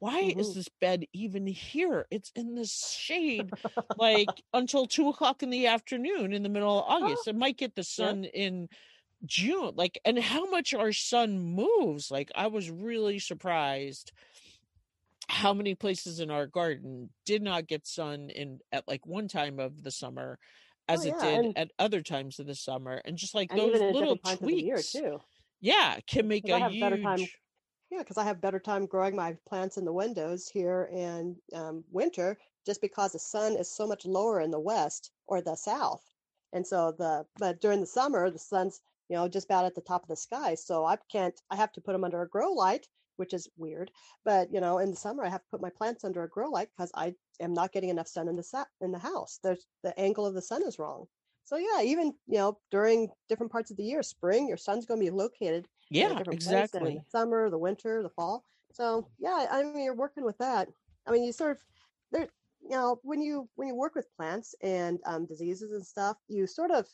why 0.00 0.22
mm-hmm. 0.22 0.40
is 0.40 0.54
this 0.54 0.68
bed 0.80 1.06
even 1.12 1.46
here? 1.46 2.06
It's 2.10 2.30
in 2.36 2.54
the 2.54 2.66
shade, 2.66 3.50
like 3.98 4.28
until 4.54 4.86
two 4.86 5.08
o'clock 5.08 5.42
in 5.42 5.50
the 5.50 5.66
afternoon 5.66 6.32
in 6.32 6.42
the 6.42 6.48
middle 6.48 6.78
of 6.78 6.84
August. 6.86 7.22
Oh. 7.26 7.30
It 7.30 7.36
might 7.36 7.56
get 7.56 7.74
the 7.74 7.84
sun 7.84 8.24
yeah. 8.24 8.30
in 8.34 8.68
June. 9.26 9.72
Like, 9.74 9.98
and 10.04 10.18
how 10.18 10.48
much 10.50 10.72
our 10.72 10.92
sun 10.92 11.38
moves. 11.38 12.10
Like, 12.10 12.30
I 12.34 12.46
was 12.46 12.70
really 12.70 13.18
surprised 13.18 14.12
how 15.28 15.52
many 15.52 15.74
places 15.74 16.20
in 16.20 16.30
our 16.30 16.46
garden 16.46 17.10
did 17.26 17.42
not 17.42 17.66
get 17.66 17.86
sun 17.86 18.30
in 18.30 18.60
at 18.72 18.88
like 18.88 19.06
one 19.06 19.28
time 19.28 19.58
of 19.58 19.82
the 19.82 19.90
summer 19.90 20.38
as 20.88 21.04
oh, 21.04 21.08
yeah. 21.08 21.12
it 21.12 21.20
did 21.20 21.44
and, 21.44 21.58
at 21.58 21.70
other 21.78 22.00
times 22.00 22.38
of 22.38 22.46
the 22.46 22.54
summer 22.54 23.02
and 23.04 23.18
just 23.18 23.34
like 23.34 23.50
those 23.50 23.78
little 23.78 24.16
tweaks 24.16 24.92
too 24.92 25.20
yeah 25.60 25.96
can 26.06 26.26
make 26.26 26.48
a 26.48 26.70
huge 26.70 27.38
yeah, 27.90 27.98
because 27.98 28.18
I 28.18 28.24
have 28.24 28.40
better 28.40 28.58
time 28.60 28.86
growing 28.86 29.16
my 29.16 29.36
plants 29.46 29.76
in 29.78 29.84
the 29.84 29.92
windows 29.92 30.48
here 30.48 30.88
in 30.92 31.36
um, 31.54 31.84
winter, 31.90 32.38
just 32.66 32.80
because 32.80 33.12
the 33.12 33.18
sun 33.18 33.56
is 33.56 33.70
so 33.70 33.86
much 33.86 34.04
lower 34.06 34.40
in 34.40 34.50
the 34.50 34.60
west 34.60 35.10
or 35.26 35.40
the 35.40 35.54
south, 35.56 36.02
and 36.52 36.66
so 36.66 36.92
the 36.92 37.26
but 37.38 37.60
during 37.60 37.80
the 37.80 37.86
summer 37.86 38.30
the 38.30 38.38
sun's 38.38 38.80
you 39.08 39.16
know 39.16 39.28
just 39.28 39.46
about 39.46 39.64
at 39.64 39.74
the 39.74 39.80
top 39.80 40.02
of 40.02 40.08
the 40.08 40.16
sky, 40.16 40.54
so 40.54 40.84
I 40.84 40.96
can't. 41.10 41.40
I 41.50 41.56
have 41.56 41.72
to 41.72 41.80
put 41.80 41.92
them 41.92 42.04
under 42.04 42.22
a 42.22 42.28
grow 42.28 42.52
light, 42.52 42.88
which 43.16 43.32
is 43.34 43.48
weird. 43.56 43.90
But 44.24 44.52
you 44.52 44.60
know, 44.60 44.78
in 44.78 44.90
the 44.90 44.96
summer 44.96 45.24
I 45.24 45.30
have 45.30 45.42
to 45.42 45.48
put 45.50 45.62
my 45.62 45.70
plants 45.70 46.04
under 46.04 46.22
a 46.24 46.28
grow 46.28 46.50
light 46.50 46.68
because 46.76 46.90
I 46.94 47.14
am 47.40 47.54
not 47.54 47.72
getting 47.72 47.90
enough 47.90 48.08
sun 48.08 48.28
in 48.28 48.36
the 48.36 48.42
sa- 48.42 48.66
in 48.80 48.92
the 48.92 48.98
house. 48.98 49.38
There's 49.42 49.66
the 49.82 49.98
angle 49.98 50.26
of 50.26 50.34
the 50.34 50.42
sun 50.42 50.62
is 50.62 50.78
wrong. 50.78 51.06
So 51.48 51.56
yeah, 51.56 51.80
even 51.82 52.12
you 52.26 52.36
know 52.36 52.58
during 52.70 53.08
different 53.30 53.50
parts 53.50 53.70
of 53.70 53.78
the 53.78 53.82
year, 53.82 54.02
spring, 54.02 54.46
your 54.46 54.58
sun's 54.58 54.84
going 54.84 55.00
to 55.00 55.06
be 55.06 55.10
located 55.10 55.66
yeah, 55.88 56.18
exactly. 56.30 56.96
the 56.96 57.10
summer, 57.10 57.48
the 57.48 57.56
winter, 57.56 58.02
the 58.02 58.10
fall. 58.10 58.44
So 58.70 59.08
yeah, 59.18 59.46
I 59.50 59.62
mean, 59.62 59.82
you're 59.82 59.94
working 59.94 60.26
with 60.26 60.36
that. 60.38 60.68
I 61.06 61.10
mean, 61.10 61.24
you 61.24 61.32
sort 61.32 61.52
of 61.52 61.58
there. 62.12 62.28
You 62.62 62.76
know, 62.76 63.00
when 63.02 63.22
you 63.22 63.48
when 63.54 63.66
you 63.66 63.74
work 63.74 63.94
with 63.94 64.14
plants 64.14 64.54
and 64.62 64.98
um, 65.06 65.24
diseases 65.24 65.72
and 65.72 65.86
stuff, 65.86 66.18
you 66.28 66.46
sort 66.46 66.70
of 66.70 66.86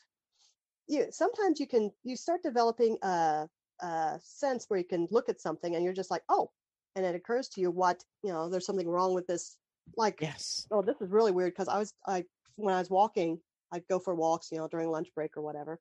you 0.87 1.07
sometimes 1.11 1.59
you 1.59 1.67
can 1.67 1.91
you 2.05 2.15
start 2.15 2.41
developing 2.41 2.97
a, 3.03 3.49
a 3.81 4.19
sense 4.23 4.65
where 4.69 4.79
you 4.79 4.85
can 4.85 5.09
look 5.11 5.27
at 5.27 5.41
something 5.41 5.75
and 5.75 5.83
you're 5.83 5.93
just 5.93 6.11
like, 6.11 6.23
oh, 6.29 6.49
and 6.95 7.05
it 7.05 7.13
occurs 7.13 7.49
to 7.49 7.61
you 7.61 7.71
what 7.71 8.05
you 8.23 8.31
know. 8.31 8.47
There's 8.47 8.65
something 8.65 8.87
wrong 8.87 9.13
with 9.13 9.27
this. 9.27 9.57
Like, 9.97 10.19
yes. 10.21 10.65
Oh, 10.71 10.81
this 10.81 10.95
is 11.01 11.11
really 11.11 11.33
weird 11.33 11.51
because 11.51 11.67
I 11.67 11.77
was 11.77 11.93
I 12.07 12.23
when 12.55 12.73
I 12.73 12.79
was 12.79 12.89
walking, 12.89 13.41
I'd 13.75 13.87
go 13.89 13.99
for 13.99 14.15
walks, 14.15 14.49
you 14.51 14.57
know, 14.57 14.67
during 14.67 14.89
lunch 14.89 15.09
break 15.13 15.35
or 15.37 15.41
whatever, 15.41 15.79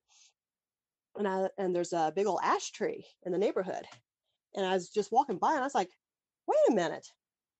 and 1.16 1.28
I, 1.28 1.48
and 1.58 1.74
there's 1.74 1.92
a 1.92 2.12
big 2.14 2.26
old 2.26 2.40
ash 2.42 2.72
tree 2.72 3.06
in 3.24 3.32
the 3.32 3.38
neighborhood. 3.38 3.84
And 4.56 4.66
I 4.66 4.74
was 4.74 4.88
just 4.88 5.12
walking 5.12 5.38
by 5.38 5.52
and 5.52 5.60
I 5.60 5.64
was 5.64 5.74
like, 5.74 5.90
wait 6.46 6.56
a 6.70 6.74
minute, 6.74 7.06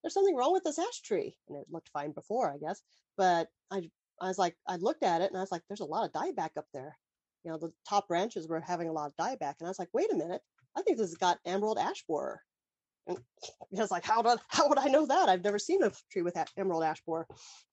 there's 0.02 0.14
something 0.14 0.36
wrong 0.36 0.52
with 0.52 0.64
this 0.64 0.78
ash 0.78 1.00
tree. 1.02 1.36
And 1.48 1.58
it 1.58 1.66
looked 1.70 1.88
fine 1.92 2.12
before, 2.12 2.52
I 2.52 2.58
guess. 2.58 2.82
But 3.16 3.48
I, 3.70 3.90
I 4.20 4.28
was 4.28 4.38
like, 4.38 4.56
I 4.68 4.76
looked 4.76 5.02
at 5.02 5.20
it 5.20 5.30
and 5.30 5.36
I 5.36 5.40
was 5.40 5.52
like, 5.52 5.62
there's 5.68 5.80
a 5.80 5.84
lot 5.84 6.04
of 6.04 6.12
dieback 6.12 6.50
up 6.56 6.66
there. 6.72 6.96
You 7.44 7.50
know, 7.50 7.58
the 7.58 7.72
top 7.88 8.08
branches 8.08 8.48
were 8.48 8.60
having 8.60 8.88
a 8.88 8.92
lot 8.92 9.10
of 9.10 9.24
dieback. 9.24 9.54
And 9.60 9.66
I 9.66 9.68
was 9.68 9.78
like, 9.78 9.90
wait 9.92 10.12
a 10.12 10.16
minute, 10.16 10.40
I 10.76 10.82
think 10.82 10.98
this 10.98 11.10
has 11.10 11.16
got 11.16 11.38
emerald 11.44 11.78
ash 11.78 12.04
borer. 12.08 12.40
And 13.06 13.18
I 13.76 13.80
was 13.80 13.90
like, 13.90 14.04
how 14.04 14.22
do, 14.22 14.36
how 14.48 14.68
would 14.68 14.78
I 14.78 14.86
know 14.86 15.06
that? 15.06 15.28
I've 15.28 15.44
never 15.44 15.58
seen 15.58 15.82
a 15.82 15.92
tree 16.10 16.22
with 16.22 16.34
that 16.34 16.50
emerald 16.56 16.84
ash 16.84 17.02
borer. 17.06 17.26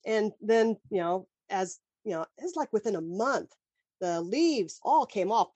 And 0.05 0.32
then, 0.41 0.78
you 0.89 0.99
know, 0.99 1.28
as 1.49 1.80
you 2.04 2.12
know, 2.12 2.26
it's 2.38 2.56
like 2.56 2.72
within 2.74 2.95
a 2.95 3.02
month, 3.02 3.52
the 3.99 4.22
leaves 4.22 4.80
all 4.84 5.06
came 5.06 5.32
off, 5.32 5.49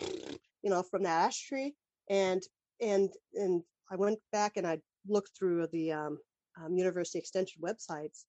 you 0.62 0.70
know, 0.70 0.84
from 0.84 1.04
that 1.04 1.26
ash 1.26 1.48
tree. 1.48 1.76
And 2.10 2.42
and 2.82 3.10
and 3.34 3.64
I 3.92 3.96
went 3.96 4.20
back 4.32 4.58
and 4.58 4.68
I 4.68 4.80
looked 5.08 5.32
through 5.38 5.68
the 5.72 5.92
um, 5.92 6.18
um, 6.62 6.76
University 6.76 7.20
Extension 7.20 7.62
websites 7.62 8.26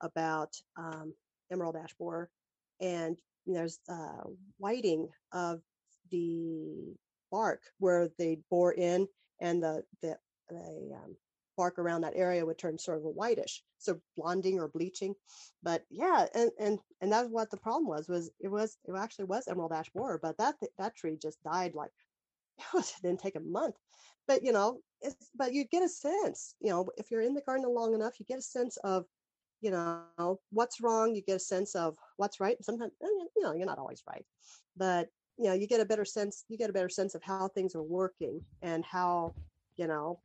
about 0.00 0.50
um, 0.76 1.14
emerald 1.52 1.76
ash 1.76 1.94
borer, 1.98 2.30
and 2.80 3.18
there's 3.46 3.78
uh, 3.88 4.24
whiting 4.58 5.08
of 5.32 5.60
the 6.10 6.94
bark 7.30 7.62
where 7.78 8.08
they 8.18 8.38
bore 8.50 8.74
in, 8.74 9.06
and 9.40 9.62
the 9.62 9.82
the, 10.02 10.16
the 10.48 10.96
um, 10.96 11.16
bark 11.60 11.78
around 11.78 12.00
that 12.00 12.16
area 12.16 12.46
would 12.46 12.56
turn 12.56 12.78
sort 12.78 12.96
of 12.96 13.04
a 13.04 13.10
whitish, 13.20 13.62
so 13.76 14.00
blonding 14.16 14.58
or 14.58 14.68
bleaching. 14.68 15.14
But 15.62 15.84
yeah, 15.90 16.26
and 16.34 16.50
and 16.58 16.78
and 17.02 17.12
that's 17.12 17.28
what 17.28 17.50
the 17.50 17.58
problem 17.58 17.86
was. 17.86 18.08
Was 18.08 18.30
it 18.40 18.48
was 18.48 18.78
it 18.88 18.94
actually 18.96 19.26
was 19.26 19.46
emerald 19.46 19.72
ash 19.72 19.90
borer, 19.90 20.18
but 20.22 20.38
that 20.38 20.54
that 20.78 20.96
tree 20.96 21.18
just 21.20 21.42
died 21.44 21.74
like 21.74 21.92
it 22.74 22.94
didn't 23.02 23.20
take 23.20 23.36
a 23.36 23.40
month. 23.58 23.76
But 24.26 24.42
you 24.42 24.52
know, 24.52 24.80
it's 25.02 25.30
but 25.36 25.52
you 25.52 25.64
get 25.64 25.82
a 25.82 25.88
sense, 25.88 26.54
you 26.60 26.70
know, 26.70 26.88
if 26.96 27.10
you're 27.10 27.28
in 27.28 27.34
the 27.34 27.42
garden 27.42 27.74
long 27.74 27.92
enough, 27.94 28.18
you 28.18 28.24
get 28.24 28.38
a 28.38 28.42
sense 28.56 28.78
of 28.78 29.04
you 29.60 29.70
know 29.70 30.40
what's 30.52 30.80
wrong 30.80 31.14
you 31.14 31.20
get 31.20 31.36
a 31.36 31.46
sense 31.54 31.74
of 31.74 31.94
what's 32.16 32.40
right 32.40 32.56
sometimes 32.64 32.92
eh, 33.02 33.06
you 33.36 33.42
know 33.42 33.52
you're 33.52 33.66
not 33.66 33.78
always 33.78 34.02
right 34.08 34.24
but 34.74 35.10
you 35.36 35.44
know 35.48 35.52
you 35.52 35.66
get 35.66 35.82
a 35.82 35.90
better 35.92 36.06
sense 36.06 36.44
you 36.48 36.56
get 36.56 36.70
a 36.70 36.72
better 36.72 36.88
sense 36.88 37.14
of 37.14 37.22
how 37.22 37.46
things 37.48 37.74
are 37.74 37.82
working 37.82 38.40
and 38.62 38.82
how 38.86 39.34
you 39.76 39.86
know 39.86 40.18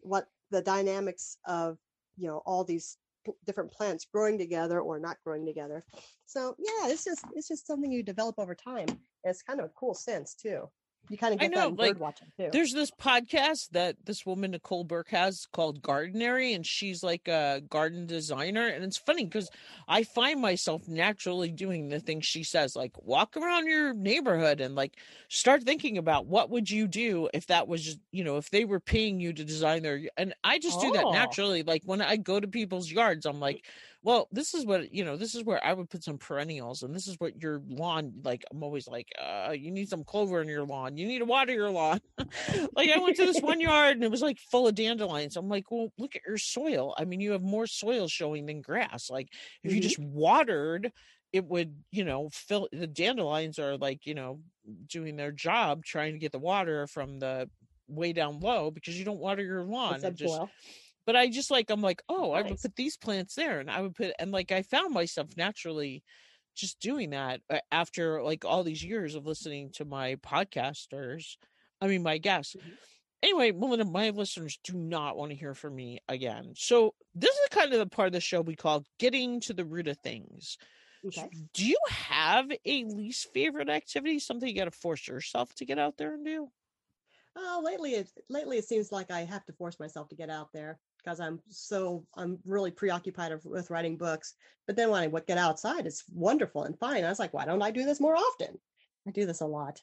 what 0.00 0.28
the 0.50 0.62
dynamics 0.62 1.38
of 1.46 1.78
you 2.16 2.26
know 2.26 2.42
all 2.46 2.64
these 2.64 2.96
different 3.44 3.70
plants 3.72 4.06
growing 4.12 4.38
together 4.38 4.80
or 4.80 4.98
not 4.98 5.16
growing 5.24 5.44
together. 5.46 5.84
So 6.26 6.54
yeah 6.58 6.88
it's 6.88 7.04
just 7.04 7.24
it's 7.34 7.48
just 7.48 7.66
something 7.66 7.92
you 7.92 8.02
develop 8.02 8.36
over 8.38 8.54
time 8.54 8.86
and 8.88 8.98
it's 9.24 9.42
kind 9.42 9.60
of 9.60 9.66
a 9.66 9.72
cool 9.78 9.94
sense 9.94 10.34
too 10.34 10.68
you 11.08 11.16
kind 11.16 11.32
of 11.32 11.40
get 11.40 11.46
I 11.46 11.54
know, 11.54 11.70
that 11.70 11.78
like, 11.78 12.00
watching 12.00 12.28
too. 12.36 12.50
There's 12.52 12.72
this 12.72 12.90
podcast 12.90 13.70
that 13.70 13.96
this 14.04 14.26
woman 14.26 14.50
Nicole 14.50 14.84
Burke 14.84 15.08
has 15.10 15.46
called 15.52 15.80
Gardenary, 15.80 16.52
and 16.52 16.66
she's 16.66 17.02
like 17.02 17.28
a 17.28 17.62
garden 17.68 18.06
designer. 18.06 18.66
And 18.66 18.84
it's 18.84 18.98
funny 18.98 19.24
because 19.24 19.50
I 19.86 20.04
find 20.04 20.40
myself 20.40 20.86
naturally 20.86 21.50
doing 21.50 21.88
the 21.88 22.00
things 22.00 22.26
she 22.26 22.42
says, 22.42 22.76
like 22.76 22.92
walk 23.02 23.36
around 23.36 23.66
your 23.66 23.94
neighborhood 23.94 24.60
and 24.60 24.74
like 24.74 24.98
start 25.28 25.62
thinking 25.62 25.96
about 25.96 26.26
what 26.26 26.50
would 26.50 26.70
you 26.70 26.86
do 26.86 27.28
if 27.32 27.46
that 27.46 27.68
was 27.68 27.82
just, 27.82 27.98
you 28.12 28.24
know, 28.24 28.36
if 28.36 28.50
they 28.50 28.64
were 28.64 28.80
paying 28.80 29.18
you 29.18 29.32
to 29.32 29.44
design 29.44 29.82
their 29.82 30.02
and 30.16 30.34
I 30.44 30.58
just 30.58 30.78
oh. 30.78 30.82
do 30.82 30.92
that 30.92 31.04
oh. 31.04 31.12
naturally. 31.12 31.62
Like 31.62 31.82
when 31.86 32.02
I 32.02 32.16
go 32.16 32.38
to 32.38 32.48
people's 32.48 32.90
yards, 32.90 33.24
I'm 33.24 33.40
like, 33.40 33.64
well, 34.02 34.28
this 34.30 34.54
is 34.54 34.64
what 34.64 34.94
you 34.94 35.04
know. 35.04 35.16
This 35.16 35.34
is 35.34 35.42
where 35.42 35.64
I 35.64 35.72
would 35.72 35.90
put 35.90 36.04
some 36.04 36.18
perennials, 36.18 36.82
and 36.84 36.94
this 36.94 37.08
is 37.08 37.16
what 37.18 37.42
your 37.42 37.60
lawn. 37.68 38.12
Like 38.22 38.44
I'm 38.50 38.62
always 38.62 38.86
like, 38.86 39.08
uh, 39.20 39.52
you 39.52 39.72
need 39.72 39.88
some 39.88 40.04
clover 40.04 40.40
in 40.40 40.48
your 40.48 40.64
lawn. 40.64 40.96
You 40.96 41.06
need 41.06 41.18
to 41.18 41.24
water 41.24 41.52
your 41.52 41.70
lawn. 41.70 42.00
like 42.76 42.90
I 42.90 42.98
went 42.98 43.16
to 43.16 43.26
this 43.26 43.40
one 43.40 43.60
yard 43.60 43.96
and 43.96 44.04
it 44.04 44.10
was 44.10 44.22
like 44.22 44.38
full 44.38 44.68
of 44.68 44.76
dandelions. 44.76 45.36
I'm 45.36 45.48
like, 45.48 45.70
well, 45.70 45.92
look 45.98 46.14
at 46.14 46.22
your 46.26 46.38
soil. 46.38 46.94
I 46.96 47.04
mean, 47.04 47.20
you 47.20 47.32
have 47.32 47.42
more 47.42 47.66
soil 47.66 48.06
showing 48.06 48.46
than 48.46 48.62
grass. 48.62 49.10
Like 49.10 49.28
if 49.64 49.70
mm-hmm. 49.70 49.76
you 49.76 49.82
just 49.82 49.98
watered, 49.98 50.92
it 51.32 51.44
would 51.44 51.74
you 51.90 52.04
know 52.04 52.28
fill 52.32 52.68
the 52.70 52.86
dandelions 52.86 53.58
are 53.58 53.76
like 53.76 54.06
you 54.06 54.14
know 54.14 54.40
doing 54.86 55.16
their 55.16 55.32
job 55.32 55.84
trying 55.84 56.12
to 56.12 56.18
get 56.18 56.30
the 56.30 56.38
water 56.38 56.86
from 56.86 57.18
the 57.18 57.50
way 57.88 58.12
down 58.12 58.38
low 58.38 58.70
because 58.70 58.96
you 58.96 59.04
don't 59.04 59.18
water 59.18 59.42
your 59.42 59.64
lawn. 59.64 60.00
Just, 60.14 60.40
but 61.08 61.16
I 61.16 61.30
just 61.30 61.50
like 61.50 61.70
I'm 61.70 61.80
like, 61.80 62.02
oh, 62.10 62.34
nice. 62.34 62.44
I 62.44 62.48
would 62.50 62.60
put 62.60 62.76
these 62.76 62.98
plants 62.98 63.34
there, 63.34 63.60
and 63.60 63.70
I 63.70 63.80
would 63.80 63.94
put 63.94 64.12
and 64.18 64.30
like 64.30 64.52
I 64.52 64.60
found 64.60 64.92
myself 64.92 65.28
naturally 65.38 66.04
just 66.54 66.80
doing 66.80 67.10
that 67.10 67.40
uh, 67.48 67.60
after 67.72 68.22
like 68.22 68.44
all 68.44 68.62
these 68.62 68.84
years 68.84 69.14
of 69.14 69.24
listening 69.24 69.70
to 69.76 69.86
my 69.86 70.16
podcasters. 70.16 71.38
I 71.80 71.86
mean, 71.86 72.02
my 72.02 72.18
guests. 72.18 72.56
Mm-hmm. 72.56 72.68
Anyway, 73.22 73.52
Melinda, 73.52 73.86
my 73.86 74.10
listeners 74.10 74.58
do 74.62 74.74
not 74.74 75.16
want 75.16 75.30
to 75.30 75.38
hear 75.38 75.54
from 75.54 75.76
me 75.76 75.98
again. 76.10 76.52
So 76.56 76.92
this 77.14 77.34
is 77.34 77.48
kind 77.52 77.72
of 77.72 77.78
the 77.78 77.86
part 77.86 78.08
of 78.08 78.12
the 78.12 78.20
show 78.20 78.42
we 78.42 78.54
call 78.54 78.84
getting 78.98 79.40
to 79.40 79.54
the 79.54 79.64
root 79.64 79.88
of 79.88 79.96
things. 80.00 80.58
Okay. 81.06 81.22
So 81.22 81.28
do 81.54 81.66
you 81.66 81.78
have 81.88 82.50
a 82.66 82.84
least 82.84 83.28
favorite 83.32 83.70
activity? 83.70 84.18
Something 84.18 84.46
you 84.46 84.54
got 84.54 84.66
to 84.66 84.72
force 84.72 85.08
yourself 85.08 85.54
to 85.54 85.64
get 85.64 85.78
out 85.78 85.96
there 85.96 86.12
and 86.12 86.26
do? 86.26 86.48
Oh, 87.34 87.62
lately, 87.64 87.94
it, 87.94 88.10
lately 88.28 88.58
it 88.58 88.68
seems 88.68 88.92
like 88.92 89.10
I 89.10 89.20
have 89.20 89.46
to 89.46 89.54
force 89.54 89.80
myself 89.80 90.10
to 90.10 90.14
get 90.14 90.28
out 90.28 90.48
there 90.52 90.78
because 90.98 91.20
I'm 91.20 91.40
so 91.48 92.04
I'm 92.14 92.38
really 92.44 92.70
preoccupied 92.70 93.32
with 93.44 93.70
writing 93.70 93.96
books. 93.96 94.34
But 94.66 94.76
then 94.76 94.90
when 94.90 95.02
I 95.02 95.20
get 95.26 95.38
outside, 95.38 95.86
it's 95.86 96.04
wonderful 96.12 96.64
and 96.64 96.78
fine. 96.78 97.04
I 97.04 97.08
was 97.08 97.18
like, 97.18 97.32
why 97.32 97.46
don't 97.46 97.62
I 97.62 97.70
do 97.70 97.84
this 97.84 98.00
more 98.00 98.16
often? 98.16 98.58
I 99.06 99.10
do 99.10 99.24
this 99.24 99.40
a 99.40 99.46
lot. 99.46 99.80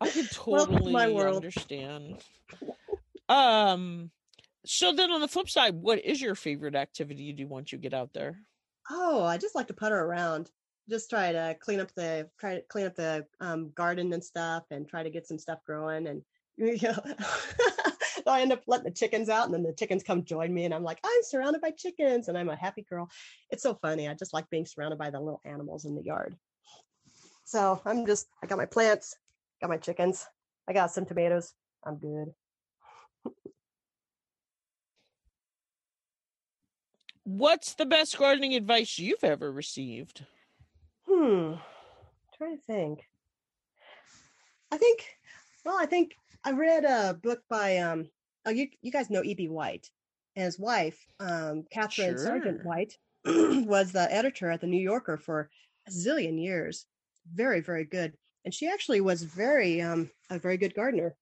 I 0.00 0.08
can 0.08 0.26
totally 0.32 1.16
understand. 1.16 2.24
Um, 3.30 4.10
so 4.64 4.92
then 4.92 5.10
on 5.10 5.20
the 5.20 5.28
flip 5.28 5.50
side, 5.50 5.74
what 5.74 6.02
is 6.04 6.20
your 6.20 6.34
favorite 6.34 6.74
activity 6.74 7.24
you 7.24 7.34
do 7.34 7.46
once 7.46 7.72
you 7.72 7.78
get 7.78 7.92
out 7.92 8.12
there? 8.14 8.38
Oh, 8.90 9.22
I 9.22 9.36
just 9.36 9.54
like 9.54 9.66
to 9.68 9.74
putter 9.74 9.98
around. 9.98 10.50
Just 10.88 11.10
try 11.10 11.32
to 11.32 11.54
clean 11.60 11.80
up 11.80 11.92
the 11.94 12.28
try 12.40 12.54
to 12.54 12.62
clean 12.62 12.86
up 12.86 12.94
the 12.94 13.26
um, 13.40 13.70
garden 13.74 14.12
and 14.14 14.24
stuff, 14.24 14.64
and 14.70 14.88
try 14.88 15.02
to 15.02 15.10
get 15.10 15.26
some 15.26 15.38
stuff 15.38 15.58
growing. 15.66 16.06
And 16.06 16.22
you 16.56 16.78
know, 16.82 16.98
so 18.28 18.34
I 18.34 18.42
end 18.42 18.52
up 18.52 18.62
letting 18.66 18.84
the 18.84 18.90
chickens 18.90 19.30
out, 19.30 19.46
and 19.46 19.54
then 19.54 19.62
the 19.62 19.72
chickens 19.72 20.02
come 20.02 20.22
join 20.22 20.52
me, 20.52 20.66
and 20.66 20.74
I'm 20.74 20.82
like, 20.82 20.98
I'm 21.02 21.22
surrounded 21.22 21.62
by 21.62 21.70
chickens, 21.70 22.28
and 22.28 22.36
I'm 22.36 22.50
a 22.50 22.56
happy 22.56 22.82
girl. 22.82 23.08
It's 23.48 23.62
so 23.62 23.72
funny. 23.80 24.06
I 24.06 24.12
just 24.12 24.34
like 24.34 24.50
being 24.50 24.66
surrounded 24.66 24.98
by 24.98 25.08
the 25.08 25.18
little 25.18 25.40
animals 25.46 25.86
in 25.86 25.94
the 25.94 26.02
yard. 26.02 26.36
So 27.44 27.80
I'm 27.86 28.04
just, 28.04 28.26
I 28.42 28.46
got 28.46 28.58
my 28.58 28.66
plants, 28.66 29.16
got 29.62 29.70
my 29.70 29.78
chickens, 29.78 30.26
I 30.68 30.74
got 30.74 30.90
some 30.90 31.06
tomatoes. 31.06 31.54
I'm 31.86 31.96
good. 31.96 32.34
What's 37.24 37.72
the 37.72 37.86
best 37.86 38.18
gardening 38.18 38.54
advice 38.54 38.98
you've 38.98 39.24
ever 39.24 39.50
received? 39.50 40.26
Hmm. 41.08 41.54
I'm 41.54 41.58
trying 42.36 42.58
to 42.58 42.62
think. 42.62 43.08
I 44.70 44.76
think, 44.76 45.06
well, 45.64 45.78
I 45.80 45.86
think 45.86 46.14
I 46.44 46.52
read 46.52 46.84
a 46.84 47.14
book 47.14 47.40
by 47.48 47.78
um 47.78 48.10
oh, 48.46 48.50
you 48.50 48.68
you 48.82 48.90
guys 48.90 49.10
know 49.10 49.22
E.B. 49.22 49.48
White. 49.48 49.88
And 50.36 50.44
his 50.44 50.58
wife, 50.58 50.98
um, 51.18 51.64
Katharine 51.72 52.16
sure. 52.16 52.18
Sergeant 52.18 52.64
White, 52.64 52.94
was 53.24 53.92
the 53.92 54.12
editor 54.12 54.50
at 54.50 54.60
the 54.60 54.66
New 54.66 54.80
Yorker 54.80 55.16
for 55.16 55.50
a 55.88 55.90
zillion 55.90 56.40
years. 56.40 56.86
Very, 57.34 57.60
very 57.60 57.84
good. 57.84 58.14
And 58.44 58.54
she 58.54 58.68
actually 58.68 59.00
was 59.00 59.22
very 59.22 59.82
um, 59.82 60.10
a 60.30 60.38
very 60.38 60.56
good 60.56 60.74
gardener. 60.74 61.16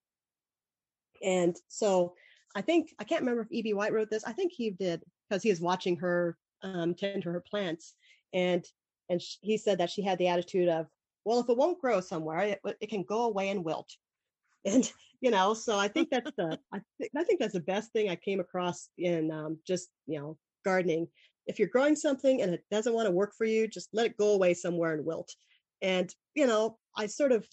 And 1.22 1.56
so 1.68 2.14
I 2.54 2.60
think 2.60 2.94
I 2.98 3.04
can't 3.04 3.22
remember 3.22 3.42
if 3.42 3.52
E.B. 3.52 3.74
White 3.74 3.92
wrote 3.92 4.10
this. 4.10 4.24
I 4.24 4.32
think 4.32 4.52
he 4.52 4.70
did 4.70 5.02
because 5.28 5.42
he 5.42 5.50
was 5.50 5.60
watching 5.60 5.96
her 5.96 6.36
um, 6.62 6.94
tend 6.94 7.22
to 7.22 7.30
her 7.30 7.40
plants, 7.40 7.94
and 8.32 8.64
and 9.08 9.20
sh- 9.20 9.36
he 9.40 9.56
said 9.56 9.78
that 9.78 9.90
she 9.90 10.02
had 10.02 10.18
the 10.18 10.28
attitude 10.28 10.68
of, 10.68 10.86
well, 11.24 11.40
if 11.40 11.48
it 11.48 11.56
won't 11.56 11.80
grow 11.80 12.00
somewhere, 12.00 12.40
it, 12.40 12.60
it 12.80 12.90
can 12.90 13.02
go 13.02 13.24
away 13.24 13.50
and 13.50 13.64
wilt 13.64 13.90
and 14.64 14.90
you 15.20 15.30
know 15.30 15.54
so 15.54 15.78
i 15.78 15.88
think 15.88 16.08
that's 16.10 16.30
the 16.36 16.58
I, 16.72 16.80
th- 16.98 17.10
I 17.16 17.24
think 17.24 17.40
that's 17.40 17.54
the 17.54 17.60
best 17.60 17.92
thing 17.92 18.10
i 18.10 18.16
came 18.16 18.40
across 18.40 18.88
in 18.98 19.30
um, 19.30 19.58
just 19.66 19.88
you 20.06 20.18
know 20.18 20.36
gardening. 20.66 21.06
If 21.46 21.60
you're 21.60 21.68
growing 21.68 21.94
something 21.94 22.42
and 22.42 22.52
it 22.52 22.64
doesn't 22.72 22.92
want 22.92 23.06
to 23.06 23.12
work 23.12 23.32
for 23.38 23.44
you 23.44 23.68
just 23.68 23.88
let 23.92 24.06
it 24.06 24.16
go 24.16 24.32
away 24.32 24.52
somewhere 24.52 24.94
and 24.94 25.06
wilt. 25.06 25.32
And 25.80 26.12
you 26.34 26.46
know 26.46 26.78
i 26.96 27.06
sort 27.06 27.32
of 27.32 27.46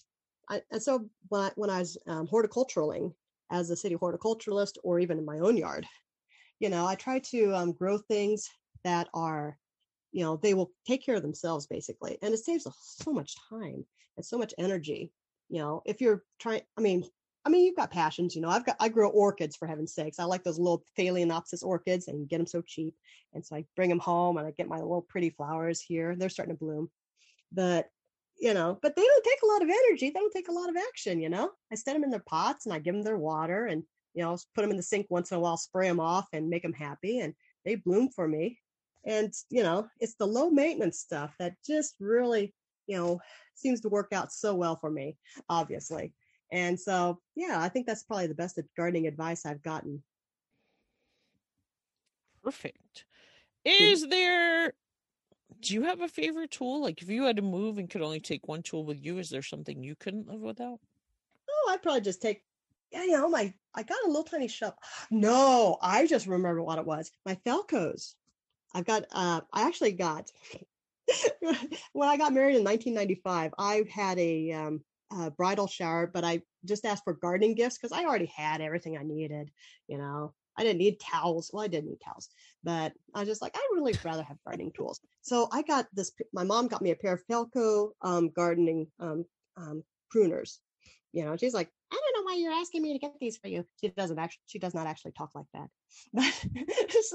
I, 0.50 0.60
and 0.70 0.82
so 0.82 1.08
when 1.28 1.40
I, 1.40 1.50
when 1.56 1.70
I 1.70 1.78
was 1.78 1.96
um, 2.06 2.26
horticulturaling 2.26 3.12
as 3.50 3.70
a 3.70 3.76
city 3.76 3.94
horticulturalist 3.94 4.74
or 4.82 4.98
even 5.00 5.18
in 5.18 5.24
my 5.24 5.38
own 5.38 5.56
yard 5.56 5.86
you 6.60 6.68
know 6.68 6.86
i 6.86 6.94
try 6.94 7.18
to 7.18 7.54
um, 7.54 7.72
grow 7.72 7.98
things 7.98 8.48
that 8.84 9.08
are 9.14 9.56
you 10.12 10.22
know 10.22 10.36
they 10.36 10.54
will 10.54 10.70
take 10.86 11.04
care 11.04 11.16
of 11.16 11.22
themselves 11.22 11.66
basically 11.66 12.18
and 12.22 12.32
it 12.32 12.38
saves 12.38 12.66
so 12.80 13.12
much 13.12 13.34
time 13.50 13.84
and 14.16 14.24
so 14.24 14.38
much 14.38 14.54
energy 14.58 15.12
you 15.48 15.58
know 15.58 15.82
if 15.84 16.00
you're 16.00 16.22
trying 16.38 16.62
i 16.78 16.80
mean 16.80 17.04
i 17.44 17.48
mean 17.48 17.64
you've 17.64 17.76
got 17.76 17.90
passions 17.90 18.34
you 18.34 18.40
know 18.40 18.48
i've 18.48 18.64
got 18.64 18.76
i 18.80 18.88
grow 18.88 19.08
orchids 19.08 19.56
for 19.56 19.66
heaven's 19.66 19.94
sakes. 19.94 20.18
I 20.18 20.24
like 20.24 20.44
those 20.44 20.58
little 20.58 20.84
phalaenopsis 20.98 21.64
orchids 21.64 22.08
and 22.08 22.20
you 22.20 22.26
get 22.26 22.38
them 22.38 22.46
so 22.46 22.62
cheap. 22.62 22.94
And 23.32 23.44
so 23.44 23.56
i 23.56 23.64
bring 23.76 23.88
them 23.88 23.98
home 23.98 24.36
and 24.36 24.46
i 24.46 24.50
get 24.52 24.68
my 24.68 24.78
little 24.78 25.02
pretty 25.02 25.30
flowers 25.30 25.80
here. 25.80 26.14
They're 26.16 26.28
starting 26.28 26.54
to 26.54 26.58
bloom. 26.58 26.90
But 27.52 27.88
you 28.38 28.52
know 28.52 28.78
but 28.82 28.96
they 28.96 29.02
don't 29.02 29.24
take 29.24 29.42
a 29.42 29.46
lot 29.46 29.62
of 29.62 29.68
energy. 29.68 30.10
They 30.10 30.20
don't 30.20 30.32
take 30.32 30.48
a 30.48 30.52
lot 30.52 30.68
of 30.68 30.76
action 30.76 31.20
you 31.20 31.28
know? 31.28 31.50
I 31.72 31.76
set 31.76 31.94
them 31.94 32.04
in 32.04 32.10
their 32.10 32.24
pots 32.26 32.66
and 32.66 32.74
i 32.74 32.78
give 32.78 32.94
them 32.94 33.04
their 33.04 33.18
water 33.18 33.66
and 33.66 33.82
you 34.14 34.22
know 34.22 34.36
put 34.54 34.62
them 34.62 34.70
in 34.70 34.76
the 34.76 34.82
sink 34.82 35.06
once 35.10 35.30
in 35.30 35.36
a 35.36 35.40
while 35.40 35.56
spray 35.56 35.88
them 35.88 36.00
off 36.00 36.26
and 36.32 36.48
make 36.48 36.62
them 36.62 36.72
happy 36.72 37.20
and 37.20 37.34
they 37.64 37.76
bloom 37.76 38.08
for 38.08 38.28
me. 38.28 38.58
And 39.06 39.32
you 39.50 39.62
know 39.62 39.88
it's 40.00 40.14
the 40.14 40.26
low 40.26 40.50
maintenance 40.50 40.98
stuff 40.98 41.34
that 41.38 41.54
just 41.66 41.94
really 42.00 42.54
you 42.86 42.96
know 42.96 43.20
seems 43.54 43.80
to 43.82 43.88
work 43.88 44.12
out 44.12 44.32
so 44.32 44.54
well 44.54 44.76
for 44.76 44.90
me, 44.90 45.16
obviously. 45.48 46.12
And 46.54 46.78
so, 46.78 47.18
yeah, 47.34 47.56
I 47.60 47.68
think 47.68 47.84
that's 47.84 48.04
probably 48.04 48.28
the 48.28 48.34
best 48.34 48.60
gardening 48.76 49.08
advice 49.08 49.44
I've 49.44 49.62
gotten. 49.62 50.04
Perfect. 52.44 53.06
Is 53.64 54.06
there 54.06 54.72
do 55.60 55.74
you 55.74 55.82
have 55.82 56.00
a 56.00 56.06
favorite 56.08 56.52
tool? 56.52 56.80
Like 56.80 57.02
if 57.02 57.08
you 57.10 57.24
had 57.24 57.36
to 57.36 57.42
move 57.42 57.78
and 57.78 57.90
could 57.90 58.02
only 58.02 58.20
take 58.20 58.46
one 58.46 58.62
tool 58.62 58.84
with 58.84 59.04
you, 59.04 59.18
is 59.18 59.30
there 59.30 59.42
something 59.42 59.82
you 59.82 59.96
couldn't 59.96 60.28
live 60.28 60.40
without? 60.40 60.78
Oh, 61.50 61.70
I'd 61.72 61.82
probably 61.82 62.02
just 62.02 62.22
take 62.22 62.44
yeah, 62.92 63.02
you 63.02 63.12
know, 63.12 63.28
my 63.28 63.52
I 63.74 63.82
got 63.82 64.04
a 64.04 64.06
little 64.06 64.22
tiny 64.22 64.46
shovel. 64.46 64.78
No, 65.10 65.76
I 65.82 66.06
just 66.06 66.28
remember 66.28 66.62
what 66.62 66.78
it 66.78 66.86
was. 66.86 67.10
My 67.26 67.34
Felcos. 67.44 68.14
I've 68.72 68.84
got 68.84 69.06
uh 69.10 69.40
I 69.52 69.66
actually 69.66 69.92
got 69.92 70.30
when 71.92 72.08
I 72.08 72.16
got 72.16 72.32
married 72.32 72.56
in 72.56 72.64
1995, 72.64 73.54
I 73.58 73.84
had 73.90 74.18
a, 74.18 74.52
um, 74.52 74.84
a 75.12 75.30
bridal 75.30 75.66
shower, 75.66 76.10
but 76.12 76.24
I 76.24 76.42
just 76.64 76.84
asked 76.84 77.04
for 77.04 77.14
gardening 77.14 77.54
gifts 77.54 77.78
because 77.78 77.92
I 77.92 78.04
already 78.04 78.30
had 78.34 78.60
everything 78.60 78.96
I 78.96 79.02
needed. 79.02 79.50
You 79.88 79.98
know, 79.98 80.34
I 80.56 80.62
didn't 80.62 80.78
need 80.78 81.00
towels. 81.00 81.50
Well, 81.52 81.64
I 81.64 81.68
did 81.68 81.84
need 81.84 82.00
towels, 82.04 82.28
but 82.62 82.92
I 83.14 83.20
was 83.20 83.28
just 83.28 83.42
like, 83.42 83.52
I 83.54 83.68
really 83.74 83.94
rather 84.04 84.22
have 84.22 84.38
gardening 84.44 84.72
tools. 84.76 85.00
So 85.22 85.48
I 85.52 85.62
got 85.62 85.86
this. 85.92 86.12
My 86.32 86.44
mom 86.44 86.68
got 86.68 86.82
me 86.82 86.90
a 86.90 86.96
pair 86.96 87.14
of 87.14 87.26
Felco 87.30 87.90
um, 88.02 88.30
gardening 88.30 88.86
um, 89.00 89.24
um, 89.56 89.82
pruners. 90.14 90.58
You 91.12 91.24
know, 91.24 91.36
she's 91.36 91.54
like, 91.54 91.70
I 91.92 91.96
don't 91.96 92.24
know 92.24 92.28
why 92.28 92.36
you're 92.38 92.52
asking 92.52 92.82
me 92.82 92.92
to 92.92 92.98
get 92.98 93.12
these 93.20 93.36
for 93.36 93.46
you. 93.46 93.64
She 93.80 93.88
doesn't 93.90 94.18
actually, 94.18 94.42
she 94.46 94.58
does 94.58 94.74
not 94.74 94.88
actually 94.88 95.12
talk 95.12 95.30
like 95.34 95.46
that. 95.54 95.68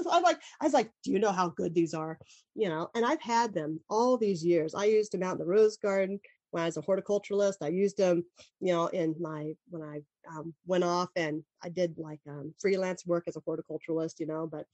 But 0.02 0.12
I'm 0.14 0.22
like, 0.22 0.40
I 0.60 0.64
was 0.64 0.72
like, 0.72 0.90
do 1.04 1.10
you 1.10 1.18
know 1.18 1.32
how 1.32 1.50
good 1.50 1.74
these 1.74 1.92
are? 1.92 2.18
You 2.54 2.70
know, 2.70 2.88
and 2.94 3.04
I've 3.04 3.20
had 3.20 3.52
them 3.52 3.80
all 3.90 4.16
these 4.16 4.44
years. 4.44 4.74
I 4.74 4.86
used 4.86 5.12
them 5.12 5.22
out 5.22 5.32
in 5.32 5.38
the 5.38 5.44
rose 5.44 5.76
garden 5.76 6.18
when 6.50 6.62
I 6.62 6.66
was 6.66 6.76
a 6.76 6.82
horticulturalist. 6.82 7.56
I 7.62 7.68
used 7.68 7.96
them, 7.96 8.24
you 8.60 8.72
know, 8.72 8.86
in 8.88 9.14
my 9.20 9.52
when 9.68 9.82
I 9.82 10.02
um, 10.30 10.54
went 10.66 10.84
off 10.84 11.08
and 11.16 11.42
I 11.62 11.68
did 11.68 11.94
like 11.98 12.20
um, 12.28 12.54
freelance 12.58 13.06
work 13.06 13.24
as 13.26 13.36
a 13.36 13.40
horticulturalist, 13.40 14.18
you 14.18 14.26
know. 14.26 14.48
But 14.50 14.66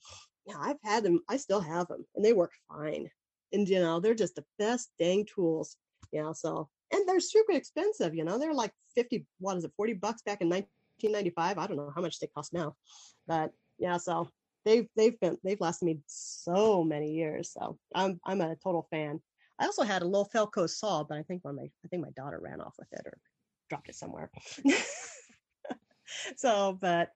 yeah, 0.45 0.55
I've 0.59 0.77
had 0.83 1.03
them. 1.03 1.21
I 1.29 1.37
still 1.37 1.61
have 1.61 1.87
them, 1.87 2.05
and 2.15 2.23
they 2.23 2.33
work 2.33 2.51
fine. 2.69 3.09
And 3.53 3.67
you 3.67 3.79
know, 3.79 3.99
they're 3.99 4.15
just 4.15 4.35
the 4.35 4.45
best 4.59 4.91
dang 4.99 5.25
tools. 5.25 5.77
You 6.11 6.23
know, 6.23 6.33
so 6.33 6.69
and 6.91 7.07
they're 7.07 7.19
super 7.19 7.53
expensive. 7.53 8.15
You 8.15 8.23
know, 8.23 8.37
they're 8.37 8.53
like 8.53 8.71
fifty. 8.95 9.25
What 9.39 9.57
is 9.57 9.63
it? 9.63 9.71
Forty 9.75 9.93
bucks 9.93 10.21
back 10.21 10.41
in 10.41 10.49
nineteen 10.49 11.11
ninety 11.11 11.31
five. 11.31 11.57
I 11.57 11.67
don't 11.67 11.77
know 11.77 11.91
how 11.95 12.01
much 12.01 12.19
they 12.19 12.27
cost 12.27 12.53
now, 12.53 12.75
but 13.27 13.51
yeah. 13.77 13.97
So 13.97 14.29
they've 14.65 14.87
they've 14.95 15.19
been 15.19 15.37
they've 15.43 15.61
lasted 15.61 15.85
me 15.85 15.99
so 16.07 16.83
many 16.83 17.11
years. 17.11 17.51
So 17.53 17.77
I'm 17.93 18.19
I'm 18.25 18.41
a 18.41 18.55
total 18.55 18.87
fan. 18.91 19.21
I 19.59 19.65
also 19.65 19.83
had 19.83 20.01
a 20.01 20.05
little 20.05 20.29
Felco 20.33 20.69
saw, 20.69 21.03
but 21.03 21.17
I 21.17 21.23
think 21.23 21.43
when 21.43 21.55
my 21.55 21.63
I 21.63 21.87
think 21.89 22.03
my 22.03 22.11
daughter 22.11 22.39
ran 22.41 22.61
off 22.61 22.75
with 22.77 22.91
it 22.91 23.01
or 23.05 23.17
dropped 23.69 23.89
it 23.89 23.95
somewhere. 23.95 24.29
so, 26.35 26.77
but 26.79 27.11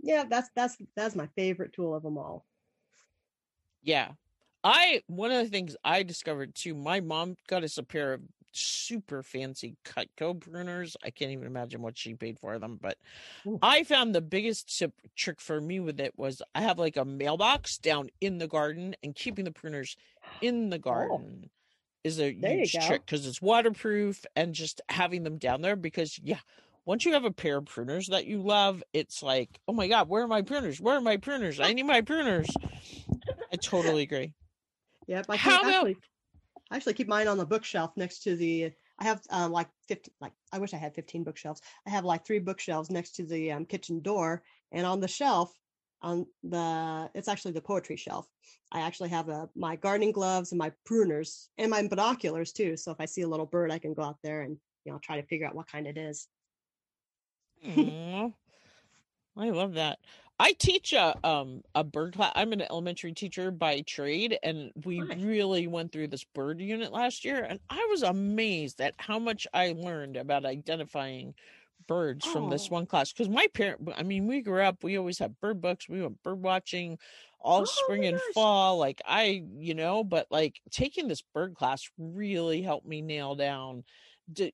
yeah, 0.00 0.24
that's 0.28 0.50
that's 0.54 0.76
that's 0.96 1.16
my 1.16 1.28
favorite 1.36 1.72
tool 1.72 1.94
of 1.94 2.02
them 2.02 2.18
all. 2.18 2.46
Yeah. 3.82 4.12
I 4.62 5.02
one 5.08 5.30
of 5.30 5.44
the 5.44 5.50
things 5.50 5.76
I 5.84 6.02
discovered 6.02 6.54
too, 6.54 6.74
my 6.74 7.00
mom 7.00 7.36
got 7.48 7.64
us 7.64 7.76
a 7.76 7.82
pair 7.82 8.14
of 8.14 8.22
super 8.52 9.22
fancy 9.22 9.76
Cutco 9.84 10.38
pruners. 10.38 10.96
I 11.04 11.10
can't 11.10 11.32
even 11.32 11.46
imagine 11.46 11.82
what 11.82 11.98
she 11.98 12.14
paid 12.14 12.38
for 12.38 12.58
them, 12.58 12.78
but 12.80 12.96
Ooh. 13.46 13.58
I 13.60 13.84
found 13.84 14.14
the 14.14 14.20
biggest 14.20 14.78
tip, 14.78 14.92
trick 15.16 15.40
for 15.40 15.60
me 15.60 15.80
with 15.80 16.00
it 16.00 16.14
was 16.16 16.40
I 16.54 16.62
have 16.62 16.78
like 16.78 16.96
a 16.96 17.04
mailbox 17.04 17.78
down 17.78 18.08
in 18.20 18.38
the 18.38 18.48
garden 18.48 18.94
and 19.02 19.14
keeping 19.14 19.44
the 19.44 19.50
pruners 19.50 19.96
in 20.40 20.70
the 20.70 20.76
oh. 20.76 20.80
garden. 20.80 21.42
Oh 21.44 21.50
is 22.04 22.20
a 22.20 22.34
there 22.34 22.58
huge 22.58 22.72
trick 22.86 23.04
because 23.04 23.26
it's 23.26 23.42
waterproof 23.42 24.24
and 24.36 24.54
just 24.54 24.80
having 24.88 25.24
them 25.24 25.38
down 25.38 25.62
there 25.62 25.74
because 25.74 26.20
yeah 26.22 26.38
once 26.84 27.04
you 27.04 27.14
have 27.14 27.24
a 27.24 27.30
pair 27.30 27.56
of 27.56 27.64
pruners 27.64 28.08
that 28.08 28.26
you 28.26 28.40
love 28.40 28.82
it's 28.92 29.22
like 29.22 29.58
oh 29.66 29.72
my 29.72 29.88
god 29.88 30.08
where 30.08 30.22
are 30.22 30.28
my 30.28 30.42
pruners? 30.42 30.80
Where 30.80 30.96
are 30.96 31.00
my 31.00 31.16
pruners? 31.16 31.64
I 31.64 31.72
need 31.72 31.84
my 31.84 32.02
pruners. 32.02 32.48
I 33.52 33.56
totally 33.56 34.02
agree. 34.02 34.34
Yep 35.06 35.26
i 35.30 35.36
How 35.36 35.64
actually. 35.64 35.96
I 36.70 36.76
actually 36.76 36.94
keep 36.94 37.08
mine 37.08 37.28
on 37.28 37.38
the 37.38 37.46
bookshelf 37.46 37.92
next 37.96 38.22
to 38.24 38.36
the 38.36 38.72
i 38.98 39.04
have 39.04 39.22
um, 39.30 39.50
like 39.50 39.68
50 39.88 40.12
like 40.20 40.32
i 40.52 40.58
wish 40.58 40.74
i 40.74 40.76
had 40.76 40.94
15 40.94 41.24
bookshelves. 41.24 41.62
I 41.86 41.90
have 41.90 42.04
like 42.04 42.26
three 42.26 42.38
bookshelves 42.38 42.90
next 42.90 43.16
to 43.16 43.24
the 43.24 43.52
um, 43.52 43.64
kitchen 43.64 44.00
door 44.00 44.42
and 44.72 44.86
on 44.86 45.00
the 45.00 45.08
shelf 45.08 45.52
on 46.04 46.26
the 46.44 47.10
it's 47.14 47.28
actually 47.28 47.52
the 47.52 47.60
poetry 47.60 47.96
shelf. 47.96 48.28
I 48.70 48.80
actually 48.80 49.08
have 49.08 49.28
a, 49.28 49.48
my 49.56 49.76
gardening 49.76 50.12
gloves 50.12 50.52
and 50.52 50.58
my 50.58 50.70
pruners 50.88 51.48
and 51.58 51.70
my 51.70 51.86
binoculars 51.86 52.52
too 52.52 52.76
so 52.76 52.90
if 52.90 53.00
i 53.00 53.04
see 53.04 53.22
a 53.22 53.28
little 53.28 53.46
bird 53.46 53.70
i 53.70 53.78
can 53.78 53.94
go 53.94 54.02
out 54.02 54.18
there 54.22 54.42
and 54.42 54.56
you 54.84 54.92
know 54.92 54.98
try 55.02 55.20
to 55.20 55.26
figure 55.26 55.46
out 55.46 55.54
what 55.54 55.70
kind 55.70 55.86
it 55.86 55.96
is. 55.96 56.28
I 59.36 59.50
love 59.50 59.74
that. 59.74 59.98
I 60.38 60.52
teach 60.52 60.92
a 60.92 61.14
um 61.26 61.62
a 61.74 61.84
bird 61.84 62.16
class 62.16 62.32
i'm 62.34 62.52
an 62.52 62.62
elementary 62.62 63.12
teacher 63.12 63.50
by 63.50 63.82
trade 63.82 64.36
and 64.42 64.72
we 64.84 65.00
nice. 65.00 65.18
really 65.18 65.66
went 65.68 65.92
through 65.92 66.08
this 66.08 66.24
bird 66.24 66.60
unit 66.60 66.92
last 66.92 67.24
year 67.24 67.44
and 67.44 67.60
i 67.70 67.86
was 67.90 68.02
amazed 68.02 68.80
at 68.80 68.94
how 68.98 69.20
much 69.20 69.46
i 69.54 69.72
learned 69.76 70.16
about 70.16 70.44
identifying 70.44 71.34
birds 71.86 72.26
oh. 72.28 72.32
from 72.32 72.50
this 72.50 72.68
oh. 72.70 72.74
one 72.74 72.86
class 72.86 73.12
because 73.12 73.28
my 73.28 73.46
parent 73.54 73.80
i 73.96 74.02
mean 74.02 74.26
we 74.26 74.40
grew 74.40 74.62
up 74.62 74.82
we 74.82 74.98
always 74.98 75.18
had 75.18 75.38
bird 75.40 75.60
books 75.60 75.88
we 75.88 76.02
went 76.02 76.22
bird 76.22 76.40
watching 76.40 76.98
all 77.40 77.62
oh, 77.62 77.64
spring 77.64 78.06
and 78.06 78.20
fall 78.32 78.78
like 78.78 79.00
i 79.06 79.42
you 79.58 79.74
know 79.74 80.02
but 80.02 80.26
like 80.30 80.60
taking 80.70 81.08
this 81.08 81.22
bird 81.34 81.54
class 81.54 81.88
really 81.98 82.62
helped 82.62 82.86
me 82.86 83.02
nail 83.02 83.34
down 83.34 83.84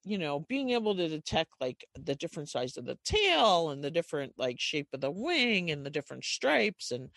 you 0.04 0.18
know 0.18 0.40
being 0.40 0.70
able 0.70 0.96
to 0.96 1.08
detect 1.08 1.50
like 1.60 1.86
the 1.94 2.14
different 2.16 2.48
size 2.48 2.76
of 2.76 2.84
the 2.84 2.98
tail 3.04 3.70
and 3.70 3.84
the 3.84 3.90
different 3.90 4.32
like 4.36 4.58
shape 4.58 4.88
of 4.92 5.00
the 5.00 5.10
wing 5.10 5.70
and 5.70 5.86
the 5.86 5.90
different 5.90 6.24
stripes 6.24 6.90
and 6.90 7.08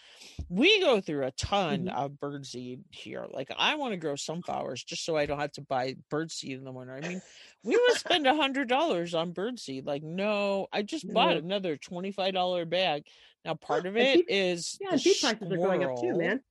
we 0.49 0.79
go 0.79 1.01
through 1.01 1.25
a 1.25 1.31
ton 1.31 1.85
mm-hmm. 1.85 1.97
of 1.97 2.11
birdseed 2.11 2.79
here 2.91 3.25
like 3.31 3.49
i 3.57 3.73
want 3.73 3.91
to 3.91 3.97
grow 3.97 4.15
sunflowers 4.15 4.83
just 4.83 5.03
so 5.03 5.17
i 5.17 5.25
don't 5.25 5.39
have 5.39 5.51
to 5.51 5.61
buy 5.61 5.95
birdseed 6.11 6.57
in 6.57 6.63
the 6.63 6.71
winter 6.71 6.93
i 6.93 7.07
mean 7.07 7.21
we 7.63 7.75
would 7.75 7.97
spend 7.97 8.27
a 8.27 8.35
hundred 8.35 8.67
dollars 8.67 9.15
on 9.15 9.33
birdseed 9.33 9.85
like 9.87 10.03
no 10.03 10.67
i 10.71 10.83
just 10.83 11.11
bought 11.11 11.35
another 11.35 11.75
$25 11.75 12.69
bag 12.69 13.03
now 13.43 13.55
part 13.55 13.87
of 13.87 13.97
it 13.97 14.17
feed, 14.17 14.25
is 14.29 14.77
yeah 14.79 14.95
feed 14.95 15.15
prices 15.19 15.51
are 15.51 15.57
going 15.57 15.83
up 15.83 15.99
too 15.99 16.17
man. 16.17 16.41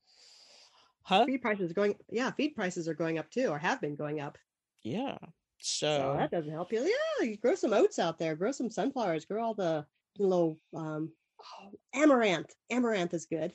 Huh? 1.04 1.24
Feed 1.26 1.42
prices 1.42 1.70
are 1.70 1.74
going 1.74 1.94
yeah 2.10 2.30
feed 2.32 2.54
prices 2.54 2.88
are 2.88 2.94
going 2.94 3.18
up 3.18 3.30
too 3.30 3.48
or 3.48 3.58
have 3.58 3.80
been 3.80 3.96
going 3.96 4.20
up. 4.20 4.36
Yeah 4.82 5.16
so, 5.62 6.16
that 6.18 6.30
doesn't 6.30 6.52
help 6.52 6.72
you. 6.72 6.82
Yeah, 6.82 7.26
you 7.26 7.36
grow 7.36 7.54
some 7.54 7.72
oats 7.72 7.98
out 7.98 8.18
there, 8.18 8.34
grow 8.34 8.52
some 8.52 8.70
sunflowers, 8.70 9.24
grow 9.24 9.44
all 9.44 9.54
the 9.54 9.86
little 10.18 10.58
um, 10.74 11.12
oh, 11.40 11.70
amaranth. 11.94 12.52
Amaranth 12.70 13.14
is 13.14 13.26
good. 13.26 13.52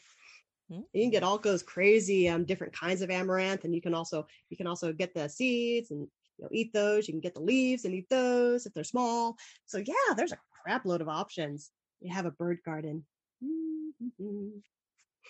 Mm-hmm. 0.71 0.81
You 0.93 1.03
can 1.03 1.11
get 1.11 1.23
all 1.23 1.37
those 1.37 1.63
crazy 1.63 2.29
um, 2.29 2.45
different 2.45 2.73
kinds 2.73 3.01
of 3.01 3.09
amaranth, 3.09 3.63
and 3.63 3.73
you 3.75 3.81
can 3.81 3.93
also 3.93 4.25
you 4.49 4.57
can 4.57 4.67
also 4.67 4.93
get 4.93 5.13
the 5.13 5.27
seeds 5.27 5.91
and 5.91 6.07
you 6.37 6.43
know 6.43 6.49
eat 6.51 6.73
those. 6.73 7.07
You 7.07 7.13
can 7.13 7.21
get 7.21 7.33
the 7.33 7.41
leaves 7.41 7.85
and 7.85 7.93
eat 7.93 8.09
those 8.09 8.65
if 8.65 8.73
they're 8.73 8.83
small. 8.83 9.37
So 9.65 9.77
yeah, 9.77 10.13
there's 10.15 10.33
a 10.33 10.39
crap 10.63 10.85
load 10.85 11.01
of 11.01 11.09
options. 11.09 11.71
You 11.99 12.13
have 12.13 12.25
a 12.25 12.31
bird 12.31 12.59
garden. 12.65 13.05
Mm-hmm. 13.43 14.47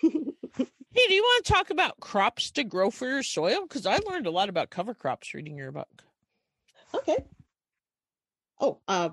hey, 0.02 1.06
do 1.08 1.14
you 1.14 1.22
want 1.22 1.44
to 1.44 1.52
talk 1.52 1.70
about 1.70 2.00
crops 2.00 2.50
to 2.52 2.64
grow 2.64 2.90
for 2.90 3.08
your 3.08 3.22
soil? 3.22 3.62
Because 3.62 3.86
I 3.86 3.98
learned 4.08 4.26
a 4.26 4.30
lot 4.30 4.48
about 4.48 4.70
cover 4.70 4.94
crops 4.94 5.34
reading 5.34 5.56
your 5.56 5.72
book. 5.72 6.04
Okay. 6.94 7.16
Oh, 8.60 8.78
uh, 8.88 9.10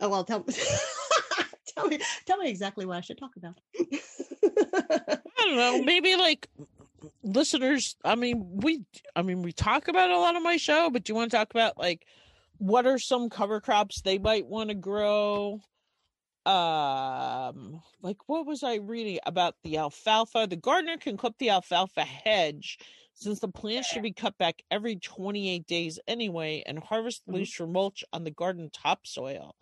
oh 0.00 0.08
well, 0.08 0.24
tell 0.24 0.44
tell 1.74 1.86
me 1.88 1.98
tell 2.26 2.38
me 2.38 2.50
exactly 2.50 2.86
what 2.86 2.98
I 2.98 3.00
should 3.00 3.18
talk 3.18 3.36
about. 3.36 3.58
I 3.78 5.18
don't 5.38 5.56
know. 5.56 5.82
Maybe 5.82 6.16
like 6.16 6.48
listeners. 7.22 7.96
I 8.04 8.14
mean, 8.14 8.60
we. 8.62 8.84
I 9.16 9.22
mean, 9.22 9.42
we 9.42 9.52
talk 9.52 9.88
about 9.88 10.10
a 10.10 10.18
lot 10.18 10.36
on 10.36 10.42
my 10.42 10.56
show, 10.56 10.90
but 10.90 11.04
do 11.04 11.12
you 11.12 11.16
want 11.16 11.30
to 11.30 11.36
talk 11.36 11.50
about 11.50 11.78
like 11.78 12.06
what 12.58 12.86
are 12.86 12.98
some 12.98 13.28
cover 13.28 13.60
crops 13.60 14.02
they 14.02 14.18
might 14.18 14.46
want 14.46 14.68
to 14.68 14.74
grow? 14.74 15.60
Um, 16.44 17.82
like 18.02 18.28
what 18.28 18.46
was 18.46 18.62
I 18.62 18.76
reading 18.76 19.20
about 19.24 19.54
the 19.62 19.78
alfalfa? 19.78 20.46
The 20.48 20.56
gardener 20.56 20.96
can 20.96 21.16
clip 21.16 21.38
the 21.38 21.50
alfalfa 21.50 22.02
hedge 22.02 22.78
since 23.14 23.40
the 23.40 23.48
plants 23.48 23.88
should 23.88 24.02
be 24.02 24.12
cut 24.12 24.36
back 24.38 24.62
every 24.70 24.96
28 24.96 25.66
days 25.66 25.98
anyway 26.06 26.62
and 26.66 26.78
harvest 26.78 27.22
mm-hmm. 27.22 27.38
leaves 27.38 27.52
for 27.52 27.66
mulch 27.66 28.04
on 28.12 28.24
the 28.24 28.30
garden 28.30 28.70
topsoil. 28.72 29.54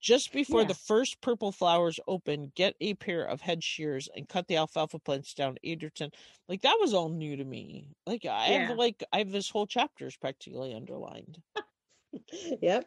Just 0.00 0.32
before 0.32 0.60
yeah. 0.60 0.68
the 0.68 0.74
first 0.74 1.20
purple 1.20 1.50
flowers 1.50 1.98
open, 2.06 2.52
get 2.54 2.76
a 2.80 2.94
pair 2.94 3.24
of 3.24 3.40
head 3.40 3.64
shears 3.64 4.08
and 4.14 4.28
cut 4.28 4.46
the 4.46 4.56
alfalfa 4.56 5.00
plants 5.00 5.34
down 5.34 5.58
eight 5.64 5.82
or 5.82 5.90
ten. 5.90 6.10
Like 6.48 6.62
that 6.62 6.78
was 6.80 6.94
all 6.94 7.08
new 7.08 7.36
to 7.36 7.44
me. 7.44 7.88
Like 8.06 8.24
I 8.24 8.50
yeah. 8.50 8.66
have 8.68 8.76
like 8.76 9.02
I 9.12 9.18
have 9.18 9.32
this 9.32 9.50
whole 9.50 9.66
chapter 9.66 10.06
is 10.06 10.16
practically 10.16 10.72
underlined. 10.72 11.38
yep. 12.62 12.84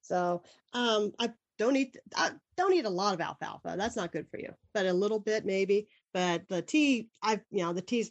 So 0.00 0.42
um 0.72 1.12
I 1.18 1.32
don't 1.58 1.76
eat 1.76 1.98
I 2.16 2.30
don't 2.56 2.72
eat 2.72 2.86
a 2.86 2.90
lot 2.90 3.12
of 3.12 3.20
alfalfa. 3.20 3.74
That's 3.76 3.96
not 3.96 4.12
good 4.12 4.26
for 4.30 4.38
you. 4.38 4.54
But 4.72 4.86
a 4.86 4.92
little 4.92 5.20
bit 5.20 5.44
maybe. 5.44 5.88
But 6.14 6.48
the 6.48 6.62
tea, 6.62 7.10
I've 7.22 7.42
you 7.50 7.62
know, 7.62 7.74
the 7.74 7.82
tea's 7.82 8.10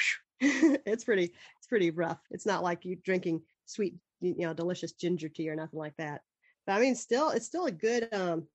it's 0.40 1.04
pretty 1.04 1.24
it's 1.58 1.66
pretty 1.68 1.90
rough. 1.90 2.20
It's 2.30 2.46
not 2.46 2.62
like 2.62 2.84
you 2.84 2.96
drinking 2.96 3.42
sweet, 3.66 3.96
you 4.20 4.46
know, 4.46 4.54
delicious 4.54 4.92
ginger 4.92 5.28
tea 5.28 5.50
or 5.50 5.56
nothing 5.56 5.78
like 5.78 5.96
that. 5.98 6.22
But 6.66 6.74
I 6.74 6.80
mean, 6.80 6.94
still, 6.94 7.30
it's 7.30 7.46
still 7.46 7.66
a 7.66 7.72
good, 7.72 8.08
um, 8.12 8.46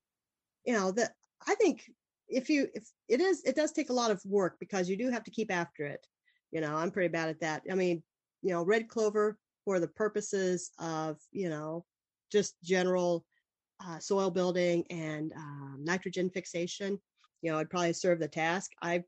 you 0.66 0.74
know, 0.74 0.92
that 0.92 1.14
I 1.48 1.56
think 1.56 1.90
if 2.28 2.50
you 2.50 2.68
if 2.74 2.88
it 3.10 3.20
is, 3.20 3.44
it 3.44 3.56
does 3.56 3.72
take 3.72 3.90
a 3.90 3.94
lot 3.94 4.12
of 4.12 4.24
work 4.26 4.58
because 4.60 4.90
you 4.90 4.98
do 4.98 5.10
have 5.10 5.24
to 5.24 5.32
keep 5.32 5.52
after 5.52 5.86
it. 5.86 6.06
You 6.52 6.62
know, 6.62 6.76
I'm 6.76 6.92
pretty 6.92 7.10
bad 7.10 7.30
at 7.30 7.40
that. 7.42 7.64
I 7.72 7.76
mean, 7.76 8.04
you 8.42 8.54
know, 8.54 8.64
red 8.64 8.88
clover 8.88 9.38
for 9.66 9.80
the 9.80 9.88
purposes 9.88 10.72
of 10.80 11.18
you 11.32 11.50
know 11.50 11.86
just 12.32 12.56
general 12.64 13.26
uh, 13.86 14.00
soil 14.00 14.30
building 14.30 14.86
and 14.90 15.34
um, 15.36 15.82
nitrogen 15.84 16.30
fixation. 16.30 17.00
You 17.42 17.52
know, 17.52 17.60
I'd 17.60 17.70
probably 17.70 17.94
serve 17.94 18.20
the 18.20 18.28
task. 18.28 18.72
I 18.82 19.04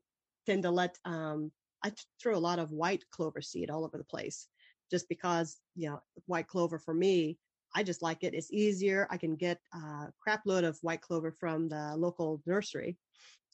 tend 0.46 0.62
to 0.64 0.70
let 0.70 0.98
um, 1.04 1.50
I 1.86 1.92
throw 2.20 2.36
a 2.36 2.38
lot 2.38 2.58
of 2.58 2.72
white 2.72 3.04
clover 3.12 3.40
seed 3.40 3.70
all 3.70 3.84
over 3.84 3.96
the 3.96 4.04
place 4.04 4.48
just 4.90 5.08
because, 5.08 5.60
you 5.76 5.88
know, 5.88 6.00
white 6.26 6.48
clover 6.48 6.78
for 6.78 6.94
me, 6.94 7.38
I 7.74 7.84
just 7.84 8.02
like 8.02 8.24
it. 8.24 8.34
It's 8.34 8.52
easier. 8.52 9.06
I 9.10 9.16
can 9.16 9.36
get 9.36 9.60
a 9.72 10.08
crap 10.20 10.42
load 10.46 10.64
of 10.64 10.78
white 10.82 11.00
clover 11.00 11.30
from 11.30 11.68
the 11.68 11.94
local 11.96 12.42
nursery 12.44 12.96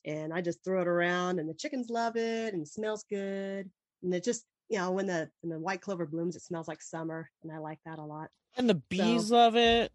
and 0.07 0.33
I 0.33 0.41
just 0.41 0.64
throw 0.64 0.80
it 0.80 0.89
around 0.89 1.41
and 1.41 1.49
the 1.49 1.55
chickens 1.55 1.91
love 1.91 2.16
it 2.16 2.55
and 2.55 2.62
it 2.62 2.68
smells 2.68 3.05
good. 3.11 3.70
And 4.03 4.14
it 4.14 4.24
just, 4.24 4.45
you 4.70 4.78
know, 4.78 4.93
when 4.93 5.07
the 5.07 5.28
when 5.43 5.51
the 5.51 5.59
white 5.59 5.83
clover 5.83 6.07
blooms, 6.07 6.35
it 6.35 6.43
smells 6.43 6.68
like 6.68 6.80
summer 6.80 7.30
and 7.43 7.53
I 7.53 7.59
like 7.59 7.80
that 7.85 7.99
a 7.99 8.05
lot. 8.05 8.30
And 8.57 8.68
the 8.68 8.74
bees 8.74 9.28
so, 9.28 9.37
love 9.37 9.57
it. 9.57 9.93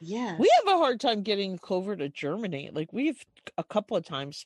Yeah. 0.00 0.36
We 0.38 0.50
have 0.58 0.74
a 0.74 0.78
hard 0.78 1.00
time 1.00 1.22
getting 1.22 1.56
clover 1.56 1.96
to 1.96 2.10
germinate. 2.10 2.74
Like 2.74 2.92
we've 2.92 3.24
a 3.56 3.64
couple 3.64 3.96
of 3.96 4.04
times 4.04 4.44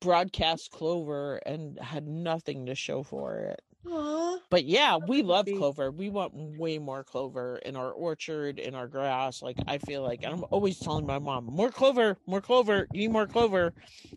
broadcast 0.00 0.70
clover 0.70 1.36
and 1.46 1.78
had 1.80 2.06
nothing 2.06 2.66
to 2.66 2.74
show 2.74 3.02
for 3.02 3.38
it. 3.38 3.60
Aww. 3.86 4.38
But 4.50 4.64
yeah, 4.66 4.98
we 5.08 5.22
love 5.22 5.46
clover. 5.46 5.90
We 5.90 6.10
want 6.10 6.32
way 6.34 6.78
more 6.78 7.02
clover 7.02 7.56
in 7.64 7.76
our 7.76 7.90
orchard, 7.92 8.58
in 8.58 8.74
our 8.74 8.86
grass. 8.86 9.40
Like 9.42 9.56
I 9.66 9.78
feel 9.78 10.02
like 10.02 10.24
I'm 10.24 10.44
always 10.50 10.78
telling 10.78 11.06
my 11.06 11.18
mom, 11.18 11.46
more 11.46 11.70
clover, 11.70 12.18
more 12.26 12.42
clover, 12.42 12.86
you 12.92 13.00
need 13.00 13.12
more 13.12 13.26
clover. 13.26 13.72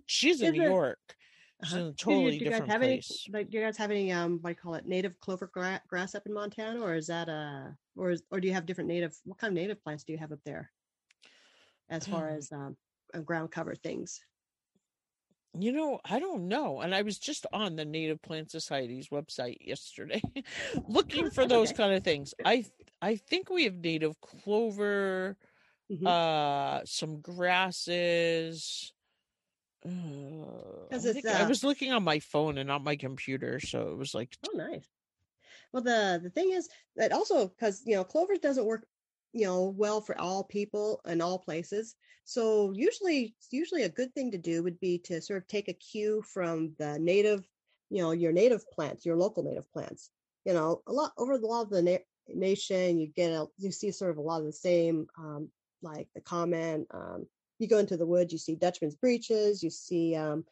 She's 0.06 0.42
in 0.42 0.48
Is 0.48 0.54
New 0.54 0.60
there- 0.60 0.70
York. 0.70 1.00
She's 1.64 1.74
Uh-huh. 1.76 1.82
in 1.82 1.88
a 1.88 1.92
Do 1.92 1.92
you- 1.92 1.96
totally 1.98 2.24
do 2.24 2.32
you 2.32 2.40
guys 2.52 2.60
different 2.60 2.72
have 2.74 2.82
place. 2.82 3.26
Any, 3.30 3.38
like, 3.40 3.50
do 3.50 3.58
you 3.58 3.64
guys 3.64 3.78
have 3.78 3.90
any 3.92 4.12
um, 4.12 4.40
what 4.42 4.50
do 4.50 4.52
you 4.52 4.56
call 4.62 4.74
it, 4.76 4.86
native 4.86 5.18
clover 5.22 5.48
gra- 5.54 5.82
grass 5.88 6.14
up 6.14 6.24
in 6.26 6.34
Montana, 6.34 6.82
or 6.82 6.96
is 6.96 7.08
that 7.08 7.30
a, 7.30 7.74
or 7.96 8.12
is, 8.12 8.22
or 8.32 8.42
do 8.42 8.48
you 8.50 8.54
have 8.54 8.66
different 8.66 8.90
native? 8.90 9.16
What 9.24 9.38
kind 9.38 9.52
of 9.52 9.56
native 9.56 9.82
plants 9.82 10.04
do 10.04 10.12
you 10.12 10.20
have 10.20 10.34
up 10.34 10.40
there? 10.44 10.70
As 11.90 12.06
far 12.06 12.28
as 12.38 12.52
um, 12.52 12.76
uh, 13.14 13.20
ground 13.20 13.52
cover 13.52 13.76
things. 13.76 14.20
You 15.56 15.72
know, 15.72 16.00
I 16.04 16.20
don't 16.20 16.48
know. 16.48 16.82
And 16.82 16.96
I 16.96 17.04
was 17.04 17.20
just 17.20 17.46
on 17.54 17.76
the 17.76 17.86
Native 17.86 18.22
Plant 18.24 18.50
Society's 18.50 19.10
website 19.10 19.58
yesterday 19.62 20.22
looking 20.88 21.30
for 21.30 21.46
those 21.46 21.70
Okay. 21.70 21.78
kind 21.78 21.94
of 21.94 22.04
things. 22.04 22.34
I 22.44 22.66
I 23.02 23.18
think 23.18 23.50
we 23.50 23.66
have 23.66 23.76
native 23.76 24.20
clover, 24.22 25.38
Mhm. 25.90 26.06
uh 26.08 26.82
some 26.86 27.22
grasses. 27.22 28.94
Uh, 29.86 29.90
I, 30.92 31.00
think- 31.00 31.26
I 31.30 31.44
uh, 31.44 31.50
was 31.50 31.64
looking 31.64 31.92
on 31.92 32.04
my 32.04 32.20
phone 32.20 32.58
and 32.58 32.68
not 32.68 32.84
my 32.84 32.96
computer, 32.96 33.60
so 33.60 33.92
it 33.92 33.98
was 33.98 34.14
like 34.16 34.38
Oh, 34.46 34.52
nice. 34.58 34.90
Well, 35.72 35.84
the 35.84 36.20
the 36.24 36.30
thing 36.30 36.52
is 36.52 36.70
that 36.96 37.12
also 37.12 37.48
because 37.50 37.84
you 37.86 37.96
know 37.96 38.04
clover 38.04 38.36
doesn't 38.36 38.66
work, 38.66 38.88
you 39.34 39.46
know, 39.46 39.74
well 39.78 40.02
for 40.02 40.20
all 40.20 40.44
people 40.44 41.02
in 41.06 41.22
all 41.22 41.40
places. 41.40 41.96
So 42.26 42.72
usually, 42.76 43.36
usually 43.52 43.84
a 43.84 43.90
good 43.90 44.14
thing 44.14 44.32
to 44.32 44.38
do 44.38 44.64
would 44.64 44.80
be 44.80 45.00
to 45.00 45.22
sort 45.22 45.42
of 45.42 45.48
take 45.48 45.68
a 45.68 45.74
cue 45.74 46.24
from 46.34 46.74
the 46.80 46.98
native, 47.00 47.48
you 47.90 48.02
know, 48.02 48.12
your 48.12 48.32
native 48.32 48.70
plants, 48.72 49.06
your 49.06 49.18
local 49.18 49.44
native 49.44 49.72
plants. 49.72 50.12
You 50.46 50.54
know, 50.54 50.82
a 50.88 50.94
lot 50.94 51.12
over 51.18 51.38
the 51.38 51.48
law 51.48 51.62
of 51.62 51.70
the 51.70 51.82
na- 51.82 51.98
nation, 52.28 53.00
you 53.00 53.08
get 53.08 53.32
a, 53.32 53.48
you 53.58 53.72
see 53.72 53.92
sort 53.92 54.12
of 54.12 54.18
a 54.18 54.22
lot 54.22 54.40
of 54.40 54.46
the 54.46 54.54
same, 54.54 55.08
um, 55.18 55.50
like 55.82 56.08
the 56.16 56.22
common. 56.22 56.86
Um, 56.92 57.28
you 57.60 57.68
go 57.68 57.78
into 57.80 57.98
the 57.98 58.06
woods, 58.06 58.32
you 58.34 58.40
see 58.40 58.56
Dutchman's 58.56 58.96
breeches, 58.96 59.64
you 59.64 59.70
see 59.70 60.16
um, 60.16 60.46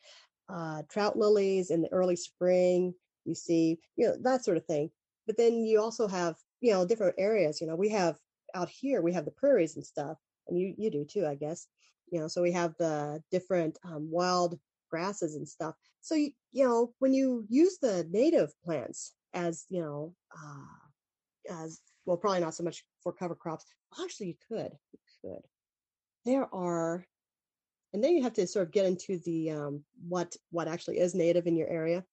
uh, 0.50 0.84
trout 0.90 1.18
lilies 1.18 1.72
in 1.72 1.82
the 1.82 1.92
early 1.92 2.16
spring 2.16 2.94
you 3.26 3.36
see 3.36 3.80
you 3.96 4.08
know 4.08 4.16
that 4.22 4.44
sort 4.44 4.58
of 4.58 4.66
thing 4.66 4.90
but 5.28 5.38
then 5.38 5.64
you 5.66 5.80
also 5.80 6.08
have 6.08 6.36
you 6.60 6.72
know 6.72 6.86
different 6.86 7.16
areas 7.18 7.62
you 7.62 7.68
know 7.68 7.76
we 7.76 7.90
have 7.90 8.18
out 8.56 8.70
here 8.70 9.02
we 9.02 9.14
have 9.14 9.26
the 9.26 9.32
prairies 9.32 9.76
and 9.76 9.86
stuff 9.86 10.18
and 10.48 10.58
you 10.58 10.74
you 10.78 10.90
do 10.90 11.06
too 11.06 11.26
i 11.26 11.36
guess 11.36 11.68
you 12.12 12.20
know 12.20 12.28
so 12.28 12.42
we 12.42 12.52
have 12.52 12.74
the 12.78 13.22
different 13.32 13.78
um, 13.84 14.10
wild 14.12 14.60
grasses 14.92 15.36
and 15.36 15.48
stuff. 15.48 15.74
So 16.02 16.14
you, 16.14 16.32
you 16.52 16.68
know 16.68 16.94
when 17.00 17.14
you 17.14 17.46
use 17.50 17.80
the 17.82 18.08
native 18.12 18.52
plants 18.64 19.14
as 19.34 19.66
you 19.70 19.82
know 19.82 20.14
uh, 20.38 21.56
as 21.64 21.80
well 22.06 22.18
probably 22.18 22.42
not 22.42 22.54
so 22.54 22.64
much 22.64 22.84
for 23.02 23.14
cover 23.14 23.34
crops 23.34 23.66
actually 24.04 24.28
you 24.28 24.36
could 24.48 24.72
you 24.92 25.00
could. 25.24 25.42
There 26.26 26.54
are 26.54 27.06
and 27.94 28.04
then 28.04 28.16
you 28.16 28.24
have 28.24 28.34
to 28.34 28.48
sort 28.48 28.68
of 28.68 28.74
get 28.74 28.86
into 28.86 29.20
the 29.26 29.52
um, 29.52 29.84
what 30.08 30.36
what 30.52 30.68
actually 30.68 31.00
is 31.00 31.16
native 31.16 31.48
in 31.48 31.56
your 31.56 31.70
area 31.70 32.04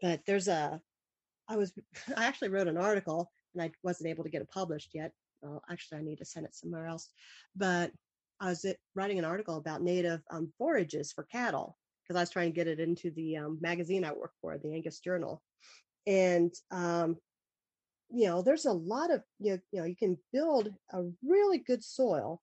but 0.00 0.20
there's 0.26 0.48
a 0.48 0.80
i 1.48 1.56
was 1.56 1.72
i 2.16 2.24
actually 2.24 2.50
wrote 2.50 2.68
an 2.68 2.76
article 2.76 3.30
and 3.54 3.62
i 3.62 3.70
wasn't 3.82 4.08
able 4.08 4.24
to 4.24 4.30
get 4.30 4.42
it 4.42 4.50
published 4.50 4.90
yet 4.94 5.12
well 5.42 5.62
actually 5.70 5.98
i 5.98 6.02
need 6.02 6.18
to 6.18 6.24
send 6.24 6.46
it 6.46 6.54
somewhere 6.54 6.86
else 6.86 7.10
but 7.56 7.90
i 8.40 8.48
was 8.48 8.64
uh, 8.64 8.72
writing 8.94 9.18
an 9.18 9.24
article 9.24 9.56
about 9.56 9.82
native 9.82 10.20
um, 10.30 10.52
forages 10.58 11.12
for 11.12 11.24
cattle 11.24 11.76
because 12.02 12.16
i 12.16 12.22
was 12.22 12.30
trying 12.30 12.50
to 12.50 12.56
get 12.56 12.68
it 12.68 12.80
into 12.80 13.10
the 13.12 13.36
um, 13.36 13.58
magazine 13.60 14.04
i 14.04 14.12
work 14.12 14.32
for 14.40 14.58
the 14.58 14.72
angus 14.72 15.00
journal 15.00 15.42
and 16.06 16.52
um, 16.70 17.16
you 18.10 18.26
know 18.26 18.42
there's 18.42 18.64
a 18.64 18.72
lot 18.72 19.12
of 19.12 19.22
you 19.38 19.52
know, 19.52 19.58
you 19.72 19.80
know 19.80 19.86
you 19.86 19.96
can 19.96 20.16
build 20.32 20.72
a 20.92 21.02
really 21.22 21.58
good 21.58 21.84
soil 21.84 22.40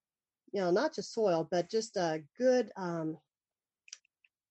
you 0.53 0.61
know 0.61 0.71
not 0.71 0.93
just 0.93 1.13
soil 1.13 1.47
but 1.49 1.69
just 1.69 1.97
a 1.97 2.21
good 2.37 2.71
um, 2.77 3.17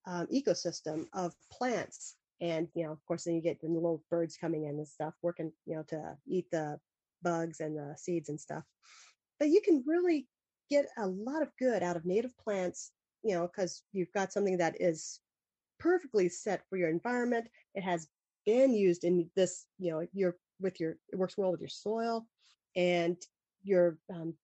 um, 0.06 0.26
ecosystem 0.32 1.06
of 1.14 1.32
plants 1.52 2.16
and 2.40 2.68
you 2.74 2.84
know 2.84 2.92
of 2.92 3.04
course 3.06 3.24
then 3.24 3.34
you 3.34 3.40
get 3.40 3.60
the 3.60 3.68
little 3.68 4.02
birds 4.10 4.36
coming 4.36 4.64
in 4.64 4.70
and 4.76 4.88
stuff 4.88 5.14
working 5.22 5.52
you 5.66 5.76
know 5.76 5.84
to 5.88 6.16
eat 6.26 6.46
the 6.50 6.78
bugs 7.24 7.60
and 7.60 7.76
the 7.76 7.94
seeds 7.98 8.28
and 8.28 8.40
stuff 8.40 8.62
but 9.40 9.48
you 9.48 9.60
can 9.64 9.82
really 9.86 10.28
get 10.70 10.86
a 10.98 11.06
lot 11.06 11.42
of 11.42 11.48
good 11.58 11.82
out 11.82 11.96
of 11.96 12.04
native 12.04 12.36
plants 12.38 12.92
you 13.24 13.34
know 13.34 13.48
because 13.48 13.82
you've 13.92 14.12
got 14.12 14.32
something 14.32 14.58
that 14.58 14.80
is 14.80 15.20
perfectly 15.78 16.28
set 16.28 16.62
for 16.68 16.76
your 16.76 16.88
environment. 16.88 17.46
It 17.74 17.82
has 17.82 18.08
been 18.46 18.74
used 18.74 19.04
in 19.04 19.30
this 19.36 19.66
you 19.78 19.90
know 19.90 20.06
your 20.12 20.36
with 20.60 20.78
your 20.80 20.96
it 21.12 21.16
works 21.16 21.36
well 21.36 21.50
with 21.50 21.60
your 21.60 21.68
soil 21.68 22.26
and 22.76 23.16
your 23.62 23.98
um, 24.12 24.34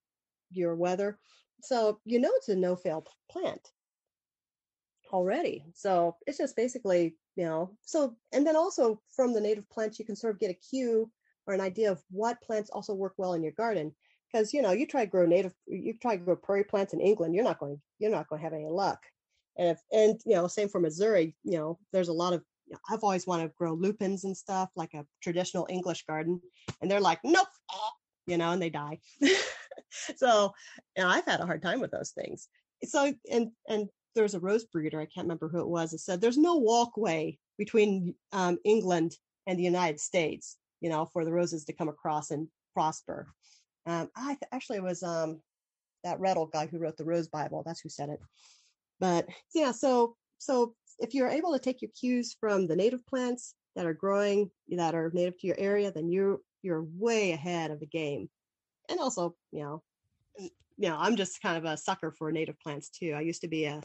your 0.51 0.75
weather. 0.75 1.19
So 1.61 1.99
you 2.05 2.19
know 2.19 2.31
it's 2.35 2.49
a 2.49 2.55
no 2.55 2.75
fail 2.75 3.05
plant 3.29 3.71
already. 5.11 5.65
So 5.73 6.15
it's 6.27 6.37
just 6.37 6.55
basically 6.55 7.15
you 7.35 7.45
know 7.45 7.71
so 7.81 8.15
and 8.33 8.45
then 8.45 8.55
also 8.55 9.01
from 9.15 9.33
the 9.33 9.41
native 9.41 9.69
plants 9.69 9.99
you 9.99 10.05
can 10.05 10.15
sort 10.15 10.33
of 10.33 10.39
get 10.39 10.51
a 10.51 10.53
cue 10.69 11.09
or 11.51 11.53
an 11.53 11.61
idea 11.61 11.91
of 11.91 12.01
what 12.09 12.41
plants 12.41 12.69
also 12.69 12.93
work 12.93 13.13
well 13.17 13.33
in 13.33 13.43
your 13.43 13.51
garden 13.51 13.93
because 14.31 14.53
you 14.53 14.61
know 14.61 14.71
you 14.71 14.87
try 14.87 15.03
to 15.03 15.11
grow 15.11 15.25
native 15.25 15.53
you 15.67 15.93
try 16.01 16.15
to 16.15 16.23
grow 16.23 16.35
prairie 16.35 16.63
plants 16.63 16.93
in 16.93 17.01
england 17.01 17.35
you're 17.35 17.43
not 17.43 17.59
going 17.59 17.79
you're 17.99 18.09
not 18.09 18.27
going 18.29 18.39
to 18.39 18.43
have 18.43 18.53
any 18.53 18.67
luck. 18.69 18.99
And 19.57 19.69
if 19.69 19.79
and 19.91 20.19
you 20.25 20.35
know 20.35 20.47
same 20.47 20.69
for 20.69 20.79
missouri 20.79 21.35
you 21.43 21.57
know 21.57 21.77
there's 21.91 22.07
a 22.07 22.13
lot 22.13 22.33
of 22.33 22.41
i've 22.89 23.03
always 23.03 23.27
wanted 23.27 23.49
to 23.49 23.53
grow 23.57 23.73
lupins 23.73 24.23
and 24.23 24.35
stuff 24.35 24.69
like 24.77 24.93
a 24.93 25.05
traditional 25.21 25.67
english 25.69 26.05
garden 26.05 26.41
and 26.81 26.89
they're 26.89 27.01
like 27.01 27.19
nope 27.25 27.47
you 28.27 28.37
know 28.37 28.51
and 28.51 28.61
they 28.61 28.69
die. 28.69 28.99
So 30.15 30.53
you 30.95 31.03
know, 31.03 31.09
i've 31.09 31.25
had 31.25 31.41
a 31.41 31.45
hard 31.45 31.61
time 31.61 31.81
with 31.81 31.91
those 31.91 32.11
things. 32.11 32.47
So 32.85 33.13
and 33.29 33.51
and 33.67 33.89
there's 34.15 34.33
a 34.33 34.39
rose 34.39 34.65
breeder 34.65 34.99
i 34.99 35.05
can't 35.05 35.25
remember 35.25 35.47
who 35.49 35.59
it 35.59 35.67
was 35.67 35.91
that 35.91 35.99
said 35.99 36.21
there's 36.21 36.37
no 36.37 36.55
walkway 36.55 37.37
between 37.57 38.15
um, 38.31 38.57
england 38.63 39.15
and 39.47 39.57
the 39.57 39.63
united 39.63 39.99
states 39.99 40.57
you 40.81 40.89
know 40.89 41.05
for 41.13 41.23
the 41.23 41.31
roses 41.31 41.63
to 41.65 41.73
come 41.73 41.87
across 41.87 42.31
and 42.31 42.47
prosper. 42.73 43.27
Um, 43.85 44.09
i 44.15 44.29
th- 44.29 44.49
actually 44.51 44.77
it 44.77 44.83
was 44.83 45.01
um, 45.01 45.41
that 46.03 46.19
Reddell 46.19 46.47
guy 46.47 46.67
who 46.67 46.79
wrote 46.79 46.97
the 46.97 47.05
rose 47.05 47.27
bible 47.27 47.63
that's 47.65 47.79
who 47.79 47.89
said 47.89 48.09
it. 48.09 48.19
But 48.99 49.27
yeah 49.55 49.71
so 49.71 50.15
so 50.37 50.75
if 50.99 51.13
you're 51.13 51.29
able 51.29 51.53
to 51.53 51.59
take 51.59 51.81
your 51.81 51.91
cues 51.99 52.35
from 52.39 52.67
the 52.67 52.75
native 52.75 53.05
plants 53.07 53.55
that 53.75 53.85
are 53.85 53.93
growing 53.93 54.51
that 54.69 54.95
are 54.95 55.11
native 55.13 55.37
to 55.39 55.47
your 55.47 55.59
area 55.59 55.91
then 55.91 56.09
you're 56.09 56.39
you're 56.61 56.85
way 56.97 57.31
ahead 57.31 57.71
of 57.71 57.79
the 57.79 57.87
game. 57.87 58.29
And 58.89 58.99
also 58.99 59.35
you 59.51 59.63
know 59.63 59.83
you 60.77 60.89
know 60.89 60.97
i'm 60.97 61.15
just 61.15 61.41
kind 61.41 61.57
of 61.57 61.65
a 61.65 61.77
sucker 61.77 62.11
for 62.11 62.31
native 62.31 62.59
plants 62.59 62.89
too. 62.89 63.13
I 63.15 63.21
used 63.21 63.41
to 63.41 63.47
be 63.47 63.65
a, 63.65 63.81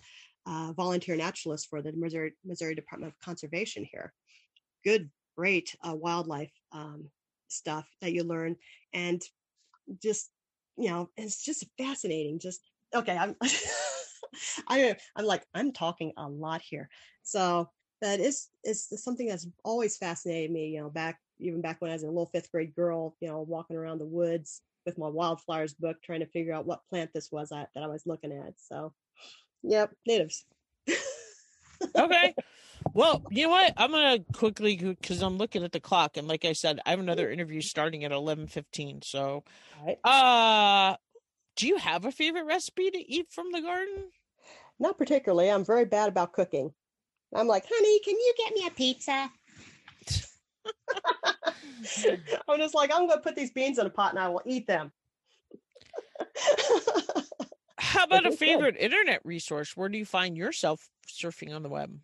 a 0.46 0.72
volunteer 0.74 1.16
naturalist 1.16 1.68
for 1.68 1.82
the 1.82 1.92
missouri 1.92 2.32
missouri 2.44 2.74
department 2.74 3.12
of 3.12 3.20
conservation 3.24 3.86
here. 3.90 4.12
Good 4.84 5.10
great 5.36 5.76
uh, 5.86 5.94
wildlife 5.94 6.52
um, 6.72 7.08
stuff 7.48 7.86
that 8.00 8.12
you 8.12 8.24
learn 8.24 8.56
and 8.92 9.22
just 10.02 10.30
you 10.76 10.88
know 10.88 11.08
it's 11.16 11.42
just 11.44 11.64
fascinating 11.78 12.38
just 12.38 12.60
okay 12.94 13.16
i'm 13.16 13.36
I, 14.68 14.96
i'm 15.16 15.24
like 15.24 15.46
i'm 15.54 15.72
talking 15.72 16.12
a 16.16 16.28
lot 16.28 16.60
here 16.60 16.88
so 17.22 17.68
that 18.02 18.20
is 18.20 18.48
is 18.64 18.88
something 19.02 19.28
that's 19.28 19.46
always 19.64 19.96
fascinated 19.96 20.50
me 20.50 20.68
you 20.68 20.80
know 20.80 20.90
back 20.90 21.20
even 21.38 21.60
back 21.60 21.80
when 21.80 21.90
i 21.90 21.94
was 21.94 22.02
a 22.02 22.06
little 22.08 22.26
fifth 22.26 22.50
grade 22.50 22.74
girl 22.74 23.16
you 23.20 23.28
know 23.28 23.40
walking 23.42 23.76
around 23.76 23.98
the 23.98 24.06
woods 24.06 24.62
with 24.84 24.98
my 24.98 25.08
wildflowers 25.08 25.74
book 25.74 25.96
trying 26.02 26.20
to 26.20 26.26
figure 26.26 26.52
out 26.52 26.66
what 26.66 26.86
plant 26.88 27.10
this 27.14 27.30
was 27.32 27.50
that 27.50 27.68
i 27.76 27.86
was 27.86 28.06
looking 28.06 28.32
at 28.32 28.54
so 28.56 28.92
yep 29.62 29.92
natives 30.06 30.44
okay. 31.96 32.34
Well, 32.94 33.22
you 33.30 33.44
know 33.44 33.50
what? 33.50 33.72
I'm 33.76 33.90
gonna 33.90 34.20
quickly 34.32 34.76
because 34.76 35.22
I'm 35.22 35.36
looking 35.38 35.64
at 35.64 35.72
the 35.72 35.80
clock, 35.80 36.16
and 36.16 36.26
like 36.26 36.44
I 36.44 36.52
said, 36.52 36.80
I 36.86 36.90
have 36.90 36.98
another 37.00 37.30
interview 37.30 37.60
starting 37.60 38.04
at 38.04 38.12
11:15. 38.12 39.02
So, 39.02 39.44
right 39.84 39.98
uh, 40.04 40.96
do 41.56 41.66
you 41.66 41.76
have 41.78 42.04
a 42.04 42.12
favorite 42.12 42.44
recipe 42.44 42.90
to 42.90 42.98
eat 42.98 43.26
from 43.30 43.52
the 43.52 43.60
garden? 43.60 44.10
not 44.78 44.98
particularly 44.98 45.50
i'm 45.50 45.64
very 45.64 45.84
bad 45.84 46.08
about 46.08 46.32
cooking 46.32 46.70
i'm 47.34 47.46
like 47.46 47.64
honey 47.66 47.98
can 48.00 48.14
you 48.14 48.34
get 48.36 48.52
me 48.52 48.66
a 48.66 48.70
pizza 48.70 49.30
i'm 52.48 52.58
just 52.58 52.74
like 52.74 52.90
i'm 52.94 53.06
gonna 53.08 53.20
put 53.20 53.34
these 53.34 53.50
beans 53.50 53.78
in 53.78 53.86
a 53.86 53.90
pot 53.90 54.10
and 54.12 54.18
i 54.18 54.28
will 54.28 54.42
eat 54.46 54.66
them 54.66 54.92
How 57.78 58.04
about 58.04 58.26
a 58.26 58.28
Okay, 58.28 58.36
good. 58.36 58.38
favorite 58.38 58.76
internet 58.78 59.20
resource? 59.24 59.76
Where 59.76 59.88
do 59.88 59.96
you 59.98 60.04
find 60.04 60.36
yourself 60.36 60.88
surfing 61.08 61.54
on 61.54 61.62
the 61.62 61.68
web? 61.68 61.98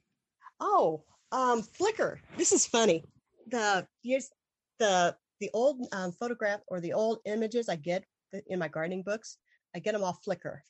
Oh, 0.62 1.02
um, 1.32 1.62
Flickr. 1.62 2.18
This 2.38 2.52
is 2.52 2.64
funny. 2.66 3.04
The 3.48 3.86
here's 4.02 4.30
the 4.78 5.16
the 5.40 5.50
old 5.52 5.86
um, 5.92 6.12
photograph 6.12 6.60
or 6.68 6.80
the 6.80 6.92
old 6.92 7.18
images 7.26 7.68
I 7.68 7.76
get 7.76 8.04
in 8.46 8.60
my 8.60 8.68
gardening 8.68 9.02
books. 9.02 9.38
I 9.74 9.80
get 9.80 9.92
them 9.92 10.04
off 10.04 10.24
Flickr, 10.24 10.60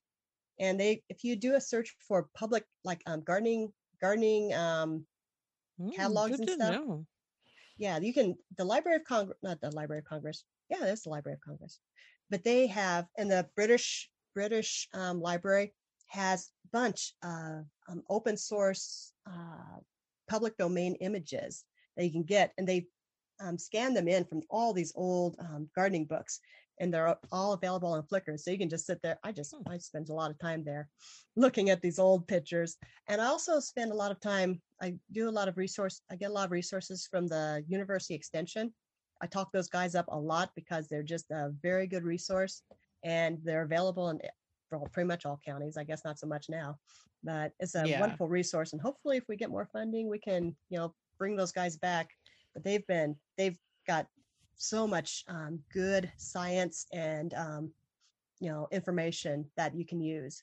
and 0.58 0.80
they 0.80 1.02
if 1.10 1.24
you 1.24 1.36
do 1.36 1.54
a 1.56 1.60
search 1.60 1.94
for 2.08 2.28
public 2.34 2.64
like 2.84 3.02
um, 3.06 3.20
gardening 3.20 3.72
gardening 4.00 4.54
um, 4.54 5.04
Mm, 5.80 5.94
catalogs 5.94 6.38
and 6.38 6.48
stuff. 6.50 6.76
know. 6.76 7.06
Yeah, 7.78 7.98
you 7.98 8.12
can. 8.12 8.36
The 8.56 8.64
Library 8.64 8.96
of 8.96 9.04
Congress, 9.04 9.38
not 9.42 9.60
the 9.60 9.70
Library 9.70 10.00
of 10.00 10.04
Congress. 10.04 10.44
Yeah, 10.70 10.80
that's 10.80 11.02
the 11.02 11.10
Library 11.10 11.34
of 11.34 11.40
Congress. 11.40 11.80
But 12.30 12.44
they 12.44 12.66
have, 12.68 13.06
and 13.18 13.30
the 13.30 13.48
British 13.56 14.10
British 14.34 14.88
um, 14.94 15.20
Library 15.20 15.74
has 16.12 16.50
a 16.66 16.68
bunch 16.72 17.14
of 17.22 17.64
um, 17.88 18.02
open 18.10 18.36
source 18.36 19.12
uh, 19.26 19.78
public 20.28 20.56
domain 20.58 20.94
images 21.00 21.64
that 21.96 22.04
you 22.04 22.10
can 22.10 22.22
get, 22.22 22.52
and 22.58 22.68
they 22.68 22.86
um, 23.40 23.58
scan 23.58 23.94
them 23.94 24.08
in 24.08 24.24
from 24.24 24.42
all 24.50 24.72
these 24.74 24.92
old 24.94 25.36
um, 25.40 25.68
gardening 25.74 26.04
books, 26.04 26.40
and 26.80 26.92
they're 26.92 27.16
all 27.30 27.54
available 27.54 27.92
on 27.92 28.02
Flickr. 28.02 28.38
So 28.38 28.50
you 28.50 28.58
can 28.58 28.68
just 28.68 28.86
sit 28.86 29.00
there. 29.02 29.18
I 29.24 29.32
just 29.32 29.54
Hmm. 29.54 29.72
I 29.72 29.78
spend 29.78 30.10
a 30.10 30.14
lot 30.14 30.30
of 30.30 30.38
time 30.38 30.62
there, 30.62 30.88
looking 31.34 31.70
at 31.70 31.80
these 31.80 31.98
old 31.98 32.28
pictures, 32.28 32.76
and 33.08 33.18
I 33.20 33.26
also 33.26 33.58
spend 33.58 33.90
a 33.90 33.96
lot 33.96 34.10
of 34.10 34.20
time. 34.20 34.60
I 34.82 34.94
do 35.12 35.30
a 35.30 35.38
lot 35.38 35.48
of 35.48 35.56
resource. 35.56 36.02
I 36.10 36.16
get 36.16 36.30
a 36.30 36.34
lot 36.34 36.44
of 36.44 36.52
resources 36.52 37.06
from 37.10 37.26
the 37.26 37.64
University 37.68 38.14
Extension. 38.14 38.74
I 39.22 39.26
talk 39.28 39.50
those 39.50 39.68
guys 39.68 39.94
up 39.94 40.08
a 40.08 40.18
lot 40.18 40.50
because 40.54 40.88
they're 40.88 41.02
just 41.02 41.30
a 41.30 41.54
very 41.62 41.86
good 41.86 42.04
resource, 42.04 42.62
and 43.02 43.38
they're 43.44 43.62
available 43.62 44.10
in 44.10 44.20
for 44.72 44.78
all, 44.78 44.88
pretty 44.88 45.06
much 45.06 45.26
all 45.26 45.38
counties. 45.44 45.76
I 45.76 45.84
guess 45.84 46.04
not 46.04 46.18
so 46.18 46.26
much 46.26 46.48
now, 46.48 46.78
but 47.22 47.52
it's 47.60 47.74
a 47.74 47.86
Yeah. 47.86 48.00
wonderful 48.00 48.28
resource. 48.28 48.72
And 48.72 48.80
hopefully, 48.80 49.18
if 49.18 49.24
we 49.28 49.36
get 49.36 49.50
more 49.50 49.68
funding, 49.72 50.08
we 50.08 50.18
can 50.18 50.56
you 50.70 50.78
know 50.78 50.94
bring 51.18 51.36
those 51.36 51.52
guys 51.52 51.76
back. 51.76 52.08
But 52.54 52.64
they've 52.64 52.86
been 52.86 53.16
they've 53.36 53.58
got 53.86 54.06
so 54.56 54.86
much 54.86 55.24
um, 55.28 55.60
good 55.72 56.10
science 56.16 56.86
and 56.92 57.34
um, 57.34 57.70
you 58.40 58.48
know 58.50 58.66
information 58.72 59.44
that 59.56 59.74
you 59.74 59.84
can 59.84 60.00
use. 60.00 60.42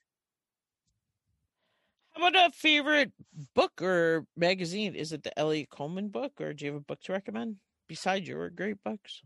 How 2.12 2.28
about 2.28 2.50
a 2.52 2.54
favorite 2.54 3.14
book 3.56 3.82
or 3.82 4.26
magazine? 4.36 4.94
Is 4.94 5.12
it 5.12 5.24
the 5.24 5.38
Eliot 5.40 5.70
Coleman 5.70 6.10
book, 6.10 6.34
or 6.40 6.54
do 6.54 6.66
you 6.66 6.72
have 6.74 6.82
a 6.82 6.86
book 6.86 7.00
to 7.04 7.14
recommend 7.14 7.56
besides 7.88 8.28
your 8.28 8.50
great 8.50 8.84
books? 8.84 9.24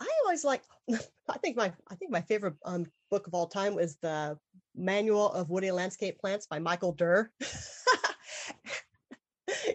I 0.00 0.08
always 0.24 0.44
like. 0.44 0.62
I 1.28 1.38
think 1.38 1.56
my 1.56 1.72
I 1.88 1.94
think 1.94 2.10
my 2.10 2.20
favorite 2.22 2.54
um, 2.64 2.86
book 3.10 3.26
of 3.26 3.34
all 3.34 3.46
time 3.46 3.74
was 3.74 3.96
the 4.02 4.38
Manual 4.74 5.32
of 5.32 5.50
Woody 5.50 5.70
Landscape 5.70 6.18
Plants 6.18 6.46
by 6.46 6.58
Michael 6.58 6.92
Dirr. 6.92 7.30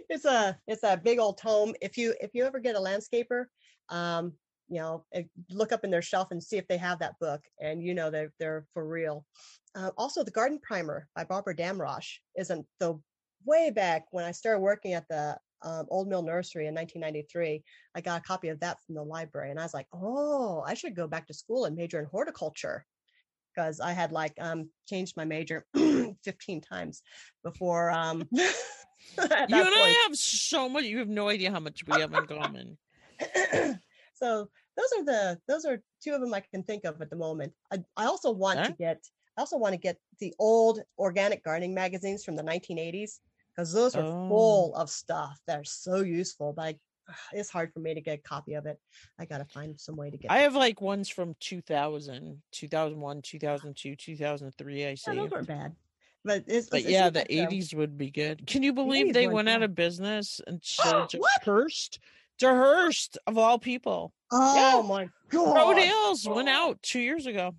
it's 0.09 0.25
a 0.25 0.57
it's 0.67 0.83
a 0.83 0.97
big 0.97 1.19
old 1.19 1.37
tome. 1.37 1.73
If 1.81 1.97
you 1.97 2.13
if 2.21 2.31
you 2.33 2.45
ever 2.45 2.59
get 2.59 2.75
a 2.75 2.79
landscaper, 2.79 3.45
um, 3.89 4.33
you 4.67 4.79
know, 4.79 5.05
eh, 5.13 5.23
look 5.49 5.71
up 5.71 5.83
in 5.83 5.91
their 5.91 6.01
shelf 6.01 6.29
and 6.31 6.41
see 6.41 6.57
if 6.57 6.67
they 6.67 6.77
have 6.77 6.99
that 6.99 7.19
book, 7.19 7.41
and 7.59 7.83
you 7.83 7.93
know 7.93 8.09
they're 8.09 8.31
they're 8.39 8.65
for 8.73 8.87
real. 8.87 9.25
Uh, 9.75 9.91
also, 9.97 10.23
the 10.23 10.31
Garden 10.31 10.59
Primer 10.61 11.07
by 11.15 11.23
Barbara 11.23 11.55
Damrosch 11.55 12.17
isn't 12.37 12.65
the 12.79 12.99
way 13.45 13.69
back 13.69 14.05
when 14.11 14.25
I 14.25 14.31
started 14.31 14.59
working 14.59 14.93
at 14.93 15.07
the 15.09 15.37
um, 15.61 15.85
Old 15.89 16.07
Mill 16.07 16.21
Nursery 16.21 16.67
in 16.67 16.75
1993. 16.75 17.63
I 17.95 18.01
got 18.01 18.19
a 18.19 18.23
copy 18.23 18.49
of 18.49 18.59
that 18.61 18.77
from 18.85 18.95
the 18.95 19.03
library, 19.03 19.51
and 19.51 19.59
I 19.59 19.63
was 19.63 19.73
like, 19.73 19.87
"Oh, 19.93 20.63
I 20.65 20.73
should 20.73 20.95
go 20.95 21.07
back 21.07 21.27
to 21.27 21.33
school 21.33 21.65
and 21.65 21.75
major 21.75 21.99
in 21.99 22.05
horticulture," 22.05 22.85
because 23.53 23.79
I 23.79 23.91
had 23.91 24.11
like 24.11 24.33
um, 24.39 24.69
changed 24.87 25.17
my 25.17 25.25
major 25.25 25.65
15 26.23 26.61
times 26.61 27.01
before. 27.43 27.91
Um, 27.91 28.27
You 29.19 29.25
and 29.25 29.47
point. 29.47 29.75
I 29.75 30.03
have 30.07 30.15
so 30.15 30.69
much. 30.69 30.83
You 30.85 30.99
have 30.99 31.09
no 31.09 31.29
idea 31.29 31.51
how 31.51 31.59
much 31.59 31.85
we 31.85 31.97
have 31.97 32.13
in 32.13 32.25
common. 32.25 32.77
so 34.13 34.49
those 34.77 34.91
are 34.97 35.05
the 35.05 35.39
those 35.47 35.65
are 35.65 35.81
two 36.01 36.13
of 36.13 36.21
them 36.21 36.33
I 36.33 36.41
can 36.41 36.63
think 36.63 36.85
of 36.85 37.01
at 37.01 37.09
the 37.09 37.15
moment. 37.15 37.53
I, 37.71 37.79
I 37.97 38.05
also 38.05 38.31
want 38.31 38.59
Okay. 38.59 38.71
to 38.71 38.77
get 38.77 39.03
I 39.37 39.41
also 39.41 39.57
want 39.57 39.73
to 39.73 39.79
get 39.79 39.97
the 40.19 40.33
old 40.39 40.81
organic 40.97 41.43
gardening 41.43 41.73
magazines 41.73 42.23
from 42.23 42.35
the 42.35 42.43
1980s 42.43 43.19
because 43.55 43.71
those 43.73 43.95
are 43.95 44.03
Oh. 44.03 44.27
full 44.29 44.75
of 44.75 44.89
stuff 44.89 45.39
that 45.47 45.59
are 45.59 45.63
so 45.63 45.97
useful. 45.97 46.53
But 46.53 46.61
I, 46.63 46.75
it's 47.33 47.49
hard 47.49 47.73
for 47.73 47.79
me 47.79 47.93
to 47.93 48.01
get 48.01 48.19
a 48.19 48.21
copy 48.21 48.53
of 48.53 48.65
it. 48.65 48.79
I 49.19 49.25
got 49.25 49.39
to 49.39 49.45
find 49.45 49.79
some 49.79 49.95
way 49.95 50.09
to 50.11 50.17
get. 50.17 50.31
I 50.31 50.39
have 50.39 50.55
like 50.55 50.79
ones 50.81 51.09
from 51.09 51.35
2000, 51.39 52.41
2001, 52.51 53.21
2002, 53.23 53.95
2003. 53.95 54.73
I 54.85 54.89
yeah, 54.89 54.95
see. 54.95 55.15
those 55.15 55.29
weren't 55.29 55.47
bad. 55.47 55.75
But 56.25 56.43
it's, 56.47 56.69
But 56.69 56.81
it's- 56.81 56.91
yeah, 56.91 57.07
it's 57.07 57.13
the 57.29 57.35
like, 57.37 57.47
um, 57.47 57.53
80s 57.53 57.73
would 57.73 57.97
be 57.97 58.11
good. 58.11 58.45
Can 58.45 58.61
you 58.61 58.73
believe 58.73 59.07
80s 59.07 59.13
they 59.13 59.27
went 59.27 59.49
out 59.49 59.63
of 59.63 59.73
business 59.73 60.41
and 60.45 60.59
sold 60.63 61.09
to? 61.11 61.21
Hearst? 61.43 61.99
To 62.39 62.47
Hearst, 62.47 63.17
of 63.27 63.37
all 63.37 63.57
people. 63.59 64.13
Oh 64.31 64.83
my 64.83 65.09
god! 65.29 65.57
Rodale's 65.75 66.27
went 66.27 66.47
out 66.49 66.81
two 66.83 66.99
years 66.99 67.25
ago. 67.25 67.55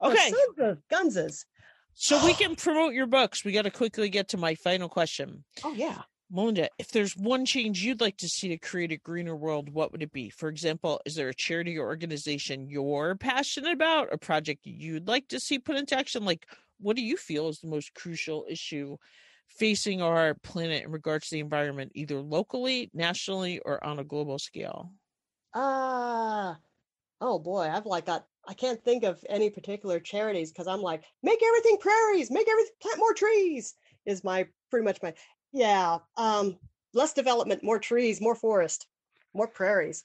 Okay, 0.00 0.30
sons 0.30 0.58
of 0.58 0.78
Gunses. 0.88 1.44
So 1.96 2.24
we 2.24 2.34
can 2.34 2.54
promote 2.54 2.94
your 2.94 3.06
books. 3.06 3.44
We 3.44 3.52
got 3.52 3.62
to 3.62 3.70
quickly 3.70 4.08
get 4.08 4.28
to 4.28 4.36
my 4.36 4.54
final 4.54 4.88
question. 4.88 5.44
Oh 5.64 5.72
yeah. 5.72 6.02
Melinda, 6.30 6.68
if 6.78 6.90
there's 6.90 7.16
one 7.16 7.44
change 7.44 7.84
you'd 7.84 8.00
like 8.00 8.16
to 8.18 8.28
see 8.28 8.48
to 8.48 8.58
create 8.58 8.90
a 8.90 8.96
greener 8.96 9.36
world, 9.36 9.72
what 9.72 9.92
would 9.92 10.02
it 10.02 10.12
be? 10.12 10.28
For 10.28 10.48
example, 10.48 11.00
is 11.06 11.14
there 11.14 11.28
a 11.28 11.34
charity 11.34 11.78
or 11.78 11.86
organization 11.86 12.68
you're 12.68 13.14
passionate 13.14 13.72
about, 13.72 14.12
a 14.12 14.18
project 14.18 14.66
you'd 14.66 15.06
like 15.06 15.28
to 15.28 15.38
see 15.38 15.60
put 15.60 15.76
into 15.76 15.96
action? 15.96 16.24
Like, 16.24 16.46
what 16.78 16.96
do 16.96 17.02
you 17.02 17.16
feel 17.16 17.48
is 17.48 17.60
the 17.60 17.68
most 17.68 17.94
crucial 17.94 18.44
issue 18.50 18.96
facing 19.46 20.02
our 20.02 20.34
planet 20.42 20.84
in 20.84 20.90
regards 20.90 21.28
to 21.28 21.36
the 21.36 21.40
environment, 21.40 21.92
either 21.94 22.20
locally, 22.20 22.90
nationally, 22.92 23.60
or 23.60 23.82
on 23.84 24.00
a 24.00 24.04
global 24.04 24.40
scale? 24.40 24.90
Ah, 25.54 26.58
oh 27.20 27.38
boy, 27.38 27.70
I've 27.72 27.86
like 27.86 28.06
got 28.06 28.26
I 28.48 28.54
can't 28.54 28.82
think 28.84 29.02
of 29.04 29.24
any 29.28 29.50
particular 29.50 29.98
charities 29.98 30.52
because 30.52 30.68
I'm 30.68 30.82
like, 30.82 31.02
make 31.22 31.42
everything 31.42 31.78
prairies, 31.80 32.30
make 32.30 32.48
everything 32.48 32.72
plant 32.80 32.98
more 32.98 33.14
trees 33.14 33.74
is 34.04 34.22
my 34.22 34.46
pretty 34.70 34.84
much 34.84 35.02
my 35.02 35.14
yeah. 35.52 35.98
Um, 36.16 36.58
less 36.94 37.12
development, 37.12 37.62
more 37.62 37.78
trees, 37.78 38.20
more 38.20 38.34
forest, 38.34 38.86
more 39.34 39.48
prairies. 39.48 40.04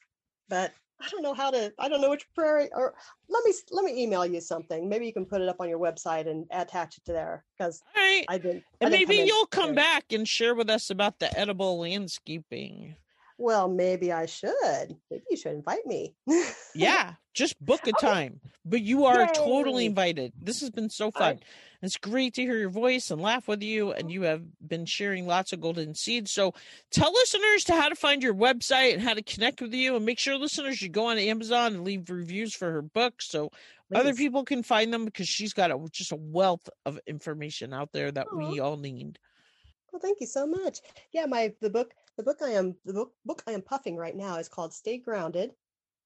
But 0.49 0.73
I 1.03 1.07
don't 1.09 1.23
know 1.23 1.33
how 1.33 1.49
to 1.51 1.73
I 1.79 1.89
don't 1.89 2.01
know 2.01 2.09
which 2.09 2.27
prairie 2.35 2.69
or 2.73 2.93
let 3.29 3.43
me 3.45 3.53
let 3.71 3.85
me 3.85 4.01
email 4.03 4.25
you 4.25 4.39
something. 4.41 4.87
Maybe 4.87 5.05
you 5.05 5.13
can 5.13 5.25
put 5.25 5.41
it 5.41 5.49
up 5.49 5.57
on 5.59 5.69
your 5.69 5.79
website 5.79 6.29
and 6.29 6.45
attach 6.51 6.97
it 6.97 7.05
to 7.05 7.13
there 7.13 7.45
because 7.57 7.81
right. 7.95 8.25
I 8.27 8.37
didn't. 8.37 8.63
I 8.81 8.85
And 8.85 8.91
didn't 8.91 9.09
maybe 9.09 9.21
in 9.21 9.27
you'll 9.27 9.47
come 9.47 9.73
prepared. 9.73 9.75
back 9.75 10.13
and 10.13 10.27
share 10.27 10.55
with 10.55 10.69
us 10.69 10.89
about 10.89 11.19
the 11.19 11.37
edible 11.37 11.79
landscaping. 11.79 12.95
Well, 13.41 13.67
maybe 13.67 14.11
I 14.11 14.27
should. 14.27 14.95
Maybe 15.09 15.23
you 15.31 15.35
should 15.35 15.53
invite 15.53 15.87
me. 15.87 16.13
Yeah, 16.73 17.15
just 17.33 17.59
book 17.59 17.85
a 17.87 17.91
oh, 17.91 17.99
time. 17.99 18.39
But 18.63 18.81
you 18.81 19.05
are 19.05 19.27
totally 19.33 19.85
invited. 19.85 20.31
This 20.39 20.61
has 20.61 20.69
been 20.69 20.89
so 20.89 21.11
fun. 21.11 21.21
right. 21.21 21.43
It's 21.81 21.97
great 21.97 22.35
to 22.35 22.43
hear 22.43 22.55
your 22.55 22.69
voice 22.69 23.11
and 23.11 23.19
laugh 23.19 23.49
with 23.49 23.61
you, 23.61 23.91
and 23.91 24.09
you 24.09 24.21
have 24.21 24.43
been 24.65 24.85
sharing 24.85 25.25
lots 25.25 25.51
of 25.51 25.59
golden 25.59 25.95
seeds. 25.95 26.31
So 26.31 26.53
tell 26.91 27.11
listeners 27.11 27.65
to 27.65 27.73
how 27.73 27.89
to 27.89 27.95
find 27.95 28.23
your 28.23 28.35
website 28.35 28.93
and 28.93 29.01
how 29.01 29.15
to 29.15 29.23
connect 29.23 29.59
with 29.59 29.73
you, 29.73 29.95
and 29.97 30.05
make 30.05 30.19
sure 30.19 30.37
listeners 30.37 30.77
should 30.77 30.93
go 30.93 31.07
on 31.07 31.17
Amazon 31.17 31.73
and 31.73 31.83
leave 31.83 32.09
reviews 32.09 32.53
for 32.53 32.71
her 32.71 32.83
books 32.83 33.27
so 33.27 33.51
other 33.93 34.13
people 34.13 34.45
can 34.45 34.63
find 34.63 34.93
them 34.93 35.03
because 35.03 35.27
she's 35.27 35.53
got 35.53 35.71
a, 35.71 35.87
just 35.91 36.13
a 36.13 36.17
wealth 36.17 36.69
of 36.85 36.99
information 37.07 37.73
out 37.73 37.91
there 37.91 38.11
that 38.11 38.33
we 38.33 38.59
all 38.59 38.77
need. 38.77 39.19
Well, 39.91 39.99
thank 39.99 40.21
you 40.21 40.27
so 40.27 40.47
much. 40.47 40.79
Yeah, 41.11 41.25
my 41.25 41.53
the 41.59 41.69
book 41.69 41.93
the 42.21 42.25
book 42.25 42.41
I 42.43 42.51
am 42.51 42.75
the 42.85 42.93
book 42.93 43.13
book 43.25 43.43
I 43.47 43.51
am 43.51 43.63
puffing 43.63 43.97
right 43.97 44.15
now 44.15 44.37
is 44.37 44.47
called 44.47 44.75
Stay 44.75 44.99
Grounded: 44.99 45.53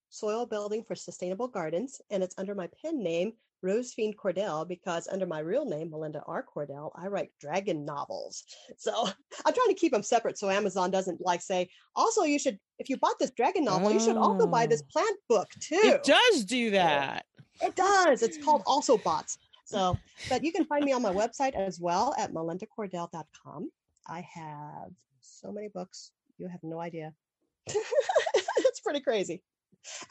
Soil 0.09 0.45
Building 0.45 0.81
for 0.81 0.95
Sustainable 0.95 1.49
Gardens, 1.49 1.99
and 2.09 2.23
it's 2.23 2.35
under 2.37 2.55
my 2.55 2.69
pen 2.81 3.03
name 3.03 3.33
Rose 3.61 3.93
Rosefiend 3.93 4.15
Cordell 4.15 4.65
because 4.65 5.09
under 5.11 5.25
my 5.25 5.39
real 5.39 5.65
name 5.65 5.91
Melinda 5.91 6.23
R. 6.25 6.45
Cordell, 6.45 6.91
I 6.95 7.07
write 7.07 7.31
dragon 7.41 7.83
novels. 7.83 8.45
So 8.77 9.09
I'm 9.45 9.53
trying 9.53 9.67
to 9.67 9.73
keep 9.73 9.91
them 9.91 10.03
separate 10.03 10.37
so 10.37 10.49
Amazon 10.49 10.89
doesn't 10.89 11.19
like 11.19 11.41
say. 11.41 11.69
Also, 11.97 12.23
you 12.23 12.39
should 12.39 12.59
if 12.79 12.89
you 12.89 12.95
bought 12.95 13.19
this 13.19 13.31
dragon 13.31 13.65
novel, 13.65 13.91
you 13.91 13.99
should 13.99 14.15
also 14.17 14.47
buy 14.47 14.65
this 14.67 14.83
Oh. 14.83 14.91
plant 14.93 15.19
book 15.27 15.49
too. 15.59 15.75
It 15.83 16.03
does 16.03 16.45
do 16.45 16.71
that. 16.71 17.25
It 17.61 17.75
does. 17.75 18.23
It's 18.23 18.37
called 18.37 18.63
Also 18.65 18.97
Bots. 18.97 19.37
So, 19.65 19.97
but 20.29 20.45
you 20.45 20.53
can 20.53 20.63
find 20.63 20.85
me 20.85 20.93
on 20.93 21.01
my 21.01 21.11
website 21.11 21.55
as 21.55 21.77
well 21.81 22.13
at 22.17 22.31
melindacordell.com. 22.31 23.69
I 24.07 24.21
have 24.21 24.91
so 25.27 25.51
many 25.51 25.67
books. 25.67 26.11
You 26.37 26.47
have 26.47 26.63
no 26.63 26.79
idea. 26.79 27.13
it's 27.67 28.79
pretty 28.81 28.99
crazy. 28.99 29.41